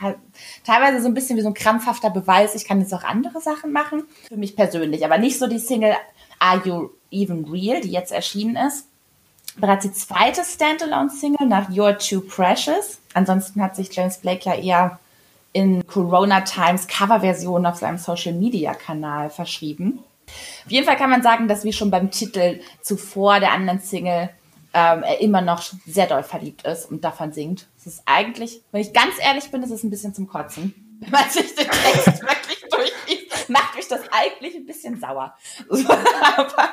teilweise 0.63 1.01
so 1.01 1.07
ein 1.07 1.13
bisschen 1.15 1.37
wie 1.37 1.41
so 1.41 1.49
ein 1.49 1.55
krampfhafter 1.55 2.11
Beweis, 2.11 2.53
ich 2.53 2.65
kann 2.65 2.79
jetzt 2.81 2.93
auch 2.93 3.03
andere 3.03 3.41
Sachen 3.41 3.71
machen. 3.71 4.03
Für 4.27 4.37
mich 4.37 4.55
persönlich, 4.55 5.03
aber 5.05 5.17
nicht 5.17 5.39
so 5.39 5.47
die 5.47 5.59
Single 5.59 5.95
Are 6.39 6.61
You 6.65 6.89
Even 7.11 7.45
Real, 7.45 7.81
die 7.81 7.91
jetzt 7.91 8.11
erschienen 8.11 8.55
ist 8.55 8.85
bereits 9.59 9.83
die 9.83 9.93
zweite 9.93 10.43
Standalone-Single 10.43 11.47
nach 11.47 11.69
You're 11.69 11.97
Too 11.97 12.21
Precious. 12.21 12.99
Ansonsten 13.13 13.61
hat 13.61 13.75
sich 13.75 13.93
James 13.93 14.17
Blake 14.17 14.45
ja 14.45 14.55
eher 14.55 14.99
in 15.51 15.85
Corona 15.87 16.41
Times 16.41 16.87
Coverversion 16.87 17.65
auf 17.65 17.77
seinem 17.77 17.97
Social 17.97 18.33
Media 18.33 18.73
Kanal 18.73 19.29
verschrieben. 19.29 19.99
Auf 20.65 20.71
jeden 20.71 20.85
Fall 20.85 20.97
kann 20.97 21.09
man 21.09 21.23
sagen, 21.23 21.47
dass 21.47 21.63
wie 21.63 21.73
schon 21.73 21.89
beim 21.89 22.11
Titel 22.11 22.59
zuvor 22.81 23.39
der 23.39 23.51
anderen 23.51 23.79
Single 23.79 24.29
ähm, 24.73 25.01
er 25.01 25.19
immer 25.21 25.41
noch 25.41 25.63
sehr 25.87 26.05
doll 26.05 26.21
verliebt 26.21 26.67
ist 26.67 26.85
und 26.85 27.03
davon 27.03 27.33
singt. 27.33 27.65
Es 27.79 27.87
ist 27.87 28.03
eigentlich, 28.05 28.61
wenn 28.71 28.81
ich 28.81 28.93
ganz 28.93 29.15
ehrlich 29.19 29.49
bin, 29.49 29.63
ist 29.63 29.71
es 29.71 29.83
ein 29.83 29.89
bisschen 29.89 30.13
zum 30.13 30.27
Kotzen. 30.27 30.85
Wenn 30.99 31.11
man 31.11 31.29
sich 31.29 31.55
den 31.55 31.65
Text 31.65 32.21
wirklich 32.21 32.59
durchliest, 32.69 33.18
macht 33.53 33.75
mich 33.75 33.87
das 33.87 34.01
eigentlich 34.11 34.55
ein 34.55 34.65
bisschen 34.65 34.99
sauer. 34.99 35.33
Aber 35.69 36.69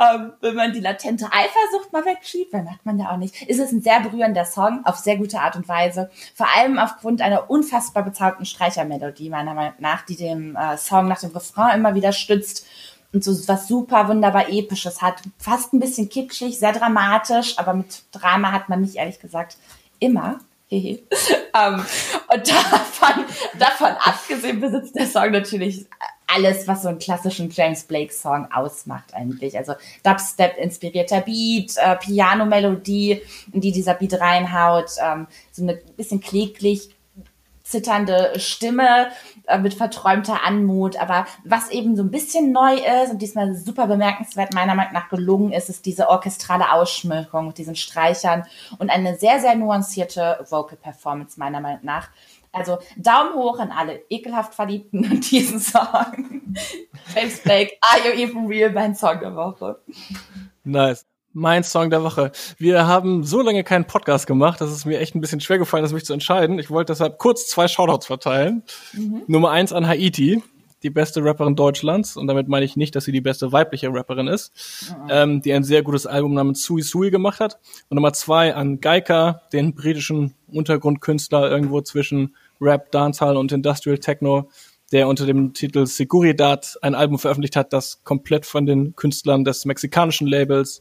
ähm, 0.00 0.32
wenn 0.40 0.54
man 0.54 0.72
die 0.72 0.80
latente 0.80 1.26
Eifersucht 1.26 1.92
mal 1.92 2.04
wegschiebt, 2.04 2.52
dann 2.52 2.64
macht 2.64 2.84
man 2.84 2.98
ja 2.98 3.10
auch 3.10 3.16
nicht. 3.16 3.42
Ist 3.42 3.60
es 3.60 3.72
ein 3.72 3.82
sehr 3.82 4.00
berührender 4.00 4.44
Song, 4.44 4.84
auf 4.84 4.96
sehr 4.96 5.16
gute 5.16 5.40
Art 5.40 5.56
und 5.56 5.68
Weise. 5.68 6.10
Vor 6.34 6.46
allem 6.56 6.78
aufgrund 6.78 7.20
einer 7.22 7.50
unfassbar 7.50 8.02
bezauberten 8.02 8.46
Streichermelodie, 8.46 9.30
meiner 9.30 9.54
Meinung 9.54 9.74
nach, 9.78 10.02
die 10.02 10.16
dem 10.16 10.56
äh, 10.56 10.76
Song 10.76 11.08
nach 11.08 11.20
dem 11.20 11.30
Refrain 11.30 11.78
immer 11.78 11.94
wieder 11.94 12.12
stützt 12.12 12.66
und 13.12 13.22
so 13.22 13.32
was 13.48 13.68
super 13.68 14.08
wunderbar 14.08 14.48
episches 14.48 15.00
hat. 15.00 15.22
Fast 15.38 15.72
ein 15.72 15.80
bisschen 15.80 16.08
kitschig, 16.08 16.58
sehr 16.58 16.72
dramatisch, 16.72 17.58
aber 17.58 17.74
mit 17.74 18.02
Drama 18.12 18.52
hat 18.52 18.68
man 18.68 18.80
nicht 18.80 18.96
ehrlich 18.96 19.20
gesagt 19.20 19.56
immer. 20.00 20.40
Hehe. 20.78 20.98
ähm, 21.54 21.84
und 22.32 22.48
davon, 22.48 23.24
davon 23.58 23.88
abgesehen 24.04 24.60
besitzt 24.60 24.94
der 24.94 25.06
Song 25.06 25.30
natürlich 25.30 25.86
alles, 26.26 26.66
was 26.66 26.82
so 26.82 26.88
einen 26.88 26.98
klassischen 26.98 27.50
James 27.50 27.84
Blake 27.84 28.12
Song 28.12 28.48
ausmacht 28.52 29.14
eigentlich. 29.14 29.56
Also 29.56 29.74
Dubstep 30.02 30.56
inspirierter 30.56 31.20
Beat, 31.20 31.76
äh, 31.76 31.96
Piano 31.96 32.46
Melodie, 32.46 33.20
in 33.52 33.60
die 33.60 33.72
dieser 33.72 33.94
Beat 33.94 34.20
reinhaut, 34.20 34.90
ähm, 35.02 35.26
so 35.52 35.62
eine 35.62 35.74
bisschen 35.96 36.20
kläglich 36.20 36.93
zitternde 37.64 38.38
Stimme 38.38 39.08
äh, 39.46 39.58
mit 39.58 39.74
verträumter 39.74 40.44
Anmut. 40.44 40.96
Aber 40.96 41.26
was 41.44 41.70
eben 41.70 41.96
so 41.96 42.02
ein 42.02 42.10
bisschen 42.10 42.52
neu 42.52 42.74
ist 42.74 43.10
und 43.10 43.22
diesmal 43.22 43.54
super 43.54 43.86
bemerkenswert 43.86 44.54
meiner 44.54 44.74
Meinung 44.74 44.92
nach 44.92 45.08
gelungen 45.08 45.52
ist, 45.52 45.70
ist 45.70 45.86
diese 45.86 46.08
orchestrale 46.08 46.72
Ausschmückung 46.72 47.48
mit 47.48 47.58
diesen 47.58 47.74
Streichern 47.74 48.44
und 48.78 48.90
eine 48.90 49.16
sehr, 49.16 49.40
sehr 49.40 49.56
nuancierte 49.56 50.44
Vocal 50.48 50.76
Performance 50.76 51.40
meiner 51.40 51.60
Meinung 51.60 51.84
nach. 51.84 52.10
Also 52.52 52.78
Daumen 52.96 53.34
hoch 53.34 53.58
an 53.58 53.72
alle 53.72 54.02
ekelhaft 54.08 54.54
Verliebten 54.54 55.02
in 55.02 55.20
diesen 55.20 55.58
Song. 55.58 56.42
James 57.14 57.40
Blake, 57.40 57.72
Are 57.80 58.06
You 58.06 58.22
Even 58.22 58.46
Real? 58.46 58.70
Mein 58.70 58.94
Song 58.94 59.18
der 59.18 59.34
Woche. 59.34 59.80
Nice. 60.62 61.04
Mein 61.36 61.64
Song 61.64 61.90
der 61.90 62.04
Woche. 62.04 62.30
Wir 62.58 62.86
haben 62.86 63.24
so 63.24 63.42
lange 63.42 63.64
keinen 63.64 63.86
Podcast 63.86 64.28
gemacht, 64.28 64.60
dass 64.60 64.70
es 64.70 64.84
mir 64.84 65.00
echt 65.00 65.16
ein 65.16 65.20
bisschen 65.20 65.40
schwer 65.40 65.58
gefallen 65.58 65.84
ist, 65.84 65.92
mich 65.92 66.04
zu 66.04 66.12
entscheiden. 66.12 66.60
Ich 66.60 66.70
wollte 66.70 66.92
deshalb 66.92 67.18
kurz 67.18 67.48
zwei 67.48 67.66
Shoutouts 67.66 68.06
verteilen. 68.06 68.62
Nummer 69.26 69.50
eins 69.50 69.72
an 69.72 69.84
Haiti, 69.84 70.44
die 70.84 70.90
beste 70.90 71.24
Rapperin 71.24 71.56
Deutschlands. 71.56 72.16
Und 72.16 72.28
damit 72.28 72.46
meine 72.46 72.64
ich 72.64 72.76
nicht, 72.76 72.94
dass 72.94 73.06
sie 73.06 73.10
die 73.10 73.20
beste 73.20 73.50
weibliche 73.50 73.92
Rapperin 73.92 74.28
ist, 74.28 74.94
ähm, 75.10 75.42
die 75.42 75.52
ein 75.52 75.64
sehr 75.64 75.82
gutes 75.82 76.06
Album 76.06 76.34
namens 76.34 76.62
Sui 76.62 76.82
Sui 76.82 77.10
gemacht 77.10 77.40
hat. 77.40 77.58
Und 77.88 77.96
Nummer 77.96 78.12
zwei 78.12 78.54
an 78.54 78.80
Geika, 78.80 79.42
den 79.52 79.74
britischen 79.74 80.34
Untergrundkünstler 80.52 81.50
irgendwo 81.50 81.80
zwischen 81.80 82.36
Rap, 82.60 82.92
Dancehall 82.92 83.36
und 83.36 83.50
Industrial 83.50 83.98
Techno, 83.98 84.50
der 84.92 85.08
unter 85.08 85.26
dem 85.26 85.54
Titel 85.54 85.86
Seguridad 85.86 86.78
ein 86.82 86.94
Album 86.94 87.18
veröffentlicht 87.18 87.56
hat, 87.56 87.72
das 87.72 88.04
komplett 88.04 88.46
von 88.46 88.66
den 88.66 88.94
Künstlern 88.94 89.44
des 89.44 89.64
mexikanischen 89.64 90.26
Labels 90.26 90.80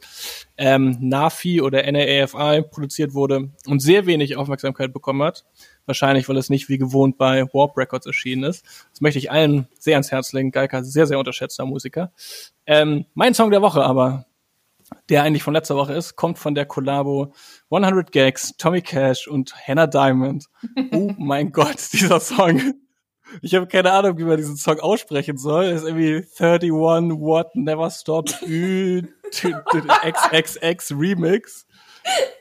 ähm, 0.57 0.97
NAFI 0.99 1.61
oder 1.61 1.89
NAAFI 1.89 2.63
produziert 2.63 3.13
wurde 3.13 3.51
und 3.65 3.81
sehr 3.81 4.05
wenig 4.05 4.35
Aufmerksamkeit 4.35 4.93
bekommen 4.93 5.23
hat. 5.23 5.45
Wahrscheinlich, 5.85 6.29
weil 6.29 6.37
es 6.37 6.49
nicht 6.49 6.69
wie 6.69 6.77
gewohnt 6.77 7.17
bei 7.17 7.43
Warp 7.53 7.77
Records 7.77 8.05
erschienen 8.05 8.43
ist. 8.43 8.65
Das 8.91 9.01
möchte 9.01 9.19
ich 9.19 9.31
allen 9.31 9.67
sehr 9.79 9.95
ans 9.95 10.11
Herz 10.11 10.31
legen. 10.31 10.51
Geika, 10.51 10.83
sehr, 10.83 11.07
sehr 11.07 11.19
unterschätzter 11.19 11.65
Musiker. 11.65 12.11
Ähm, 12.65 13.05
mein 13.13 13.33
Song 13.33 13.51
der 13.51 13.61
Woche 13.61 13.83
aber, 13.83 14.25
der 15.09 15.23
eigentlich 15.23 15.43
von 15.43 15.53
letzter 15.53 15.75
Woche 15.75 15.93
ist, 15.93 16.15
kommt 16.15 16.37
von 16.37 16.55
der 16.55 16.65
Kollabo 16.65 17.33
100 17.71 18.11
Gags, 18.11 18.55
Tommy 18.57 18.81
Cash 18.81 19.27
und 19.27 19.55
Hannah 19.67 19.87
Diamond. 19.87 20.45
Oh 20.91 21.11
mein 21.17 21.51
Gott, 21.51 21.77
dieser 21.91 22.19
Song. 22.19 22.73
Ich 23.41 23.55
habe 23.55 23.67
keine 23.67 23.91
Ahnung, 23.91 24.17
wie 24.17 24.23
man 24.23 24.37
diesen 24.37 24.57
Song 24.57 24.79
aussprechen 24.79 25.37
soll. 25.37 25.71
Das 25.71 25.81
ist 25.81 25.87
irgendwie 25.87 26.25
31 26.39 26.71
What 26.71 27.55
Never 27.55 27.89
Stop 27.89 28.29
XXX 29.31 30.91
Remix. 30.91 31.65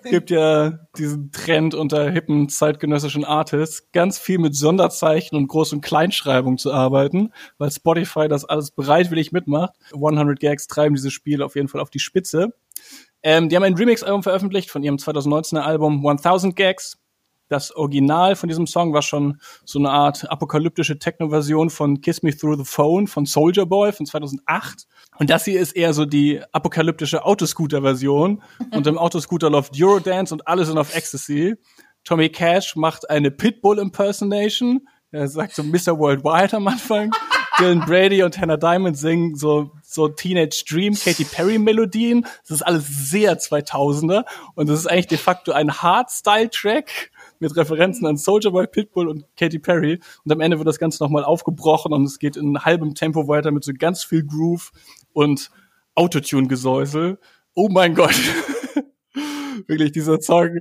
Gibt 0.05 0.31
ja 0.31 0.81
diesen 0.99 1.31
Trend 1.31 1.75
unter 1.75 2.11
hippen 2.11 2.49
zeitgenössischen 2.49 3.25
Artists, 3.25 3.93
ganz 3.93 4.19
viel 4.19 4.39
mit 4.39 4.57
Sonderzeichen 4.57 5.37
und 5.37 5.49
Groß- 5.49 5.75
und 5.75 5.81
Kleinschreibung 5.83 6.59
zu 6.59 6.73
arbeiten, 6.73 7.33
weil 7.59 7.71
Spotify 7.71 8.27
das 8.27 8.45
alles 8.45 8.73
bereitwillig 8.73 9.31
mitmacht. 9.31 9.75
100 9.95 10.41
Gags 10.41 10.67
treiben 10.67 10.97
dieses 10.97 11.13
Spiel 11.13 11.43
auf 11.43 11.55
jeden 11.55 11.69
Fall 11.69 11.81
auf 11.81 11.91
die 11.91 12.01
Spitze. 12.01 12.53
Ähm, 13.23 13.49
die 13.49 13.57
haben 13.57 13.63
ein 13.63 13.75
Remix-Album 13.75 14.25
veröffentlicht 14.25 14.71
von 14.71 14.83
ihrem 14.83 14.97
2019er 14.97 15.61
Album 15.61 16.05
1000 16.05 16.57
Gags. 16.57 16.99
Das 17.53 17.77
Original 17.77 18.35
von 18.35 18.49
diesem 18.49 18.67
Song 18.67 18.95
war 18.95 19.03
schon 19.03 19.39
so 19.67 19.79
eine 19.79 19.91
Art 19.91 20.31
apokalyptische 20.31 20.99
Techno-Version 20.99 21.69
von 21.69 22.01
Kiss 22.01 22.23
Me 22.23 22.35
Through 22.35 22.57
the 22.57 22.65
Phone 22.65 23.07
von 23.07 23.27
Soldier 23.27 23.67
Boy 23.67 23.93
von 23.93 24.07
2008. 24.07 24.87
Und 25.19 25.29
das 25.29 25.45
hier 25.45 25.61
ist 25.61 25.73
eher 25.73 25.93
so 25.93 26.07
die 26.07 26.41
apokalyptische 26.53 27.27
Autoscooter-Version. 27.27 28.43
Und 28.71 28.87
im 28.87 28.97
Autoscooter 28.97 29.51
läuft 29.51 29.75
Eurodance 29.79 30.33
und 30.33 30.49
alle 30.49 30.65
sind 30.65 30.79
auf 30.79 30.97
Ecstasy. 30.97 31.57
Tommy 32.05 32.31
Cash 32.31 32.75
macht 32.75 33.11
eine 33.11 33.31
Pitbull-Impersonation. 33.31 34.89
Er 35.11 35.29
sagt 35.29 35.55
so 35.55 35.63
Mr. 35.63 35.99
Worldwide 35.99 36.57
am 36.57 36.69
Anfang. 36.69 37.11
Dylan 37.59 37.81
Brady 37.81 38.23
und 38.23 38.39
Hannah 38.39 38.57
Diamond 38.57 38.97
singen 38.97 39.37
so, 39.37 39.73
so 39.83 40.09
Teenage 40.09 40.65
Dream, 40.67 40.95
Katy 40.95 41.25
Perry 41.25 41.59
Melodien. 41.59 42.23
Das 42.49 42.51
ist 42.51 42.63
alles 42.63 42.87
sehr 43.11 43.39
2000er. 43.39 44.25
Und 44.55 44.71
das 44.71 44.81
ist 44.81 44.87
eigentlich 44.87 45.09
de 45.09 45.19
facto 45.19 45.53
ein 45.53 45.71
Hardstyle-Track 45.71 47.12
mit 47.43 47.55
Referenzen 47.57 48.07
an 48.07 48.17
Soldier 48.17 48.53
Boy, 48.53 48.67
Pitbull 48.67 49.09
und 49.09 49.25
Katy 49.37 49.59
Perry. 49.59 50.01
Und 50.25 50.33
am 50.33 50.41
Ende 50.41 50.59
wird 50.59 50.69
das 50.69 50.79
Ganze 50.79 51.03
nochmal 51.03 51.25
aufgebrochen 51.25 51.93
und 51.93 52.05
es 52.05 52.19
geht 52.19 52.37
in 52.37 52.65
halbem 52.65 52.95
Tempo 52.95 53.29
weiter 53.29 53.51
mit 53.51 53.65
so 53.65 53.73
ganz 53.77 54.05
viel 54.05 54.25
Groove 54.25 54.73
und 55.13 55.51
Autotune-Gesäusel. 55.95 57.19
Oh 57.55 57.69
mein 57.69 57.95
Gott. 57.95 58.15
Wirklich, 59.67 59.93
dieser 59.93 60.21
Song, 60.21 60.61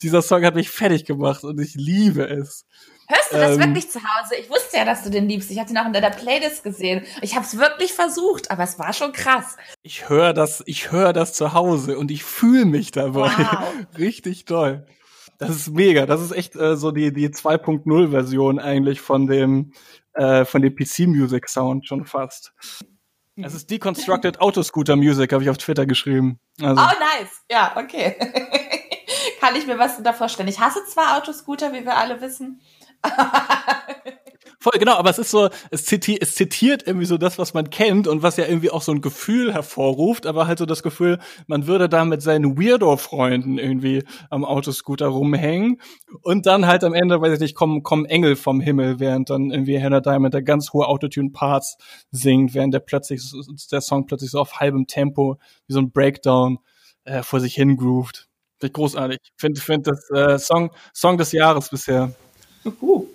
dieser 0.00 0.22
Song 0.22 0.44
hat 0.44 0.54
mich 0.54 0.70
fertig 0.70 1.04
gemacht 1.04 1.44
und 1.44 1.60
ich 1.60 1.74
liebe 1.74 2.26
es. 2.28 2.64
Hörst 3.08 3.32
du 3.32 3.36
das 3.36 3.56
Ähm. 3.56 3.60
wirklich 3.60 3.90
zu 3.90 3.98
Hause? 4.00 4.36
Ich 4.40 4.48
wusste 4.48 4.78
ja, 4.78 4.84
dass 4.84 5.04
du 5.04 5.10
den 5.10 5.28
liebst. 5.28 5.50
Ich 5.50 5.58
hatte 5.58 5.72
ihn 5.72 5.78
auch 5.78 5.86
in 5.86 5.92
deiner 5.92 6.10
Playlist 6.10 6.64
gesehen. 6.64 7.04
Ich 7.20 7.34
habe 7.34 7.44
es 7.44 7.58
wirklich 7.58 7.92
versucht, 7.92 8.50
aber 8.50 8.62
es 8.62 8.78
war 8.78 8.92
schon 8.94 9.12
krass. 9.12 9.56
Ich 9.82 10.08
höre 10.08 10.32
das, 10.32 10.62
ich 10.66 10.90
höre 10.92 11.12
das 11.12 11.34
zu 11.34 11.52
Hause 11.52 11.98
und 11.98 12.10
ich 12.10 12.24
fühle 12.24 12.64
mich 12.64 12.90
dabei. 12.90 13.30
Wow. 13.36 13.72
Richtig 13.98 14.46
toll. 14.46 14.86
Das 15.46 15.56
ist 15.56 15.70
mega. 15.70 16.06
Das 16.06 16.20
ist 16.20 16.32
echt 16.32 16.56
äh, 16.56 16.76
so 16.76 16.90
die, 16.90 17.12
die 17.12 17.28
2.0 17.28 18.10
Version 18.10 18.58
eigentlich 18.58 19.00
von 19.00 19.26
dem 19.26 19.72
äh, 20.14 20.44
dem 20.44 20.74
PC-Music-Sound 20.74 21.86
schon 21.86 22.04
fast. 22.04 22.52
Es 23.36 23.54
ist 23.54 23.70
Deconstructed 23.70 24.40
Autoscooter 24.40 24.96
Music, 24.96 25.32
habe 25.32 25.42
ich 25.42 25.50
auf 25.50 25.56
Twitter 25.58 25.86
geschrieben. 25.86 26.38
Also. 26.60 26.82
Oh, 26.82 27.20
nice. 27.20 27.42
Ja, 27.50 27.74
okay. 27.76 28.16
Kann 29.40 29.56
ich 29.56 29.66
mir 29.66 29.78
was 29.78 30.02
da 30.02 30.12
vorstellen. 30.12 30.48
Ich 30.48 30.60
hasse 30.60 30.84
zwar 30.86 31.16
Autoscooter, 31.16 31.72
wie 31.72 31.84
wir 31.84 31.96
alle 31.96 32.20
wissen. 32.20 32.60
Voll, 34.62 34.78
genau, 34.78 34.94
aber 34.94 35.10
es 35.10 35.18
ist 35.18 35.32
so, 35.32 35.48
es 35.72 35.84
zitiert, 35.86 36.22
es 36.22 36.36
zitiert 36.36 36.86
irgendwie 36.86 37.06
so 37.06 37.18
das, 37.18 37.36
was 37.36 37.52
man 37.52 37.68
kennt 37.70 38.06
und 38.06 38.22
was 38.22 38.36
ja 38.36 38.46
irgendwie 38.46 38.70
auch 38.70 38.82
so 38.82 38.92
ein 38.92 39.00
Gefühl 39.00 39.52
hervorruft, 39.52 40.24
aber 40.24 40.46
halt 40.46 40.60
so 40.60 40.66
das 40.66 40.84
Gefühl, 40.84 41.18
man 41.48 41.66
würde 41.66 41.88
da 41.88 42.04
mit 42.04 42.22
seinen 42.22 42.56
Weirdo-Freunden 42.56 43.58
irgendwie 43.58 44.04
am 44.30 44.44
Autoscooter 44.44 45.08
rumhängen 45.08 45.80
und 46.22 46.46
dann 46.46 46.68
halt 46.68 46.84
am 46.84 46.94
Ende, 46.94 47.20
weiß 47.20 47.32
ich 47.34 47.40
nicht, 47.40 47.56
kommen, 47.56 47.82
kommen 47.82 48.04
Engel 48.04 48.36
vom 48.36 48.60
Himmel, 48.60 49.00
während 49.00 49.30
dann 49.30 49.50
irgendwie 49.50 49.82
Hannah 49.82 50.00
Diamond 50.00 50.32
der 50.32 50.42
ganz 50.42 50.72
hohe 50.72 50.86
Autotune-Parts 50.86 51.78
singt, 52.12 52.54
während 52.54 52.72
der 52.72 52.78
plötzlich, 52.80 53.20
der 53.72 53.80
Song 53.80 54.06
plötzlich 54.06 54.30
so 54.30 54.38
auf 54.38 54.60
halbem 54.60 54.86
Tempo, 54.86 55.38
wie 55.66 55.72
so 55.72 55.80
ein 55.80 55.90
Breakdown, 55.90 56.60
äh, 57.02 57.24
vor 57.24 57.40
sich 57.40 57.56
hin 57.56 57.76
groovt. 57.76 58.28
Finde 58.60 58.66
ich 58.68 58.72
großartig. 58.74 59.18
Finde, 59.36 59.60
finde 59.60 59.90
das 59.90 60.08
äh, 60.10 60.38
Song, 60.38 60.70
Song 60.94 61.18
des 61.18 61.32
Jahres 61.32 61.68
bisher. 61.68 62.14
Uh. 62.80 63.11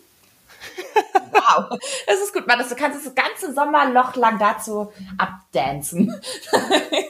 Wow, 1.48 1.80
das 2.06 2.22
ist 2.22 2.34
gut, 2.34 2.48
man. 2.48 2.60
Du 2.60 2.76
kannst 2.76 3.06
das 3.06 3.16
ganze 3.16 3.54
Sommerloch 3.54 4.16
lang 4.16 4.40
dazu 4.40 4.92
abdancen. 5.18 6.14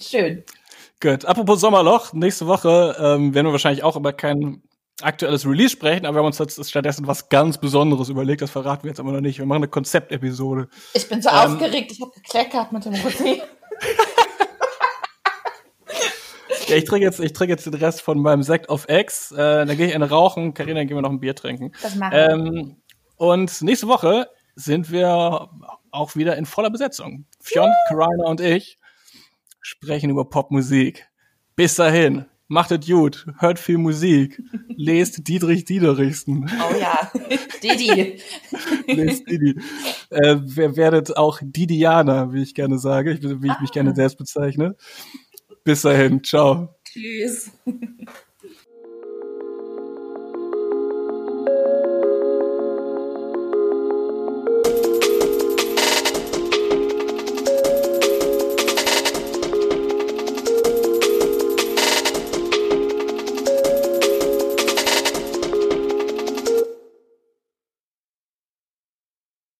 Schön. 0.00 0.44
Gut. 1.00 1.24
Apropos 1.24 1.60
Sommerloch, 1.60 2.12
nächste 2.12 2.46
Woche 2.46 2.96
ähm, 2.98 3.34
werden 3.34 3.46
wir 3.46 3.52
wahrscheinlich 3.52 3.82
auch 3.82 3.96
über 3.96 4.12
kein 4.12 4.62
aktuelles 5.00 5.46
Release 5.46 5.70
sprechen, 5.70 6.06
aber 6.06 6.16
wir 6.16 6.18
haben 6.20 6.26
uns 6.26 6.38
jetzt 6.38 6.68
stattdessen 6.68 7.06
was 7.06 7.28
ganz 7.28 7.58
Besonderes 7.58 8.08
überlegt. 8.08 8.42
Das 8.42 8.50
verraten 8.50 8.84
wir 8.84 8.90
jetzt 8.90 9.00
aber 9.00 9.12
noch 9.12 9.20
nicht. 9.20 9.38
Wir 9.38 9.46
machen 9.46 9.62
eine 9.62 9.68
Konzeptepisode. 9.68 10.68
Ich 10.94 11.08
bin 11.08 11.22
so 11.22 11.30
ähm, 11.30 11.34
aufgeregt. 11.34 11.92
Ich 11.92 12.00
habe 12.00 12.12
gekleckert 12.12 12.72
mit 12.72 12.84
dem 12.84 12.94
Rosé. 12.94 13.36
ja, 16.68 16.76
ich 16.76 16.84
trinke 16.84 17.04
jetzt, 17.04 17.20
ich 17.20 17.32
trinke 17.32 17.52
jetzt 17.52 17.66
den 17.66 17.74
Rest 17.74 18.02
von 18.02 18.20
meinem 18.20 18.42
Sekt 18.42 18.68
auf 18.68 18.88
Ex. 18.88 19.32
Äh, 19.32 19.66
dann 19.66 19.76
gehe 19.76 19.88
ich 19.88 19.94
eine 19.94 20.08
rauchen. 20.08 20.54
Karina, 20.54 20.80
dann 20.80 20.86
gehen 20.86 20.96
wir 20.96 21.02
noch 21.02 21.10
ein 21.10 21.20
Bier 21.20 21.34
trinken. 21.34 21.72
Das 21.82 21.96
machen 21.96 22.12
wir. 22.12 22.30
Ähm, 22.30 22.76
und 23.22 23.62
nächste 23.62 23.86
Woche 23.86 24.26
sind 24.56 24.90
wir 24.90 25.48
auch 25.92 26.16
wieder 26.16 26.36
in 26.36 26.44
voller 26.44 26.70
Besetzung. 26.70 27.26
Fionn, 27.40 27.70
Karina 27.86 28.24
und 28.24 28.40
ich 28.40 28.78
sprechen 29.60 30.10
über 30.10 30.28
Popmusik. 30.28 31.08
Bis 31.54 31.76
dahin, 31.76 32.24
macht 32.48 32.72
es 32.72 32.84
gut, 32.84 33.26
hört 33.38 33.60
viel 33.60 33.78
Musik, 33.78 34.42
lest 34.76 35.28
Dietrich 35.28 35.64
Diederichsen. 35.64 36.50
Oh 36.68 36.74
ja, 36.76 37.12
Didi. 37.62 38.20
lest 38.88 39.30
Didi. 39.30 39.56
Äh, 40.10 40.38
werdet 40.76 41.16
auch 41.16 41.38
Didianer, 41.40 42.32
wie 42.32 42.42
ich 42.42 42.56
gerne 42.56 42.80
sage, 42.80 43.20
wie 43.22 43.52
ich 43.52 43.60
mich 43.60 43.70
gerne 43.70 43.90
ah. 43.90 43.94
selbst 43.94 44.18
bezeichne. 44.18 44.74
Bis 45.62 45.82
dahin, 45.82 46.24
ciao. 46.24 46.74
Tschüss. 46.82 47.52